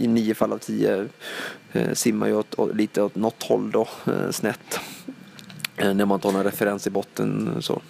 i 0.00 0.06
nio 0.06 0.34
fall 0.34 0.52
av 0.52 0.58
tio 0.58 1.08
eh, 1.72 1.92
simmar 1.92 2.26
ju 2.26 2.34
åt, 2.34 2.74
lite 2.74 3.02
åt 3.02 3.14
något 3.14 3.42
håll 3.42 3.70
då, 3.70 3.88
eh, 4.06 4.30
snett. 4.30 4.80
Eh, 5.76 5.94
när 5.94 6.04
man 6.04 6.16
inte 6.16 6.28
har 6.28 6.32
någon 6.32 6.44
referens 6.44 6.86
i 6.86 6.90
botten 6.90 7.56
så. 7.62 7.82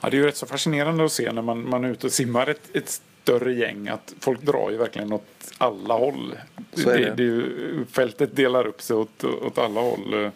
Ja, 0.00 0.10
det 0.10 0.16
är 0.16 0.18
ju 0.18 0.26
rätt 0.26 0.36
så 0.36 0.46
fascinerande 0.46 1.04
att 1.04 1.12
se 1.12 1.32
när 1.32 1.42
man, 1.42 1.68
man 1.68 1.84
är 1.84 1.88
ute 1.88 2.06
och 2.06 2.12
simmar 2.12 2.46
ett, 2.46 2.76
ett 2.76 3.00
större 3.22 3.52
gäng 3.52 3.88
att 3.88 4.14
folk 4.20 4.42
drar 4.42 4.70
ju 4.70 4.76
verkligen 4.76 5.12
åt 5.12 5.52
alla 5.58 5.94
håll. 5.94 6.34
Så 6.72 6.90
är 6.90 6.98
det. 6.98 7.04
det, 7.04 7.14
det 7.14 7.22
är 7.22 7.26
ju, 7.26 7.84
fältet 7.90 8.36
delar 8.36 8.66
upp 8.66 8.82
sig 8.82 8.96
åt, 8.96 9.24
åt 9.24 9.58
alla 9.58 9.80
håll. 9.80 10.30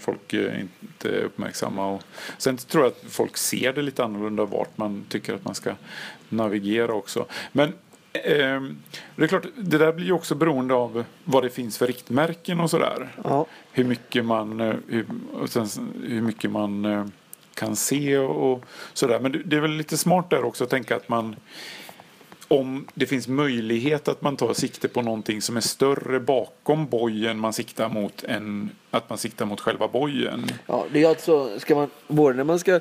Folk 0.00 0.32
är 0.34 0.66
inte 0.80 1.08
uppmärksamma. 1.08 1.94
Och, 1.94 2.02
sen 2.38 2.56
tror 2.56 2.84
jag 2.84 2.92
att 2.92 3.12
folk 3.12 3.36
ser 3.36 3.72
det 3.72 3.82
lite 3.82 4.04
annorlunda 4.04 4.44
vart 4.44 4.78
man 4.78 5.04
tycker 5.08 5.34
att 5.34 5.44
man 5.44 5.54
ska 5.54 5.72
navigera 6.28 6.92
också. 6.92 7.26
Men 7.52 7.72
eh, 8.24 8.62
det 9.16 9.24
är 9.24 9.26
klart, 9.26 9.46
det 9.56 9.78
där 9.78 9.92
blir 9.92 10.06
ju 10.06 10.12
också 10.12 10.34
beroende 10.34 10.74
av 10.74 11.04
vad 11.24 11.42
det 11.42 11.50
finns 11.50 11.78
för 11.78 11.86
riktmärken 11.86 12.60
och 12.60 12.70
sådär. 12.70 13.08
Ja. 13.24 13.46
Hur 13.72 13.84
mycket 13.84 14.24
man, 14.24 14.60
eh, 14.60 14.74
hur, 14.88 15.06
sen, 15.46 15.68
hur 16.08 16.22
mycket 16.22 16.50
man 16.50 16.84
eh, 16.84 17.06
kan 17.54 17.76
se 17.76 18.18
och, 18.18 18.64
sådär. 18.92 19.20
Men 19.20 19.42
det, 19.44 19.56
är 19.56 19.60
väl 19.60 19.70
lite 19.70 19.96
smart 19.96 20.30
där 20.30 20.44
också 20.44 20.64
att 20.64 20.70
tänka 20.70 20.96
att 20.96 21.08
man 21.08 21.36
om 22.48 22.86
det 22.94 23.06
finns 23.06 23.28
möjlighet 23.28 24.08
att 24.08 24.22
man 24.22 24.36
tar 24.36 24.54
sikte 24.54 24.88
på 24.88 25.02
någonting 25.02 25.42
som 25.42 25.56
är 25.56 25.60
större 25.60 26.20
bakom 26.20 26.86
bojen 26.86 27.38
man 27.38 27.52
siktar 27.52 27.88
mot 27.88 28.24
än 28.24 28.70
att 28.90 29.08
man 29.08 29.18
siktar 29.18 29.46
mot 29.46 29.60
själva 29.60 29.88
bojen. 29.88 30.46
Ja, 30.66 30.84
det 30.92 31.02
är 31.02 31.08
alltså, 31.08 31.60
ska 31.60 31.74
man, 31.74 31.90
både 32.08 32.36
när 32.36 32.44
man 32.44 32.58
ska 32.58 32.80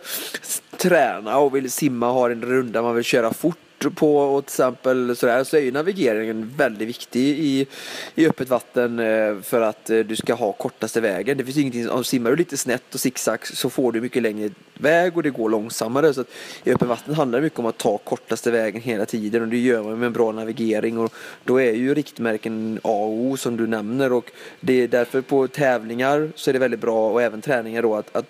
träna 0.78 1.38
och 1.38 1.56
vill 1.56 1.72
simma 1.72 2.08
och 2.08 2.14
har 2.14 2.30
en 2.30 2.42
runda 2.42 2.82
man 2.82 2.96
vill 2.96 3.04
köra 3.04 3.34
fort 3.34 3.58
på 3.90 4.18
och 4.18 4.46
till 4.46 4.52
exempel 4.52 5.16
sådär 5.16 5.44
så 5.44 5.58
är 5.58 5.62
ju 5.62 5.72
navigeringen 5.72 6.54
väldigt 6.58 6.88
viktig 6.88 7.22
i, 7.22 7.68
i 8.16 8.28
öppet 8.28 8.50
vatten 8.50 9.00
eh, 9.00 9.42
för 9.42 9.62
att 9.62 9.90
eh, 9.90 10.00
du 10.00 10.16
ska 10.16 10.34
ha 10.34 10.52
kortaste 10.52 11.02
vägen. 11.02 11.38
Det 11.38 11.46
finns 11.46 11.58
ingenting, 11.58 11.90
om 11.90 12.04
simmar 12.04 12.30
du 12.30 12.36
lite 12.36 12.58
snett 12.58 12.94
och 12.94 13.00
zigzag 13.00 13.48
så 13.48 13.70
får 13.70 13.92
du 13.92 14.02
mycket 14.02 14.24
längre 14.24 14.50
väg 14.74 15.18
och 15.18 15.24
det 15.24 15.30
går 15.30 15.50
långsammare. 15.50 16.14
Så 16.14 16.22
att 16.22 16.30
I 16.64 16.72
öppet 16.72 16.88
vatten 16.88 17.16
handlar 17.16 17.40
det 17.40 17.44
mycket 17.44 17.60
om 17.60 17.66
att 17.66 17.78
ta 17.78 17.98
kortaste 17.98 18.52
vägen 18.52 18.82
hela 18.82 19.06
tiden 19.06 19.42
och 19.42 19.48
det 19.48 19.58
gör 19.58 19.84
man 19.84 20.00
med 20.00 20.08
en 20.08 20.14
bra 20.14 20.32
navigering 20.32 20.98
och 20.98 21.14
då 21.44 21.62
är 21.62 21.74
ju 21.74 21.94
riktmärken 21.94 22.80
A 22.84 22.90
och 22.90 23.10
O 23.10 23.38
som 23.38 23.58
du 23.58 23.68
nämner 23.68 24.14
och 24.14 24.32
det 24.60 24.74
är 24.74 24.88
därför 24.88 25.22
på 25.22 25.48
tävlingar 25.48 26.30
så 26.36 26.52
är 26.52 26.54
det 26.54 26.60
väldigt 26.60 26.80
bra 26.80 27.12
och 27.12 27.22
även 27.22 27.42
träningar 27.42 27.82
då 27.82 27.96
att, 27.96 28.16
att 28.16 28.26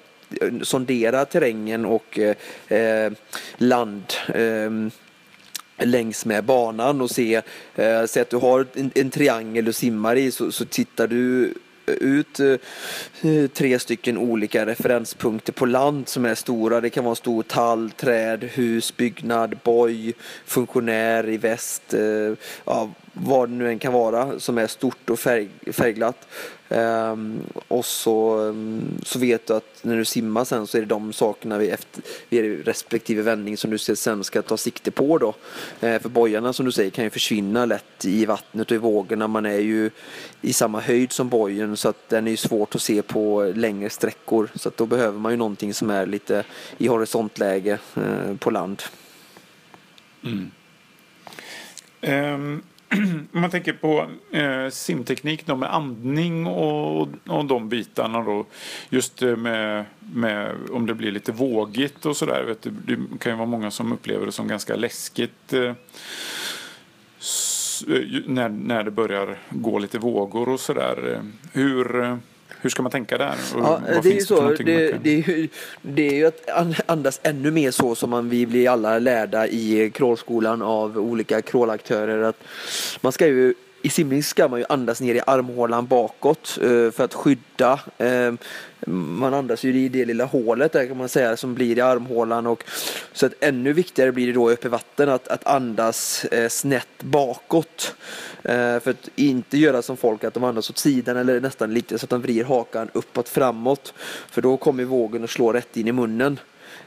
sondera 0.62 1.26
terrängen 1.26 1.86
och 1.86 2.20
eh, 2.20 2.36
eh 2.78 3.12
land 3.58 4.04
eh, 4.28 4.72
längs 5.77 6.25
med 6.25 6.43
banan 6.43 7.01
och 7.01 7.11
se, 7.11 7.41
eh, 7.75 8.05
se 8.05 8.19
att 8.21 8.29
du 8.29 8.38
har 8.38 8.67
en, 8.73 8.91
en 8.95 9.09
triangel 9.09 9.65
du 9.65 9.73
simmar 9.73 10.15
i 10.15 10.31
så, 10.31 10.51
så 10.51 10.65
tittar 10.65 11.07
du 11.07 11.53
ut 11.88 12.39
eh, 12.39 13.47
tre 13.53 13.79
stycken 13.79 14.17
olika 14.17 14.65
referenspunkter 14.65 15.53
på 15.53 15.65
land 15.65 16.09
som 16.09 16.25
är 16.25 16.35
stora. 16.35 16.81
Det 16.81 16.89
kan 16.89 17.03
vara 17.03 17.11
en 17.11 17.15
stor 17.15 17.43
tall, 17.43 17.91
träd, 17.91 18.43
hus, 18.43 18.97
byggnad, 18.97 19.57
boj, 19.63 20.13
funktionär 20.45 21.29
i 21.29 21.38
väst, 21.38 21.93
eh, 21.93 22.33
ja, 22.65 22.89
vad 23.13 23.49
det 23.49 23.55
nu 23.55 23.69
än 23.69 23.79
kan 23.79 23.93
vara 23.93 24.39
som 24.39 24.57
är 24.57 24.67
stort 24.67 25.09
och 25.09 25.19
färg, 25.19 25.49
färgglatt. 25.71 26.27
Um, 26.69 27.41
och 27.67 27.86
så, 27.86 28.38
um, 28.38 28.99
så 29.04 29.19
vet 29.19 29.47
du 29.47 29.54
att 29.54 29.80
när 29.82 29.97
du 29.97 30.06
simmar 30.06 30.45
sen 30.45 30.67
så 30.67 30.78
är 30.78 30.82
det 30.82 30.88
de 30.88 31.13
sakerna 31.13 31.58
vid, 31.58 31.69
efter, 31.69 32.04
vid 32.30 32.65
respektive 32.65 33.21
vändning 33.21 33.58
som 33.58 33.71
du 33.71 33.78
sen 33.78 34.23
ska 34.23 34.41
ta 34.41 34.58
sikte 34.58 34.91
på 34.91 35.17
då. 35.17 35.28
Uh, 35.88 35.99
för 35.99 36.10
bojarna 36.10 36.54
som 36.54 36.65
du 36.65 36.71
säger 36.71 36.89
kan 36.89 37.04
ju 37.04 37.10
försvinna 37.10 37.65
lätt 37.65 38.06
i 38.06 38.25
vattnet 38.25 38.71
och 38.71 38.75
i 38.75 38.80
vågorna. 38.80 39.28
Man 39.28 39.45
är 39.45 39.60
ju 39.60 39.91
i 40.41 40.54
samma 40.54 40.80
höjd 40.80 41.12
som 41.12 41.30
bojen 41.30 41.78
så 41.78 41.89
att 41.89 42.10
den 42.10 42.28
är 42.28 42.32
ju 42.32 42.38
svårt 42.38 42.75
att 42.75 42.82
se 42.82 43.01
på 43.01 43.51
längre 43.56 43.89
sträckor. 43.89 44.49
Så 44.56 44.69
att 44.69 44.78
då 44.78 44.86
behöver 44.86 45.19
man 45.19 45.32
ju 45.32 45.38
någonting 45.38 45.73
som 45.73 45.89
är 45.89 46.06
lite 46.06 46.43
i 46.78 46.88
horisontläge 46.88 47.80
uh, 47.97 48.38
på 48.38 48.49
land. 48.49 48.84
Mm. 50.23 50.51
Ehm, 52.01 52.63
Om 53.34 53.41
man 53.41 53.49
tänker 53.49 53.73
på 53.73 54.08
eh, 54.31 54.69
simteknik 54.69 55.45
då 55.45 55.55
med 55.55 55.73
andning 55.73 56.47
och, 56.47 57.08
och 57.27 57.45
de 57.45 57.69
bitarna 57.69 58.21
då. 58.23 58.45
Just 58.89 59.21
eh, 59.21 59.36
med, 59.36 59.86
med 59.99 60.51
om 60.71 60.86
det 60.86 60.93
blir 60.93 61.12
lite 61.12 61.31
vågigt 61.31 62.05
och 62.05 62.17
sådär. 62.17 62.55
Det 62.62 62.97
kan 63.19 63.31
ju 63.31 63.36
vara 63.38 63.47
många 63.47 63.71
som 63.71 63.91
upplever 63.93 64.25
det 64.25 64.31
som 64.31 64.47
ganska 64.47 64.75
läskigt. 64.75 65.53
Eh, 65.53 65.73
s- 67.19 67.84
eh, 67.88 68.21
när, 68.25 68.49
när 68.49 68.84
det 68.84 68.91
börjar 68.91 69.38
gå 69.49 69.79
lite 69.79 69.99
vågor 69.99 70.49
och 70.49 70.60
sådär. 70.60 71.13
Eh, 71.13 71.21
hur, 71.53 72.01
eh, 72.03 72.17
hur 72.62 72.70
ska 72.70 72.82
man 72.82 72.91
tänka 72.91 73.18
där? 73.18 73.36
Och 73.56 73.60
Ja, 73.63 73.82
det 74.04 74.10
är 74.10 74.13
ju 74.13 74.22
så. 74.22 74.50
Det, 74.50 74.58
kan- 74.58 74.65
det, 75.04 75.10
är 75.10 75.30
ju, 75.30 75.48
det 75.82 76.08
är 76.08 76.13
ju 76.13 76.26
att 76.26 76.50
an- 76.50 76.76
andas 76.86 77.20
ännu 77.24 77.52
mer 77.52 77.72
så 77.72 77.96
som 77.96 78.10
man, 78.10 78.30
vi 78.30 78.46
blir 78.46 78.70
alla 78.70 79.00
lärda 79.00 79.48
i 79.48 79.91
crawlskolan 79.94 80.62
av 80.62 80.98
olika 80.98 81.41
crawlaktörer. 81.41 82.22
Att 82.24 82.44
man 83.02 83.12
ska 83.12 83.28
ju 83.28 83.54
i 83.82 83.89
simning 83.89 84.24
ska 84.24 84.48
man 84.48 84.60
ju 84.60 84.65
andas 84.70 85.02
ner 85.02 85.15
i 85.15 85.22
armhålan 85.28 85.88
bakåt 85.88 86.58
eh, 86.62 86.68
för 86.91 87.02
att 87.04 87.13
skydda. 87.13 87.80
Man 88.88 89.34
andas 89.34 89.63
ju 89.63 89.78
i 89.80 89.89
det 89.89 90.06
lilla 90.06 90.26
hålet 90.26 90.71
där 90.71 90.88
kan 90.88 90.98
man 90.98 91.10
säga 91.10 91.38
som 91.38 91.54
blir 91.56 91.78
i 91.78 91.82
armhålan. 91.82 92.48
Och, 92.48 92.63
så 93.13 93.26
att 93.26 93.34
ännu 93.39 93.74
viktigare 93.74 94.12
blir 94.12 94.28
det 94.28 94.34
då 94.34 94.50
uppe 94.50 94.67
i 94.67 94.71
vatten 94.71 95.10
att, 95.10 95.28
att 95.28 95.48
andas 95.48 96.26
eh, 96.26 96.50
snett 96.50 97.04
bakåt. 97.04 97.95
Eh, 98.43 98.80
För 98.80 98.89
att 98.89 99.10
inte 99.15 99.58
göra 99.58 99.82
som 99.82 99.98
folk 99.98 100.24
att 100.24 100.34
de 100.34 100.43
andas 100.43 100.69
åt 100.69 100.78
sidan 100.78 101.17
eller 101.17 101.39
nästan 101.39 101.74
lite 101.74 102.00
så 102.00 102.06
att 102.06 102.10
de 102.10 102.21
vrider 102.21 102.43
hakan 102.45 102.89
uppåt 102.93 103.30
framåt. 103.30 103.93
För 104.30 104.41
då 104.41 104.58
kommer 104.58 104.84
vågen 104.84 105.24
och 105.24 105.30
slår 105.30 105.54
rätt 105.54 105.78
in 105.78 105.88
i 105.88 105.91
munnen. 105.91 106.39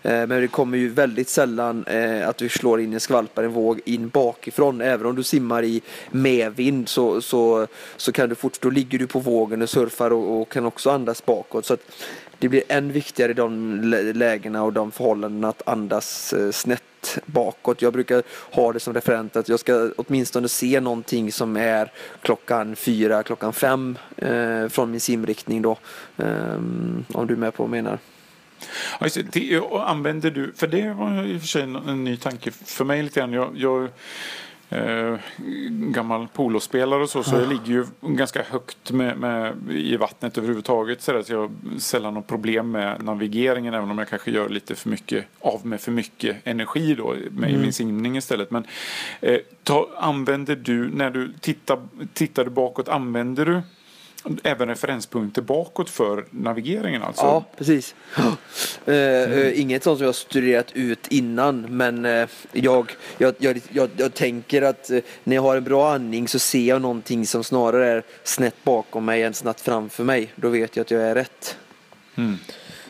Eh, 0.02 0.26
men 0.26 0.28
det 0.28 0.48
kommer 0.48 0.78
ju 0.78 0.88
väldigt 0.88 1.28
sällan 1.28 1.84
eh, 1.84 2.28
att 2.28 2.36
du 2.36 2.48
slår 2.48 2.80
in 2.80 2.94
en 2.94 3.00
skvalpare, 3.00 3.46
en 3.46 3.52
våg 3.52 3.80
in 3.84 4.08
bakifrån. 4.08 4.80
Även 4.80 5.06
om 5.06 5.16
du 5.16 5.22
simmar 5.22 5.62
i 5.62 5.82
medvind 6.10 6.88
så, 6.88 7.20
så, 7.20 7.66
så 7.96 8.12
kan 8.12 8.28
du 8.28 8.34
fort, 8.34 8.60
då 8.60 8.70
ligger 8.70 8.98
du 8.98 9.06
på 9.06 9.18
vågen 9.18 9.62
och 9.62 9.70
surfar 9.70 10.10
och, 10.10 10.40
och 10.40 10.48
kan 10.48 10.66
också 10.66 10.90
andas 10.90 11.24
bakåt. 11.24 11.66
Så 11.66 11.74
att 11.74 11.80
det 12.38 12.48
blir 12.48 12.62
än 12.68 12.92
viktigare 12.92 13.30
i 13.30 13.34
de 13.34 13.80
lägena 14.14 14.62
och 14.62 14.72
de 14.72 14.90
förhållandena 14.90 15.48
att 15.48 15.68
andas 15.68 16.32
eh, 16.32 16.50
snett 16.50 16.82
bakåt. 17.26 17.82
Jag 17.82 17.92
brukar 17.92 18.22
ha 18.50 18.72
det 18.72 18.80
som 18.80 18.94
referent 18.94 19.36
att 19.36 19.48
jag 19.48 19.60
ska 19.60 19.90
åtminstone 19.96 20.48
se 20.48 20.80
någonting 20.80 21.32
som 21.32 21.56
är 21.56 21.92
klockan 22.22 22.76
fyra, 22.76 23.22
klockan 23.22 23.52
fem 23.52 23.98
eh, 24.16 24.68
från 24.68 24.90
min 24.90 25.00
simriktning 25.00 25.62
då. 25.62 25.78
Eh, 26.16 26.54
om 27.12 27.26
du 27.26 27.34
är 27.34 27.38
med 27.38 27.54
på 27.54 27.62
vad 27.62 27.76
jag 27.76 27.84
menar. 27.84 27.98
Det. 29.32 29.62
Använder 29.72 30.30
du, 30.30 30.52
för 30.56 30.66
det 30.66 30.92
var 30.94 31.24
i 31.24 31.36
och 31.36 31.40
för 31.40 31.48
sig 31.48 31.62
en, 31.62 31.76
en 31.76 32.04
ny 32.04 32.16
tanke 32.16 32.50
för 32.50 32.84
mig 32.84 33.02
lite 33.02 33.20
grann. 33.20 33.32
Jag, 33.32 33.50
jag 33.56 33.88
eh, 34.70 35.18
gammal 35.70 36.28
polospelare 36.28 37.02
och 37.02 37.10
så, 37.10 37.22
så 37.22 37.36
jag 37.36 37.48
ligger 37.48 37.66
ju 37.66 37.86
ganska 38.00 38.42
högt 38.42 38.90
med, 38.90 39.18
med, 39.18 39.54
i 39.70 39.96
vattnet 39.96 40.38
överhuvudtaget. 40.38 41.02
Så, 41.02 41.12
där, 41.12 41.22
så 41.22 41.32
jag 41.32 41.40
har 41.40 41.78
sällan 41.78 42.14
något 42.14 42.26
problem 42.26 42.70
med 42.70 43.04
navigeringen 43.04 43.74
även 43.74 43.90
om 43.90 43.98
jag 43.98 44.08
kanske 44.08 44.30
gör 44.30 44.48
lite 44.48 44.74
för 44.74 44.88
mycket 44.88 45.24
av 45.40 45.66
med 45.66 45.80
för 45.80 45.92
mycket 45.92 46.36
energi 46.44 46.94
då 46.94 47.14
med 47.30 47.50
i 47.50 47.56
min 47.56 47.72
simning 47.72 48.16
istället. 48.16 48.50
Men 48.50 48.66
eh, 49.20 49.38
ta, 49.62 49.88
använder 49.96 50.56
du, 50.56 50.90
när 50.90 51.10
du 51.10 51.32
tittar, 51.40 51.78
tittar 52.14 52.44
du 52.44 52.50
bakåt, 52.50 52.88
använder 52.88 53.46
du 53.46 53.62
även 54.42 54.68
referenspunkter 54.68 55.42
bakåt 55.42 55.90
för 55.90 56.24
navigeringen 56.30 57.02
alltså? 57.02 57.22
Ja, 57.22 57.44
precis. 57.56 57.94
Eh, 58.86 58.94
eh, 58.94 59.60
inget 59.60 59.84
sånt 59.84 59.98
som 59.98 60.04
jag 60.04 60.08
har 60.08 60.12
studerat 60.12 60.72
ut 60.72 61.06
innan 61.08 61.60
men 61.60 62.04
eh, 62.04 62.28
jag, 62.52 62.92
jag, 63.18 63.34
jag, 63.38 63.60
jag, 63.72 63.90
jag 63.96 64.14
tänker 64.14 64.62
att 64.62 64.90
eh, 64.90 65.00
när 65.24 65.36
jag 65.36 65.42
har 65.42 65.56
en 65.56 65.64
bra 65.64 65.92
andning 65.92 66.28
så 66.28 66.38
ser 66.38 66.68
jag 66.68 66.82
någonting 66.82 67.26
som 67.26 67.44
snarare 67.44 67.86
är 67.86 68.02
snett 68.24 68.64
bakom 68.64 69.04
mig 69.04 69.22
än 69.22 69.34
snett 69.34 69.60
framför 69.60 70.04
mig. 70.04 70.32
Då 70.34 70.48
vet 70.48 70.76
jag 70.76 70.84
att 70.84 70.90
jag 70.90 71.02
är 71.02 71.14
rätt. 71.14 71.56
Mm. 72.16 72.36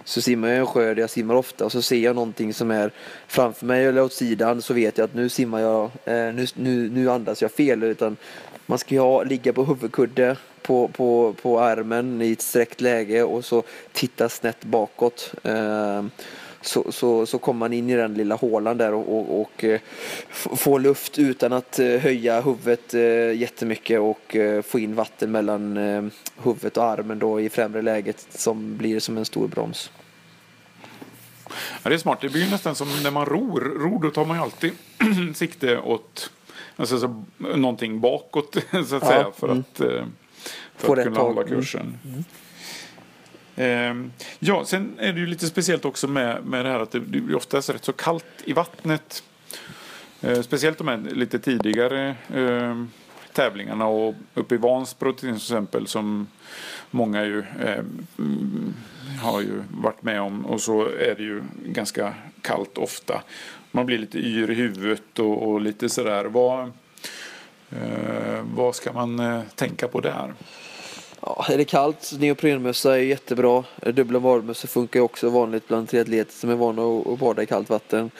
Så 0.05 0.23
simmar 0.23 0.49
jag 0.49 0.57
i 0.57 0.61
en 0.61 0.67
sjö 0.67 0.95
där 0.95 1.01
jag 1.01 1.11
simmar 1.11 1.35
ofta 1.35 1.65
och 1.65 1.73
så 1.73 1.83
ser 1.83 1.99
jag 1.99 2.15
någonting 2.15 2.55
som 2.55 2.71
är 2.71 2.91
framför 3.27 3.67
mig 3.67 3.85
eller 3.87 4.03
åt 4.03 4.13
sidan 4.13 4.63
så 4.63 4.75
vet 4.75 4.99
jag 4.99 5.05
att 5.05 5.15
nu 5.15 5.29
simmar 5.29 5.61
jag, 5.61 5.85
eh, 5.85 6.35
nu, 6.35 6.47
nu, 6.55 6.91
nu 6.91 7.11
andas 7.11 7.43
jag 7.43 7.53
fel. 7.53 7.83
Utan 7.83 8.17
man 8.67 8.79
ska 8.79 9.01
ha, 9.01 9.23
ligga 9.23 9.53
på 9.53 9.65
huvudkudde 9.65 10.37
på, 10.69 10.89
på, 10.89 11.35
på 11.43 11.61
armen 11.61 12.23
i 12.23 12.33
ett 12.33 12.43
sträckt 12.43 12.81
läge 12.81 13.23
och 13.23 13.45
så 13.45 13.63
titta 13.93 14.29
snett 14.29 14.65
bakåt. 14.65 15.33
Eh, 15.43 16.05
så, 16.61 16.93
så, 16.93 17.27
så 17.27 17.39
kommer 17.39 17.59
man 17.59 17.73
in 17.73 17.91
i 17.91 17.97
den 17.97 18.15
lilla 18.15 18.35
hålan 18.35 18.79
där 18.79 18.95
och, 18.95 19.19
och, 19.19 19.41
och 19.41 19.65
eh, 19.65 19.81
f- 20.31 20.49
få 20.57 20.79
luft 20.79 21.19
utan 21.19 21.53
att 21.53 21.79
eh, 21.79 21.87
höja 21.87 22.41
huvudet 22.41 22.95
eh, 22.95 23.33
jättemycket 23.41 24.01
och 24.01 24.37
få 24.65 24.79
in 24.79 24.95
vatten 24.95 25.31
mellan 25.31 25.77
huvudet 26.43 26.77
och 26.77 26.85
armen 26.85 27.19
då 27.19 27.41
i 27.41 27.49
främre 27.51 27.83
läget 27.83 28.27
som 28.31 28.77
blir 28.77 29.01
som 29.01 29.19
en 29.19 29.25
stor 29.25 29.49
broms. 29.49 29.91
Ja, 31.83 31.89
det 31.91 31.95
är 31.95 31.99
smart. 31.99 32.21
Det 32.21 32.29
blir 32.29 32.51
nästan 32.51 32.75
som 32.75 32.89
när 33.03 33.11
man 33.11 33.27
ror. 33.27 33.61
Ror 33.61 34.03
då 34.03 34.11
tar 34.11 34.25
man 34.25 34.37
ju 34.37 34.43
alltid 34.43 34.73
sikte 35.35 35.79
åt 35.79 36.31
alltså, 36.77 36.99
så, 36.99 37.25
någonting 37.39 38.01
bakåt 38.01 38.57
så 38.71 38.97
att 38.97 39.03
Ja, 39.03 39.09
säga 39.09 39.27
för 39.37 39.47
mm. 39.49 39.59
att, 39.75 39.81
för 40.79 40.97
att 40.97 41.05
kunna 41.05 41.21
hålla 41.21 41.43
Mm. 41.43 41.55
kursen. 41.55 41.99
Ehm, 43.57 44.13
ja, 44.39 44.65
sen 44.65 44.95
är 44.99 45.13
det 45.13 45.21
ju 45.21 45.27
lite 45.27 45.47
speciellt 45.47 45.85
också 45.85 46.09
med, 46.09 46.45
med 46.45 46.65
det 46.65 46.71
här 46.71 46.81
att 46.81 46.91
det, 46.91 47.01
blir 47.01 47.37
oftast 47.37 47.71
rätt 47.71 47.85
så 47.85 47.93
kallt 47.93 48.25
i 48.45 48.53
vattnet. 48.53 49.23
Eh, 50.21 50.41
speciellt 50.43 50.79
de 50.79 50.89
här 50.89 50.97
lite 50.97 51.39
tidigare 51.39 52.17
eh, 52.35 52.85
tävlingarna 53.33 53.87
och 53.87 54.15
uppe 54.35 54.55
i 54.55 54.59
Vansbro 54.59 55.13
till 55.13 55.35
exempel 55.35 55.87
som 55.87 56.27
många 56.91 57.25
ju 57.25 57.39
eh, 57.39 57.79
mm, 58.19 58.75
har 59.23 59.41
ju 59.41 59.63
varit 59.71 60.03
med 60.03 60.21
om 60.21 60.47
och 60.47 60.61
så 60.61 60.83
är 60.83 61.15
det 61.15 61.23
ju 61.23 61.43
ganska 61.65 62.15
kallt 62.43 62.79
ofta. 62.79 63.23
Man 63.73 63.87
blir 63.87 63.99
lite 63.99 64.19
yr 64.19 64.51
i 64.51 64.55
huvudet 64.55 65.19
och, 65.19 65.49
och 65.49 65.61
lite 65.61 65.89
sådär. 65.89 66.25
Vad, 66.25 66.73
eh, 67.71 68.43
vad 68.55 68.75
ska 68.75 68.93
man 68.93 69.21
eh, 69.21 69.43
tänka 69.55 69.89
på 69.89 70.01
där? 70.01 70.35
Ja, 71.21 71.47
är 71.49 71.59
det 71.59 71.65
kallt, 71.65 72.13
neoprenmössa 72.19 72.99
är 72.99 73.03
jättebra. 73.03 73.65
Dubbla 73.95 74.21
badmössor 74.21 74.69
funkar 74.69 75.01
också 75.01 75.31
vanligt 75.31 75.69
bland 75.69 75.89
triatleter 75.89 76.33
som 76.33 76.51
är 76.51 76.55
vana 76.55 77.13
att 77.13 77.19
bada 77.19 77.43
i 77.43 77.47
kallt 77.47 77.71
vatten. 77.71 78.11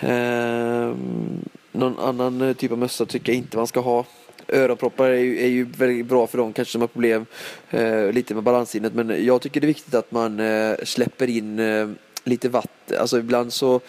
Ehm, 0.00 1.44
någon 1.72 1.98
annan 1.98 2.42
eh, 2.42 2.52
typ 2.52 2.72
av 2.72 2.78
mössa 2.78 3.06
tycker 3.06 3.32
jag 3.32 3.38
inte 3.38 3.56
man 3.56 3.66
ska 3.66 3.80
ha. 3.80 4.04
Öronproppar 4.48 5.08
är 5.08 5.18
ju, 5.18 5.42
är 5.42 5.46
ju 5.46 5.64
väldigt 5.64 6.06
bra 6.06 6.26
för 6.26 6.38
dem 6.38 6.52
kanske 6.52 6.72
som 6.72 6.80
har 6.80 6.88
problem 6.88 7.26
eh, 7.70 8.12
lite 8.12 8.34
med 8.34 8.42
balanssinnet 8.42 8.94
men 8.94 9.24
jag 9.24 9.42
tycker 9.42 9.60
det 9.60 9.64
är 9.64 9.68
viktigt 9.68 9.94
att 9.94 10.12
man 10.12 10.40
eh, 10.40 10.76
släpper 10.84 11.30
in 11.30 11.58
eh, 11.58 11.88
lite 12.24 12.48
vatten. 12.48 13.00
Alltså 13.00 13.18
ibland 13.18 13.52
så 13.52 13.80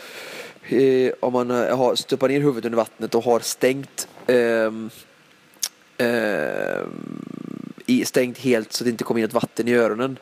eh, 0.70 1.12
om 1.20 1.34
man 1.34 1.52
eh, 1.52 1.78
har 1.78 1.96
stoppar 1.96 2.30
ner 2.30 2.40
huvudet 2.40 2.66
under 2.66 2.78
vattnet 2.78 3.16
och 3.16 3.24
har 3.24 3.40
stängt 3.40 4.08
ehm, 4.28 4.90
ehm, 5.98 7.39
stängt 8.06 8.38
helt 8.38 8.74
så 8.74 8.84
att 8.84 8.86
det 8.86 8.92
inte 8.92 9.04
kommer 9.04 9.20
in 9.20 9.26
ett 9.26 9.34
vatten 9.34 9.68
i 9.68 9.74
öronen. 9.74 10.20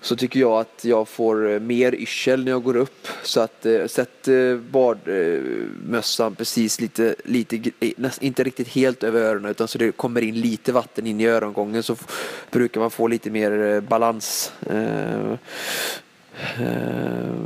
Så 0.00 0.16
tycker 0.16 0.40
jag 0.40 0.60
att 0.60 0.84
jag 0.84 1.08
får 1.08 1.50
eh, 1.50 1.60
mer 1.60 1.94
yrsel 1.94 2.44
när 2.44 2.52
jag 2.52 2.62
går 2.62 2.76
upp. 2.76 3.08
Så 3.22 3.40
att 3.40 3.66
eh, 3.66 3.86
sätt 3.86 4.28
eh, 4.28 4.56
badmössan 4.56 6.34
precis 6.34 6.80
lite, 6.80 7.14
lite, 7.24 7.70
näst, 7.96 8.22
inte 8.22 8.44
riktigt 8.44 8.68
helt 8.68 9.02
över 9.02 9.20
öronen 9.20 9.50
utan 9.50 9.68
så 9.68 9.78
det 9.78 9.92
kommer 9.92 10.20
in 10.20 10.40
lite 10.40 10.72
vatten 10.72 11.06
in 11.06 11.20
i 11.20 11.26
örongången 11.26 11.82
så 11.82 11.96
brukar 12.50 12.80
man 12.80 12.90
få 12.90 13.06
lite 13.06 13.30
mer 13.30 13.62
eh, 13.62 13.80
balans. 13.80 14.52
Eh, 14.70 15.34
Eh, 16.60 17.02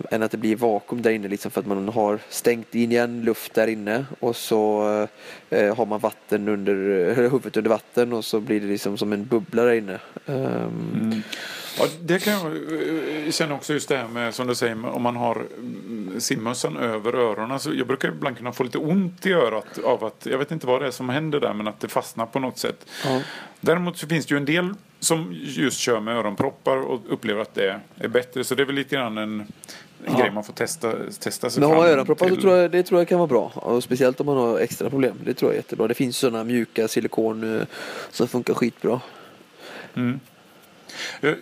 Eh, 0.06 0.14
än 0.14 0.22
att 0.22 0.30
det 0.30 0.36
blir 0.36 0.56
vakuum 0.56 1.02
där 1.02 1.10
inne 1.10 1.28
liksom 1.28 1.50
för 1.50 1.60
att 1.60 1.66
man 1.66 1.88
har 1.88 2.18
stängt 2.28 2.74
in 2.74 2.92
igen 2.92 3.22
luft 3.22 3.54
där 3.54 3.66
inne 3.66 4.04
och 4.20 4.36
så 4.36 4.82
eh, 5.50 5.76
har 5.76 5.86
man 5.86 6.00
vatten 6.00 6.48
under, 6.48 6.74
huvudet 7.14 7.56
under 7.56 7.70
vatten 7.70 8.12
och 8.12 8.24
så 8.24 8.40
blir 8.40 8.60
det 8.60 8.66
liksom 8.66 8.98
som 8.98 9.12
en 9.12 9.26
bubbla 9.26 9.62
där 9.62 9.74
inne. 9.74 9.98
Um, 10.26 10.34
mm. 10.34 11.22
Ja, 11.78 11.86
det 12.00 12.18
kan 12.18 12.32
jag 12.32 12.46
eh, 12.46 13.30
känna 13.30 13.54
också 13.54 13.72
just 13.72 13.88
det 13.88 13.96
här 13.96 14.08
med 14.08 14.34
som 14.34 14.46
du 14.46 14.54
säger 14.54 14.86
om 14.86 15.02
man 15.02 15.16
har 15.16 15.36
mm, 15.36 16.20
simmössan 16.20 16.76
över 16.76 17.14
öronen. 17.14 17.60
Så 17.60 17.74
jag 17.74 17.86
brukar 17.86 18.08
ibland 18.08 18.36
kunna 18.36 18.52
få 18.52 18.64
lite 18.64 18.78
ont 18.78 19.26
i 19.26 19.32
örat 19.32 19.78
av 19.84 20.04
att 20.04 20.26
jag 20.30 20.38
vet 20.38 20.50
inte 20.50 20.66
vad 20.66 20.82
det 20.82 20.86
är 20.86 20.90
som 20.90 21.08
händer 21.08 21.40
där 21.40 21.54
men 21.54 21.68
att 21.68 21.80
det 21.80 21.88
fastnar 21.88 22.26
på 22.26 22.38
något 22.38 22.58
sätt. 22.58 22.86
Ja. 23.04 23.20
Däremot 23.60 23.98
så 23.98 24.06
finns 24.06 24.26
det 24.26 24.34
ju 24.34 24.38
en 24.38 24.44
del 24.44 24.74
som 25.06 25.36
just 25.42 25.78
kör 25.78 26.00
med 26.00 26.16
öronproppar 26.16 26.76
och 26.76 27.00
upplever 27.08 27.42
att 27.42 27.54
det 27.54 27.80
är 27.96 28.08
bättre. 28.08 28.44
Så 28.44 28.54
det 28.54 28.62
är 28.62 28.66
väl 28.66 28.74
lite 28.74 28.96
grann 28.96 29.18
en, 29.18 29.40
en 29.40 29.46
ja. 30.06 30.18
grej 30.18 30.30
man 30.30 30.44
får 30.44 30.52
testa, 30.52 30.92
testa 31.20 31.50
sig 31.50 31.60
Men 31.60 31.70
har 31.70 31.76
man 31.76 31.86
öronproppar 31.86 32.28
så 32.28 32.36
tror 32.36 32.56
jag, 32.56 32.70
det 32.70 32.82
tror 32.82 33.00
jag 33.00 33.08
kan 33.08 33.18
vara 33.18 33.28
bra. 33.28 33.52
Och 33.54 33.84
speciellt 33.84 34.20
om 34.20 34.26
man 34.26 34.36
har 34.36 34.58
extra 34.58 34.90
problem. 34.90 35.16
Det 35.24 35.34
tror 35.34 35.50
jag 35.50 35.54
är 35.54 35.58
jättebra. 35.58 35.88
Det 35.88 35.94
finns 35.94 36.16
sådana 36.16 36.44
mjuka 36.44 36.88
silikon 36.88 37.60
eh, 37.60 37.66
som 38.10 38.28
funkar 38.28 38.54
skitbra. 38.54 39.00
Mm. 39.94 40.20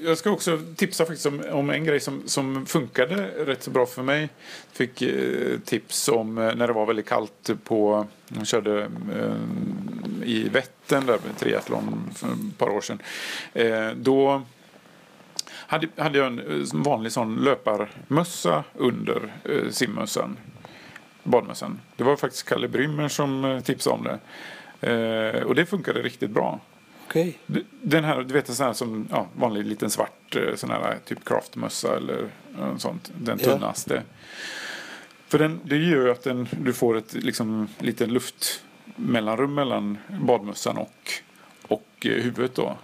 Jag 0.05 0.18
ska 0.18 0.31
också 0.31 0.61
tipsa 0.77 1.05
faktiskt 1.05 1.27
om, 1.27 1.42
om, 1.53 1.70
en 1.70 1.85
grej 1.85 2.00
som, 2.00 2.22
som 2.27 2.66
funkade 2.66 3.16
rätt 3.46 3.62
så 3.62 3.70
bra 3.70 3.87
för 3.87 4.03
mig. 4.03 4.29
Fick 4.72 5.03
eh, 5.03 5.59
tips 5.64 6.09
om 6.09 6.38
eh, 6.38 6.55
när 6.55 6.66
det 6.66 6.72
var 6.72 6.87
väldigt 6.87 7.09
kallt 7.09 7.50
på, 7.64 8.07
jag 8.29 8.46
körde 8.46 8.83
eh, 8.83 9.35
i 10.24 10.48
Vättern 10.48 11.06
där 11.06 11.18
med 11.26 11.38
triathlon 11.38 12.10
för 12.14 12.26
ett 12.26 12.58
par 12.58 12.68
år 12.70 12.80
sedan. 12.80 12.98
Eh, 13.52 13.90
då 13.96 14.42
hade, 15.66 15.88
hade 15.96 16.18
jag 16.18 16.26
en 16.26 16.38
eh, 16.38 16.66
vanlig 16.72 17.12
sån 17.12 17.37
löparmössa 17.37 18.64
under 18.74 19.32
eh, 19.44 19.70
simmössan, 19.70 20.37
badmössan. 21.22 21.80
Det 21.96 22.04
var 22.04 22.16
faktiskt 22.16 22.48
Kalle 22.48 22.68
Brymmer 22.68 23.08
som 23.08 23.44
eh, 23.44 23.60
tipsade 23.60 23.96
om 23.96 24.04
det. 24.04 24.18
Eh, 24.90 25.42
och 25.42 25.54
det 25.54 25.66
funkade 25.66 26.02
riktigt 26.02 26.30
bra. 26.30 26.60
Okay. 27.06 27.32
Den 27.82 28.04
här, 28.04 28.22
du 28.22 28.34
vet 28.34 28.48
en 28.48 28.54
sån 28.54 28.66
här 28.66 28.72
som 28.72 29.08
ja, 29.10 29.26
vanlig 29.37 29.66
liten 29.66 29.90
svart 29.90 30.37
eh, 30.37 30.54
sån 30.54 30.70
här 30.70 30.98
typ 31.04 31.24
craftmössa 31.24 31.96
eller 31.96 32.28
sånt. 32.78 33.12
Den 33.18 33.38
tunnaste. 33.38 33.94
Yeah. 33.94 34.04
För 35.28 35.38
den, 35.38 35.60
det 35.64 35.76
gör 35.76 36.04
ju 36.04 36.10
att 36.10 36.22
den, 36.22 36.48
du 36.50 36.72
får 36.72 36.96
ett 36.96 37.14
liksom 37.14 37.68
liten 37.78 38.14
luftmellanrum 38.86 39.54
mellan 39.54 39.98
badmössan 40.20 40.76
och, 40.76 41.12
och 41.68 42.06
eh, 42.06 42.10
huvudet 42.10 42.54
då. 42.54 42.76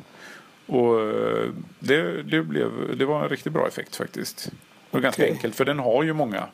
Och 0.67 1.01
eh, 1.01 1.49
det, 1.79 2.23
det, 2.23 2.43
blev, 2.43 2.97
det 2.99 3.05
var 3.05 3.23
en 3.23 3.29
riktigt 3.29 3.53
bra 3.53 3.69
effekt 3.69 3.97
faktiskt. 3.97 4.53
Var 4.91 5.01
ganska 5.01 5.23
okay. 5.23 5.35
enkelt 5.35 5.55
för 5.55 5.65
den 5.65 5.79
har 5.79 6.03
ju 6.03 6.13
många. 6.13 6.47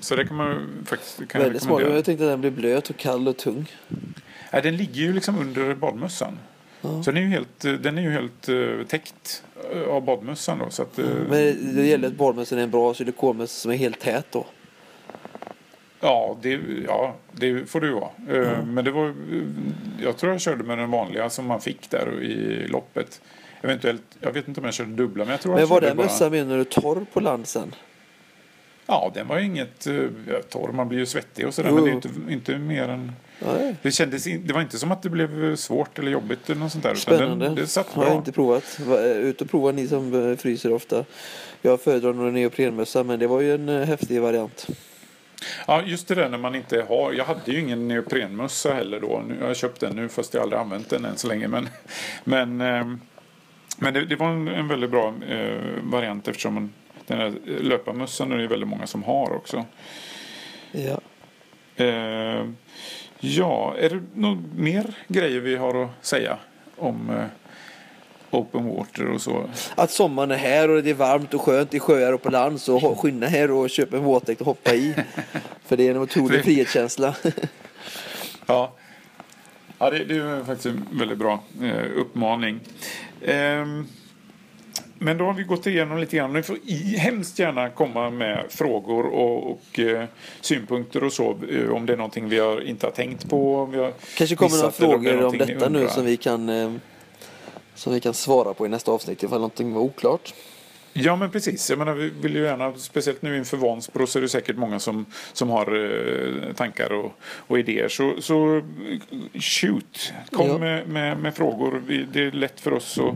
Så 0.00 0.16
det 0.16 0.26
kan 0.26 0.36
man 0.36 0.68
faktiskt 0.86 1.28
kan 1.28 1.42
Väldigt 1.42 1.62
smart. 1.62 1.82
Jag 1.82 2.04
tänkte 2.04 2.24
att 2.24 2.30
den 2.30 2.40
blir 2.40 2.50
blöt 2.50 2.90
och 2.90 2.96
kall 2.96 3.28
och 3.28 3.36
tung. 3.36 3.66
Nej, 4.52 4.62
den 4.62 4.76
ligger 4.76 5.02
ju 5.02 5.12
liksom 5.12 5.38
under 5.38 5.74
badmössan. 5.74 6.38
Ja. 6.80 7.02
Så 7.02 7.10
den 7.10 7.16
är 7.16 7.26
ju 7.26 7.28
helt, 7.28 7.60
den 7.60 7.98
är 7.98 8.02
ju 8.02 8.10
helt 8.10 8.88
täckt 8.88 9.42
eh, 9.72 9.82
av 9.82 10.04
badmössan 10.04 10.58
då. 10.58 10.70
Så 10.70 10.82
att, 10.82 10.98
uh, 10.98 11.06
Men 11.28 11.74
det 11.76 11.86
gäller 11.86 12.08
att 12.08 12.14
badmössan 12.14 12.58
är 12.58 12.62
en 12.62 12.70
bra 12.70 12.94
silikonmössa 12.94 13.60
som 13.60 13.70
är 13.70 13.76
helt 13.76 14.00
tät 14.00 14.26
då? 14.30 14.46
Ja, 16.00 16.36
det, 16.42 16.60
ja, 16.86 17.14
det 17.32 17.70
får 17.70 17.84
ju 17.84 17.92
vara. 17.92 18.10
Mm. 18.28 18.74
Men 18.74 18.84
det 18.84 18.90
var, 18.90 19.14
jag 20.02 20.16
tror 20.16 20.32
jag 20.32 20.40
körde 20.40 20.64
med 20.64 20.78
den 20.78 20.90
vanliga 20.90 21.30
som 21.30 21.46
man 21.46 21.60
fick 21.60 21.90
där 21.90 22.22
i 22.22 22.66
loppet. 22.68 23.20
Eventuellt, 23.62 24.02
jag 24.20 24.32
vet 24.32 24.48
inte 24.48 24.60
om 24.60 24.64
jag 24.64 24.74
körde 24.74 24.90
dubbla 24.90 25.24
men 25.24 25.30
jag 25.30 25.40
tror 25.40 25.54
Men 25.54 25.66
var 25.66 25.80
den 25.80 25.96
mössan 25.96 26.30
menar 26.30 26.56
du 26.56 26.64
torr 26.64 27.06
på 27.12 27.20
land 27.20 27.46
sen? 27.46 27.74
Ja, 28.86 29.10
den 29.14 29.28
var 29.28 29.38
ju 29.38 29.44
inget 29.44 29.88
torr. 30.48 30.72
Man 30.72 30.88
blir 30.88 30.98
ju 30.98 31.06
svettig 31.06 31.46
och 31.46 31.54
sådär. 31.54 31.70
Men 31.70 31.84
det 31.84 31.90
är 31.90 31.94
inte, 31.94 32.08
inte 32.28 32.58
mer 32.58 32.88
än 32.88 33.12
det, 33.82 33.90
kändes 33.90 34.26
in, 34.26 34.46
det 34.46 34.52
var 34.52 34.60
inte 34.60 34.78
som 34.78 34.92
att 34.92 35.02
det 35.02 35.10
blev 35.10 35.56
svårt 35.56 35.98
eller 35.98 36.10
jobbigt 36.10 36.50
eller 36.50 36.60
något 36.60 36.72
sånt 36.72 36.84
där. 36.84 36.94
Spännande. 36.94 37.44
Den, 37.44 37.54
det 37.54 37.66
satt 37.66 37.94
bra. 37.94 38.02
Har 38.02 38.10
jag 38.10 38.18
inte 38.18 38.32
provat. 38.32 38.80
Eh, 38.88 39.04
ut 39.04 39.40
och 39.40 39.50
prova 39.50 39.72
ni 39.72 39.88
som 39.88 40.30
eh, 40.30 40.36
fryser 40.36 40.72
ofta. 40.72 41.04
Jag 41.62 41.80
föredrar 41.80 42.12
nog 42.12 42.28
en 42.28 42.34
neoprenmössa 42.34 43.04
men 43.04 43.18
det 43.18 43.26
var 43.26 43.40
ju 43.40 43.54
en 43.54 43.68
eh, 43.68 43.86
häftig 43.86 44.20
variant. 44.20 44.66
Ja, 45.66 45.82
just 45.82 46.08
det 46.08 46.14
där 46.14 46.28
när 46.28 46.38
man 46.38 46.54
inte 46.54 46.82
har. 46.88 47.12
Jag 47.12 47.24
hade 47.24 47.52
ju 47.52 47.60
ingen 47.60 47.88
neoprenmössa 47.88 48.74
heller 48.74 49.00
då. 49.00 49.22
Nu, 49.28 49.36
jag 49.40 49.46
har 49.46 49.54
köpt 49.54 49.80
den 49.80 49.96
nu 49.96 50.08
fast 50.08 50.34
jag 50.34 50.42
aldrig 50.42 50.60
använt 50.60 50.90
den 50.90 51.04
än 51.04 51.16
så 51.16 51.28
länge. 51.28 51.48
Men, 51.48 51.68
men, 52.24 52.56
men 53.78 53.94
det, 53.94 54.04
det 54.04 54.16
var 54.16 54.28
en, 54.28 54.48
en, 54.48 54.68
väldigt 54.68 54.90
bra 54.90 55.14
variant 55.82 56.28
eftersom 56.28 56.54
man, 56.54 56.72
den 57.06 57.18
här 57.18 57.32
löparmössan 57.60 58.32
är 58.32 58.36
det 58.36 58.46
väldigt 58.46 58.68
många 58.68 58.86
som 58.86 59.02
har 59.02 59.32
också. 59.32 59.64
Ja. 60.72 61.00
Eh, 61.84 62.44
Ja, 63.22 63.74
är 63.78 63.90
det 63.90 64.02
några 64.14 64.42
mer 64.56 64.94
grejer 65.08 65.40
vi 65.40 65.56
har 65.56 65.84
att 65.84 65.90
säga 66.00 66.38
om 66.76 67.10
eh, 67.10 67.24
open 68.30 68.68
water 68.68 69.10
och 69.10 69.20
så? 69.20 69.44
Att 69.74 69.90
sommaren 69.90 70.30
är 70.30 70.36
här 70.36 70.70
och 70.70 70.82
det 70.82 70.90
är 70.90 70.94
varmt 70.94 71.34
och 71.34 71.40
skönt 71.40 71.74
i 71.74 71.80
sjöar 71.80 72.12
och 72.12 72.22
på 72.22 72.30
land 72.30 72.60
så 72.60 72.94
skynda 72.94 73.26
här 73.26 73.50
och 73.50 73.70
köp 73.70 73.92
en 73.92 74.04
våtdräkt 74.04 74.40
och 74.40 74.46
hoppa 74.46 74.74
i. 74.74 74.94
För 75.66 75.76
det 75.76 75.86
är 75.86 75.90
en 75.90 75.96
otrolig 75.96 76.44
frihetskänsla. 76.44 77.14
ja, 78.46 78.72
ja 79.78 79.90
det, 79.90 80.04
det, 80.04 80.16
är 80.16 80.44
faktiskt 80.44 80.66
en 80.66 80.86
väldigt 80.90 81.18
bra 81.18 81.42
eh, 81.62 81.84
uppmaning. 81.96 82.60
Um, 83.26 83.86
men 85.02 85.18
då 85.18 85.24
har 85.24 85.32
vi 85.32 85.42
gått 85.42 85.66
igenom 85.66 85.98
lite 85.98 86.16
grann. 86.16 86.32
Ni 86.32 86.42
får 86.42 86.58
hemskt 86.98 87.38
gärna 87.38 87.68
komma 87.68 88.10
med 88.10 88.44
frågor 88.48 89.06
och, 89.06 89.50
och 89.50 89.78
eh, 89.78 90.04
synpunkter 90.40 91.04
och 91.04 91.12
så. 91.12 91.38
Eh, 91.50 91.70
om 91.70 91.86
det 91.86 91.92
är 91.92 91.96
någonting 91.96 92.28
vi 92.28 92.38
har, 92.38 92.60
inte 92.60 92.86
har 92.86 92.92
tänkt 92.92 93.30
på. 93.30 93.66
Vi 93.66 93.78
har 93.78 93.92
Kanske 94.16 94.36
kommer 94.36 94.56
några 94.56 94.70
frågor 94.70 95.24
om 95.24 95.38
detta 95.38 95.68
nu 95.68 95.88
som 95.88 96.04
vi, 96.04 96.16
kan, 96.16 96.48
eh, 96.48 96.72
som 97.80 97.92
vi 97.92 98.00
kan 98.00 98.14
svara 98.14 98.54
på 98.54 98.66
i 98.66 98.68
nästa 98.68 98.92
avsnitt 98.92 99.22
ifall 99.22 99.40
någonting 99.40 99.72
var 99.74 99.80
oklart. 99.80 100.34
Ja 100.92 101.16
men 101.16 101.30
precis. 101.30 101.70
Jag 101.70 101.78
menar, 101.78 101.94
vi 101.94 102.10
vill 102.10 102.34
ju 102.34 102.42
gärna, 102.42 102.74
speciellt 102.74 103.22
nu 103.22 103.36
inför 103.36 103.56
Vansbro 103.56 104.06
så 104.06 104.18
är 104.18 104.22
det 104.22 104.28
säkert 104.28 104.56
många 104.56 104.78
som, 104.78 105.06
som 105.32 105.50
har 105.50 105.66
eh, 105.76 106.52
tankar 106.52 106.92
och, 106.92 107.12
och 107.22 107.58
idéer. 107.58 107.88
Så, 107.88 108.14
så 108.20 108.62
shoot, 109.34 110.12
kom 110.30 110.48
ja. 110.48 110.58
med, 110.58 110.88
med, 110.88 111.18
med, 111.18 111.34
frågor. 111.34 111.82
Vi, 111.86 112.06
det 112.12 112.20
är 112.26 112.30
lätt 112.30 112.60
för 112.60 112.72
oss 112.72 112.98
att, 112.98 113.14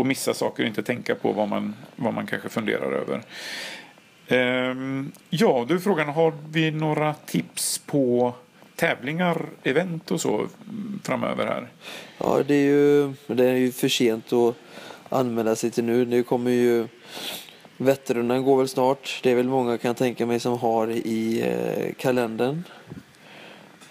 att 0.00 0.06
missa 0.06 0.34
saker 0.34 0.62
och 0.62 0.68
inte 0.68 0.82
tänka 0.82 1.14
på 1.14 1.32
vad 1.32 1.48
man, 1.48 1.74
vad 1.96 2.14
man 2.14 2.26
kanske 2.26 2.48
funderar 2.48 2.92
över. 2.92 3.22
Ehm, 4.28 5.12
ja, 5.30 5.66
är 5.70 5.78
frågan, 5.78 6.08
har 6.08 6.32
vi 6.50 6.70
några 6.70 7.14
tips 7.14 7.78
på 7.78 8.34
tävlingar, 8.78 9.46
event 9.62 10.10
och 10.10 10.20
så 10.20 10.46
framöver 11.02 11.46
här? 11.46 11.68
Ja, 12.18 12.42
det 12.46 12.54
är 12.54 12.64
ju, 12.64 13.12
det 13.26 13.44
är 13.44 13.54
ju 13.54 13.72
för 13.72 13.88
sent 13.88 14.32
att 14.32 14.54
anmäla 15.08 15.56
sig 15.56 15.70
till 15.70 15.84
nu. 15.84 16.04
Nu 16.04 16.22
kommer 16.22 16.50
ju 16.50 16.88
Vätternrundan 17.76 18.44
går 18.44 18.58
väl 18.58 18.68
snart. 18.68 19.20
Det 19.22 19.30
är 19.30 19.34
väl 19.34 19.48
många 19.48 19.78
kan 19.78 19.94
tänka 19.94 20.26
mig 20.26 20.40
som 20.40 20.58
har 20.58 20.90
i 20.90 21.40
eh, 21.40 21.94
kalendern. 21.94 22.62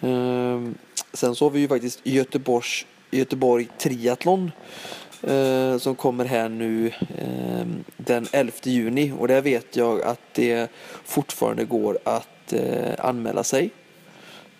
Ehm, 0.01 0.75
sen 1.13 1.35
så 1.35 1.45
har 1.45 1.49
vi 1.49 1.59
ju 1.59 1.67
faktiskt 1.67 1.99
Göteborgs, 2.03 2.85
Göteborg 3.11 3.67
Triathlon 3.77 4.51
eh, 5.21 5.77
som 5.77 5.95
kommer 5.95 6.25
här 6.25 6.49
nu 6.49 6.87
eh, 7.17 7.67
den 7.97 8.27
11 8.31 8.53
juni 8.63 9.13
och 9.19 9.27
där 9.27 9.41
vet 9.41 9.75
jag 9.75 10.01
att 10.01 10.33
det 10.33 10.71
fortfarande 11.05 11.65
går 11.65 11.97
att 12.03 12.53
eh, 12.53 12.93
anmäla 13.05 13.43
sig. 13.43 13.71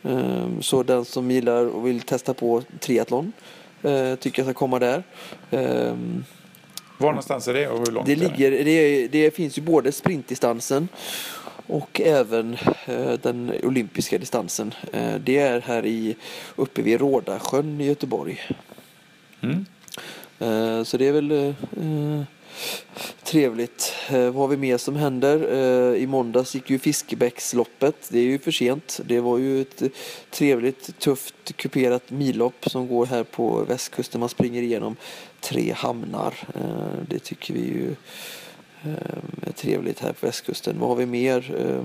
Ehm, 0.04 0.62
så 0.62 0.84
den 0.84 1.06
som 1.06 1.32
gillar 1.32 1.66
och 1.66 1.88
vill 1.88 2.02
testa 2.02 2.34
på 2.34 2.64
triathlon 2.80 3.32
eh, 3.84 4.16
tycker 4.16 4.40
jag 4.40 4.46
ska 4.46 4.54
komma 4.54 4.80
där. 4.80 5.04
Ehm, 5.52 6.24
Var 6.98 7.10
någonstans 7.10 7.48
är 7.48 7.54
det 7.54 7.68
och 7.68 7.80
hur 7.80 7.92
långt 7.92 8.06
det, 8.06 8.12
är 8.12 8.16
ligger, 8.16 8.52
det, 8.52 9.08
det 9.08 9.32
finns 9.32 9.58
ju 9.58 9.62
både 9.62 9.92
sprintdistansen 9.92 10.88
och 11.68 12.02
även 12.02 12.58
eh, 12.86 13.14
den 13.22 13.54
olympiska 13.64 14.18
distansen. 14.18 14.74
Eh, 14.94 15.16
det 15.16 15.38
är 15.38 15.62
här 15.62 15.86
i, 15.86 16.16
uppe 16.56 16.82
vid 16.82 17.00
Rådasjön 17.00 17.82
i 17.82 17.86
Göteborg. 17.86 18.40
Mm. 19.42 19.66
Så 20.86 20.98
det 20.98 21.08
är 21.08 21.12
väl 21.12 21.56
trevligt. 23.24 23.94
Eh, 24.10 24.20
vad 24.24 24.36
har 24.36 24.48
vi 24.48 24.58
mer 24.58 24.78
som 24.78 24.96
händer? 24.96 25.54
Eh, 25.54 26.04
I 26.04 26.08
måndags 26.08 26.56
gick 26.56 26.70
ju 26.70 26.80
Fiskebäcksloppet. 26.80 27.96
Det 28.10 28.20
är 28.20 28.24
ju 28.24 28.40
för 28.40 28.52
sent. 28.52 29.00
Det 29.06 29.20
var 29.20 29.38
ju 29.38 29.62
ett 29.62 29.82
eh, 29.82 29.88
trevligt, 30.32 31.00
tufft, 31.00 31.56
kuperat 31.56 32.12
millopp 32.12 32.70
som 32.70 32.88
går 32.88 33.06
här 33.06 33.24
på 33.24 33.64
västkusten. 33.68 34.20
Man 34.20 34.30
springer 34.30 34.62
igenom 34.62 34.96
tre 35.42 35.74
hamnar. 35.74 36.34
Eh, 36.56 37.02
det 37.10 37.20
tycker 37.20 37.54
vi 37.54 37.60
ju 37.60 37.96
eh, 38.84 39.48
är 39.48 39.52
trevligt 39.52 40.00
här 40.00 40.14
på 40.14 40.26
västkusten. 40.26 40.80
Vad 40.80 40.90
har 40.90 40.96
vi 40.96 41.06
mer? 41.06 41.56
Eh, 41.60 41.84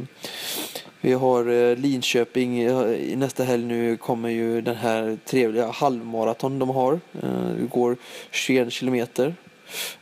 vi 1.01 1.13
har 1.13 1.49
eh, 1.51 1.77
Linköping. 1.77 2.61
Eh, 2.61 2.91
I 2.91 3.17
nästa 3.17 3.45
helg 3.45 3.65
nu 3.65 3.97
kommer 3.97 4.29
ju 4.29 4.61
den 4.61 4.77
här 4.77 5.19
trevliga 5.27 5.71
halvmaraton 5.71 6.59
de 6.59 6.69
har. 6.69 7.01
Eh, 7.23 7.49
Det 7.61 7.69
går 7.71 7.97
21 8.31 8.73
kilometer. 8.73 9.35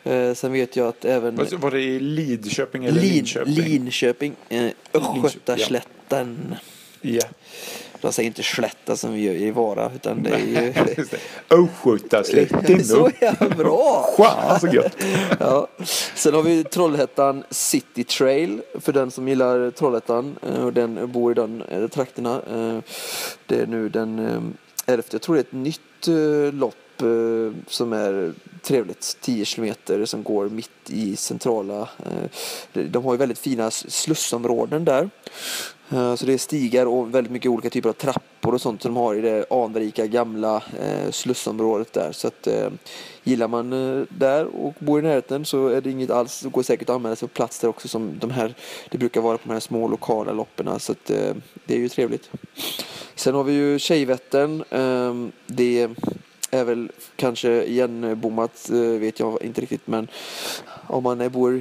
Eh, 0.04 0.34
Sen 0.34 0.52
vet 0.52 0.76
jag 0.76 0.88
att 0.88 1.04
även 1.04 1.36
Var- 1.36 1.56
Var 1.56 1.70
det 1.70 1.80
i 1.82 2.00
Lidköping 2.00 2.84
eller 2.84 3.00
Lin, 3.00 3.12
Linköping? 3.14 3.54
Linköping, 3.54 4.34
eh, 4.48 4.70
Östgötaslätten. 4.94 6.54
Ja. 7.00 7.22
De 8.00 8.12
säger 8.12 8.26
inte 8.26 8.42
slätta 8.42 8.96
som 8.96 9.12
vi 9.14 9.20
gör 9.22 9.34
i 9.34 9.50
Vara 9.50 9.90
utan 9.94 10.22
det 10.22 10.30
är 10.30 10.38
ju... 10.46 10.72
Östgötaslätten. 11.62 12.84
Så 12.84 13.10
jävla 13.20 13.48
bra! 13.48 14.14
Fan 14.16 14.60
så 14.60 14.66
gött. 14.66 14.96
Ja. 15.40 15.68
Sen 16.14 16.34
har 16.34 16.42
vi 16.42 16.64
Trollhättan 16.64 17.44
City 17.50 18.04
Trail 18.04 18.60
för 18.80 18.92
den 18.92 19.10
som 19.10 19.28
gillar 19.28 19.70
Trollhättan 19.70 20.36
eh, 20.42 20.64
och 20.64 20.72
den 20.72 21.12
bor 21.12 21.32
i 21.32 21.34
de 21.34 21.62
eh, 21.62 21.88
trakterna. 21.88 22.42
Eh, 22.50 22.78
Det 23.46 23.60
är 23.60 23.66
nu 23.66 23.88
den 23.88 24.18
11. 24.86 25.02
Jag 25.10 25.22
tror 25.22 25.34
det 25.34 25.40
är 25.40 25.44
ett 25.44 25.52
nytt 25.52 25.80
lopp 26.54 26.74
som 27.66 27.92
är 27.92 28.32
trevligt. 28.62 29.16
10 29.20 29.44
kilometer 29.44 30.04
som 30.04 30.22
går 30.22 30.48
mitt 30.48 30.70
i 30.90 31.16
centrala. 31.16 31.80
Eh, 31.80 32.30
de- 32.72 33.04
har 33.04 33.12
ju 33.12 33.18
väldigt 33.18 33.38
fina 33.38 33.70
slussområden 33.70 34.84
där. 34.84 35.10
Eh, 35.90 36.14
så 36.14 36.26
det 36.26 36.32
är 36.32 36.38
stigar 36.38 36.86
och 36.86 37.14
väldigt 37.14 37.32
mycket 37.32 37.50
olika 37.50 37.70
typer 37.70 37.88
av 37.88 37.92
trappor 37.92 38.54
och 38.54 38.60
sånt 38.60 38.82
som 38.82 38.94
de 38.94 39.00
har 39.00 39.14
i 39.14 39.20
det 39.20 39.44
anrika 39.50 40.06
gamla 40.06 40.56
eh, 40.56 41.10
slussområdet 41.10 41.92
där. 41.92 42.12
Så 42.12 42.28
att 42.28 42.48
gillar 43.22 43.48
man 43.48 43.70
där 44.10 44.44
och 44.46 44.74
bor 44.78 44.98
i 45.00 45.02
närheten 45.02 45.44
så 45.44 45.66
är 45.68 45.80
det 45.80 45.90
inget 45.90 46.10
alls. 46.10 46.40
Det 46.40 46.48
går 46.48 46.62
säkert 46.62 46.88
att 46.90 46.96
anmäla 46.96 47.16
sig 47.16 47.28
på 47.28 47.34
plats 47.34 47.58
där 47.60 47.68
också 47.68 47.88
som 47.88 48.18
de 48.18 48.30
här. 48.30 48.54
Det 48.90 48.98
brukar 48.98 49.20
vara 49.20 49.38
på 49.38 49.48
de 49.48 49.52
här 49.52 49.60
små 49.60 49.88
lokala 49.88 50.32
loppen 50.32 50.80
så 50.80 50.92
att 50.92 51.04
det 51.66 51.74
är 51.74 51.78
ju 51.78 51.88
trevligt. 51.88 52.30
Sen 53.14 53.34
har 53.34 53.44
vi 53.44 53.52
ju 53.52 53.78
Tjejvättern. 53.78 54.64
Det 55.46 55.88
är 56.50 56.64
väl 56.64 56.92
kanske 57.16 57.64
igenbommat, 57.64 58.70
eh, 58.70 58.76
vet 58.76 59.20
jag 59.20 59.42
inte 59.42 59.60
riktigt 59.60 59.86
men 59.86 60.08
om 60.86 61.02
man 61.02 61.20
eh, 61.20 61.28
bor 61.28 61.60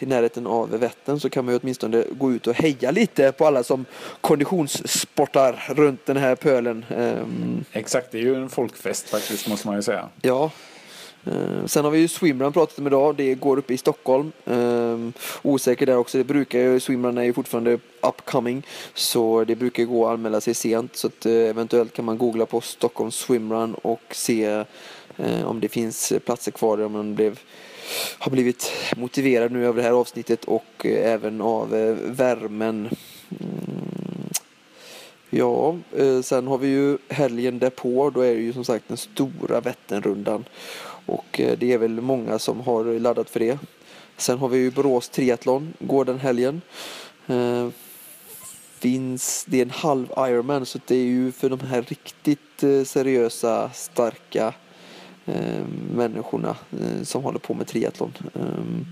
i 0.00 0.06
närheten 0.06 0.46
av 0.46 0.70
Vättern 0.70 1.20
så 1.20 1.30
kan 1.30 1.44
man 1.44 1.54
ju 1.54 1.60
åtminstone 1.62 2.04
gå 2.10 2.32
ut 2.32 2.46
och 2.46 2.54
heja 2.54 2.90
lite 2.90 3.32
på 3.32 3.46
alla 3.46 3.62
som 3.62 3.84
konditionssportar 4.20 5.72
runt 5.74 6.06
den 6.06 6.16
här 6.16 6.34
pölen. 6.34 6.84
Ehm, 6.88 7.64
Exakt, 7.72 8.12
det 8.12 8.18
är 8.18 8.22
ju 8.22 8.34
en 8.34 8.48
folkfest 8.48 9.08
faktiskt 9.08 9.48
måste 9.48 9.66
man 9.66 9.76
ju 9.76 9.82
säga. 9.82 10.08
Ja. 10.22 10.50
Eh, 11.24 11.66
sen 11.66 11.84
har 11.84 11.90
vi 11.90 11.98
ju 11.98 12.08
Swimrun 12.08 12.52
pratat 12.52 12.78
om 12.78 12.86
idag. 12.86 13.16
Det 13.16 13.34
går 13.34 13.56
uppe 13.56 13.74
i 13.74 13.78
Stockholm. 13.78 14.32
Ehm, 14.46 15.12
osäker 15.42 15.86
där 15.86 15.96
också. 15.96 16.18
Det 16.18 16.24
brukar 16.24 16.58
ju, 16.58 16.80
Swimrun 16.80 17.18
är 17.18 17.22
ju 17.22 17.32
fortfarande 17.32 17.78
upcoming. 18.00 18.62
Så 18.94 19.44
det 19.44 19.56
brukar 19.56 19.84
gå 19.84 20.06
att 20.06 20.14
anmäla 20.14 20.40
sig 20.40 20.54
sent. 20.54 20.96
Så 20.96 21.06
att, 21.06 21.26
eh, 21.26 21.32
eventuellt 21.32 21.92
kan 21.92 22.04
man 22.04 22.18
googla 22.18 22.46
på 22.46 22.60
Stockholm 22.60 23.10
Swimrun 23.10 23.74
och 23.74 24.02
se 24.10 24.64
eh, 25.16 25.44
om 25.44 25.60
det 25.60 25.68
finns 25.68 26.12
platser 26.24 26.50
kvar. 26.50 26.80
Om 26.80 26.92
man 26.92 27.14
blev, 27.14 27.40
har 28.18 28.30
blivit 28.30 28.72
motiverad 28.96 29.52
nu 29.52 29.66
över 29.66 29.82
det 29.82 29.88
här 29.88 29.94
avsnittet 29.94 30.44
och 30.44 30.86
även 30.86 31.40
av 31.40 31.70
värmen. 32.06 32.88
Mm, 33.40 34.10
Ja, 35.32 35.76
sen 36.22 36.46
har 36.46 36.58
vi 36.58 36.68
ju 36.68 36.98
helgen 37.08 37.58
därpå. 37.58 38.10
Då 38.10 38.20
är 38.20 38.34
det 38.34 38.40
ju 38.40 38.52
som 38.52 38.64
sagt 38.64 38.84
den 38.88 38.96
stora 38.96 39.60
Vätternrundan. 39.60 40.44
Och 41.10 41.40
eh, 41.40 41.58
det 41.58 41.72
är 41.72 41.78
väl 41.78 42.00
många 42.00 42.38
som 42.38 42.60
har 42.60 42.98
laddat 42.98 43.30
för 43.30 43.40
det. 43.40 43.58
Sen 44.16 44.38
har 44.38 44.48
vi 44.48 44.58
ju 44.58 44.70
Borås 44.70 45.08
Triathlon, 45.08 45.72
går 45.78 46.04
den 46.04 46.18
helgen. 46.18 46.60
Eh, 47.26 47.68
finns, 48.78 49.44
det 49.48 49.58
är 49.58 49.62
en 49.62 49.70
halv 49.70 50.06
Ironman 50.16 50.66
så 50.66 50.78
det 50.86 50.96
är 50.96 51.04
ju 51.04 51.32
för 51.32 51.50
de 51.50 51.60
här 51.60 51.82
riktigt 51.82 52.62
eh, 52.62 52.84
seriösa, 52.84 53.70
starka 53.74 54.54
eh, 55.26 55.64
människorna 55.94 56.56
eh, 56.72 57.02
som 57.02 57.22
håller 57.22 57.38
på 57.38 57.54
med 57.54 57.66
triathlon. 57.66 58.12
Ehm, 58.34 58.86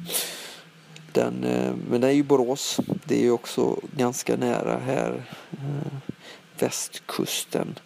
den, 1.12 1.44
eh, 1.44 1.74
men 1.90 2.00
det 2.00 2.06
är 2.06 2.12
ju 2.12 2.22
Borås. 2.22 2.80
Det 3.04 3.14
är 3.14 3.22
ju 3.22 3.30
också 3.30 3.80
ganska 3.96 4.36
nära 4.36 4.78
här. 4.78 5.22
Västkusten. 6.58 7.78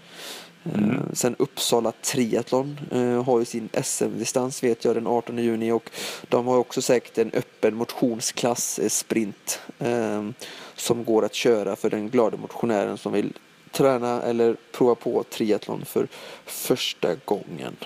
Eh, 0.64 1.12
Sen 1.12 1.36
Uppsala 1.38 1.92
Triathlon 1.92 2.80
eh, 2.90 3.24
har 3.24 3.38
ju 3.38 3.44
sin 3.44 3.68
SM-distans 3.82 4.62
vet 4.62 4.84
jag 4.84 4.94
den 4.94 5.06
18 5.06 5.38
juni 5.38 5.72
och 5.72 5.90
de 6.28 6.46
har 6.46 6.56
också 6.56 6.82
säkert 6.82 7.18
en 7.18 7.30
öppen 7.34 7.74
motionsklass 7.74 8.78
eh, 8.78 8.88
sprint 8.88 9.60
som 10.74 11.04
går 11.04 11.24
att 11.24 11.34
köra 11.34 11.76
för 11.76 11.90
den 11.90 12.08
glada 12.08 12.36
motionären 12.36 12.98
som 12.98 13.12
vill 13.12 13.32
träna 13.70 14.22
eller 14.22 14.56
prova 14.72 14.94
på 14.94 15.22
triathlon 15.22 15.84
för 15.84 16.08
första 16.44 17.14
gången. 17.24 17.76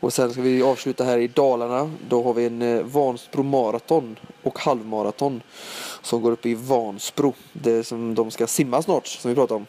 Och 0.00 0.12
sen 0.12 0.32
ska 0.32 0.42
vi 0.42 0.62
avsluta 0.62 1.04
här 1.04 1.18
i 1.18 1.28
Dalarna. 1.28 1.90
Då 2.08 2.22
har 2.22 2.34
vi 2.34 2.46
en 2.46 2.62
eh, 2.62 2.82
Vansbro 2.82 3.42
maraton 3.42 4.18
och 4.42 4.58
halvmaraton 4.58 5.42
som 6.02 6.22
går 6.22 6.32
upp 6.32 6.46
i 6.46 6.54
Vansbro. 6.54 7.34
Det 7.52 7.84
som 7.84 8.14
de 8.14 8.30
ska 8.30 8.46
simma 8.46 8.82
snart, 8.82 9.06
som 9.06 9.28
vi 9.28 9.34
pratade 9.34 9.56
om. 9.56 9.66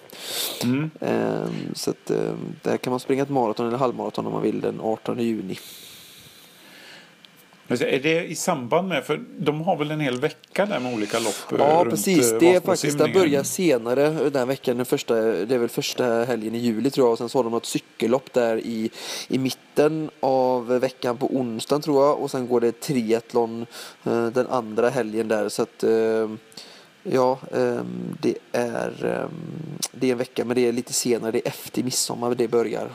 Mm. 0.63 0.91
Ehm, 0.99 1.75
så 1.75 1.89
att, 1.89 2.09
ehm, 2.09 2.55
där 2.61 2.77
kan 2.77 2.91
man 2.91 2.99
springa 2.99 3.23
ett 3.23 3.29
maraton 3.29 3.67
eller 3.67 3.77
halvmaraton 3.77 4.25
om 4.25 4.33
man 4.33 4.41
vill 4.41 4.61
den 4.61 4.81
18 4.81 5.19
juni. 5.19 5.59
Är 7.71 7.99
det 7.99 8.23
i 8.23 8.35
samband 8.35 8.87
med, 8.87 9.03
för 9.03 9.21
de 9.39 9.61
har 9.61 9.75
väl 9.77 9.91
en 9.91 9.99
hel 9.99 10.19
vecka 10.19 10.65
där 10.65 10.79
med 10.79 10.93
olika 10.93 11.19
lopp 11.19 11.51
eh, 11.51 11.57
Ja, 11.59 11.85
precis. 11.89 12.31
eh, 12.31 12.39
Det 12.39 12.55
är 12.55 12.61
faktiskt, 12.61 12.97
det 12.97 13.07
börjar 13.13 13.43
senare 13.43 14.09
den 14.09 14.35
här 14.35 14.45
veckan. 14.45 14.77
Den 14.77 14.85
första, 14.85 15.15
det 15.15 15.55
är 15.55 15.59
väl 15.59 15.69
första 15.69 16.23
helgen 16.25 16.55
i 16.55 16.57
juli 16.57 16.89
tror 16.89 17.05
jag. 17.07 17.11
Och 17.11 17.17
sen 17.17 17.29
så 17.29 17.37
har 17.37 17.43
de 17.43 17.51
något 17.51 17.65
cykellopp 17.65 18.33
där 18.33 18.57
i, 18.57 18.89
i 19.27 19.37
mitten 19.37 20.09
av 20.19 20.67
veckan 20.67 21.17
på 21.17 21.35
onsdagen 21.35 21.81
tror 21.81 22.05
jag. 22.05 22.19
Och 22.19 22.31
sen 22.31 22.47
går 22.47 22.61
det 22.61 22.79
triathlon 22.81 23.65
eh, 24.03 24.27
den 24.27 24.47
andra 24.47 24.89
helgen 24.89 25.27
där. 25.27 25.49
Så 25.49 25.61
att 25.61 25.83
ja, 27.03 27.39
eh, 27.53 27.81
det 28.21 28.37
är, 28.51 29.05
eh, 29.05 29.29
det 29.91 30.07
är 30.07 30.11
en 30.11 30.17
vecka 30.17 30.45
men 30.45 30.55
det 30.55 30.67
är 30.67 30.71
lite 30.71 30.93
senare. 30.93 31.31
Det 31.31 31.37
är 31.45 31.47
efter 31.47 31.83
midsommar 31.83 32.35
det 32.35 32.47
börjar. 32.47 32.89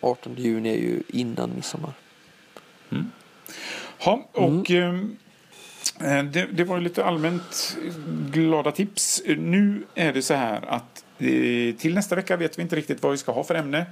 18 0.00 0.34
juni 0.36 0.68
är 0.68 0.74
ju 0.76 1.02
innan 1.08 1.50
midsommar. 1.54 1.92
Ja, 4.04 4.28
och 4.32 4.70
ehm, 4.70 5.16
eh, 6.00 6.22
det, 6.24 6.46
det 6.52 6.64
var 6.64 6.80
lite 6.80 7.04
allmänt 7.04 7.76
glada 8.30 8.70
tips. 8.72 9.22
Nu 9.26 9.82
är 9.94 10.12
det 10.12 10.22
så 10.22 10.34
här 10.34 10.60
att 10.68 11.04
eh, 11.18 11.74
till 11.78 11.94
nästa 11.94 12.16
vecka 12.16 12.36
vet 12.36 12.58
vi 12.58 12.62
inte 12.62 12.76
riktigt 12.76 13.02
vad 13.02 13.12
vi 13.12 13.18
ska 13.18 13.32
ha 13.32 13.44
för 13.44 13.54
ämne. 13.54 13.86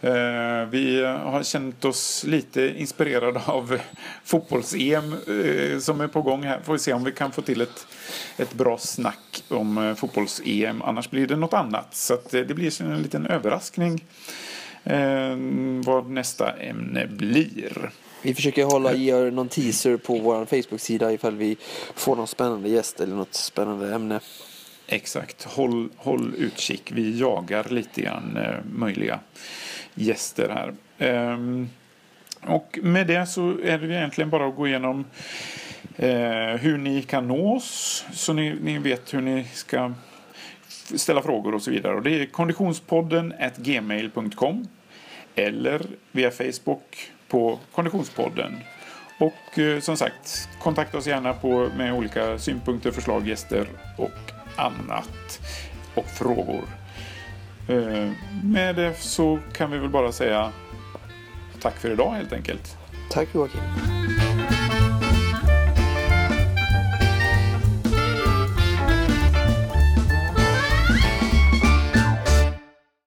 Eh, 0.00 0.64
Vi 0.70 1.04
har 1.04 1.42
känt 1.42 1.84
oss 1.84 2.24
lite 2.24 2.80
inspirerade 2.80 3.40
av 3.46 3.78
fotbolls-EM 4.24 5.12
eh, 5.12 5.78
som 5.78 6.00
är 6.00 6.08
på 6.08 6.22
gång 6.22 6.42
här. 6.42 6.60
Får 6.60 6.72
vi 6.72 6.78
se 6.78 6.92
om 6.92 7.04
vi 7.04 7.12
kan 7.12 7.32
få 7.32 7.42
till 7.42 7.60
ett, 7.60 7.86
ett 8.36 8.54
bra 8.54 8.78
snack 8.78 9.44
om 9.48 9.78
eh, 9.78 9.94
fotbolls-EM. 9.94 10.82
Annars 10.82 11.10
blir 11.10 11.26
det 11.26 11.36
något 11.36 11.54
annat. 11.54 11.94
Så 11.94 12.14
att 12.14 12.30
det 12.30 12.54
blir 12.54 12.82
en 12.82 13.02
liten 13.02 13.26
överraskning 13.26 14.04
vad 15.84 16.10
nästa 16.10 16.52
ämne 16.52 17.06
blir. 17.06 17.90
Vi 18.22 18.34
försöker 18.34 18.64
hålla, 18.64 18.94
ge 18.94 19.12
er 19.12 19.30
någon 19.30 19.48
teaser 19.48 19.96
på 19.96 20.18
vår 20.18 20.44
Facebook-sida 20.44 21.12
ifall 21.12 21.36
vi 21.36 21.56
får 21.94 22.16
någon 22.16 22.26
spännande 22.26 22.68
gäst 22.68 23.00
eller 23.00 23.14
något 23.16 23.34
spännande 23.34 23.94
ämne. 23.94 24.20
Exakt. 24.86 25.44
Håll, 25.44 25.88
håll 25.96 26.34
utkik. 26.38 26.92
Vi 26.92 27.18
jagar 27.18 27.66
lite 27.68 28.02
grann 28.02 28.36
eh, 28.36 28.54
möjliga 28.72 29.20
gäster 29.94 30.48
här. 30.48 30.74
Ehm, 30.98 31.68
och 32.40 32.78
med 32.82 33.06
det 33.06 33.26
så 33.26 33.50
är 33.50 33.78
det 33.78 33.94
egentligen 33.94 34.30
bara 34.30 34.48
att 34.48 34.56
gå 34.56 34.68
igenom 34.68 35.04
eh, 35.96 36.56
hur 36.60 36.78
ni 36.78 37.02
kan 37.02 37.28
nå 37.28 37.56
oss. 37.56 38.04
Så 38.12 38.32
ni, 38.32 38.54
ni 38.62 38.78
vet 38.78 39.14
hur 39.14 39.20
ni 39.20 39.44
ska 39.54 39.92
ställa 40.94 41.22
frågor 41.22 41.54
och 41.54 41.62
så 41.62 41.70
vidare. 41.70 41.94
Och 41.94 42.02
det 42.02 42.10
är 42.10 42.26
konditionspodden 42.26 43.34
gmail.com 43.56 44.68
eller 45.34 45.86
via 46.12 46.30
Facebook 46.30 47.10
på 47.28 47.58
Konditionspodden. 47.74 48.56
Och 49.18 49.58
eh, 49.58 49.80
som 49.80 49.96
sagt, 49.96 50.48
kontakta 50.58 50.98
oss 50.98 51.06
gärna 51.06 51.32
på, 51.32 51.70
med 51.76 51.92
olika 51.92 52.38
synpunkter, 52.38 52.90
förslag, 52.90 53.28
gäster 53.28 53.68
och 53.96 54.32
annat. 54.56 55.40
Och 55.94 56.06
frågor. 56.06 56.64
Eh, 57.68 58.10
med 58.44 58.76
det 58.76 58.94
så 58.98 59.38
kan 59.52 59.70
vi 59.70 59.78
väl 59.78 59.88
bara 59.88 60.12
säga 60.12 60.52
tack 61.60 61.74
för 61.74 61.90
idag 61.90 62.10
helt 62.10 62.32
enkelt. 62.32 62.76
Tack 63.10 63.28
Joakim. 63.34 63.97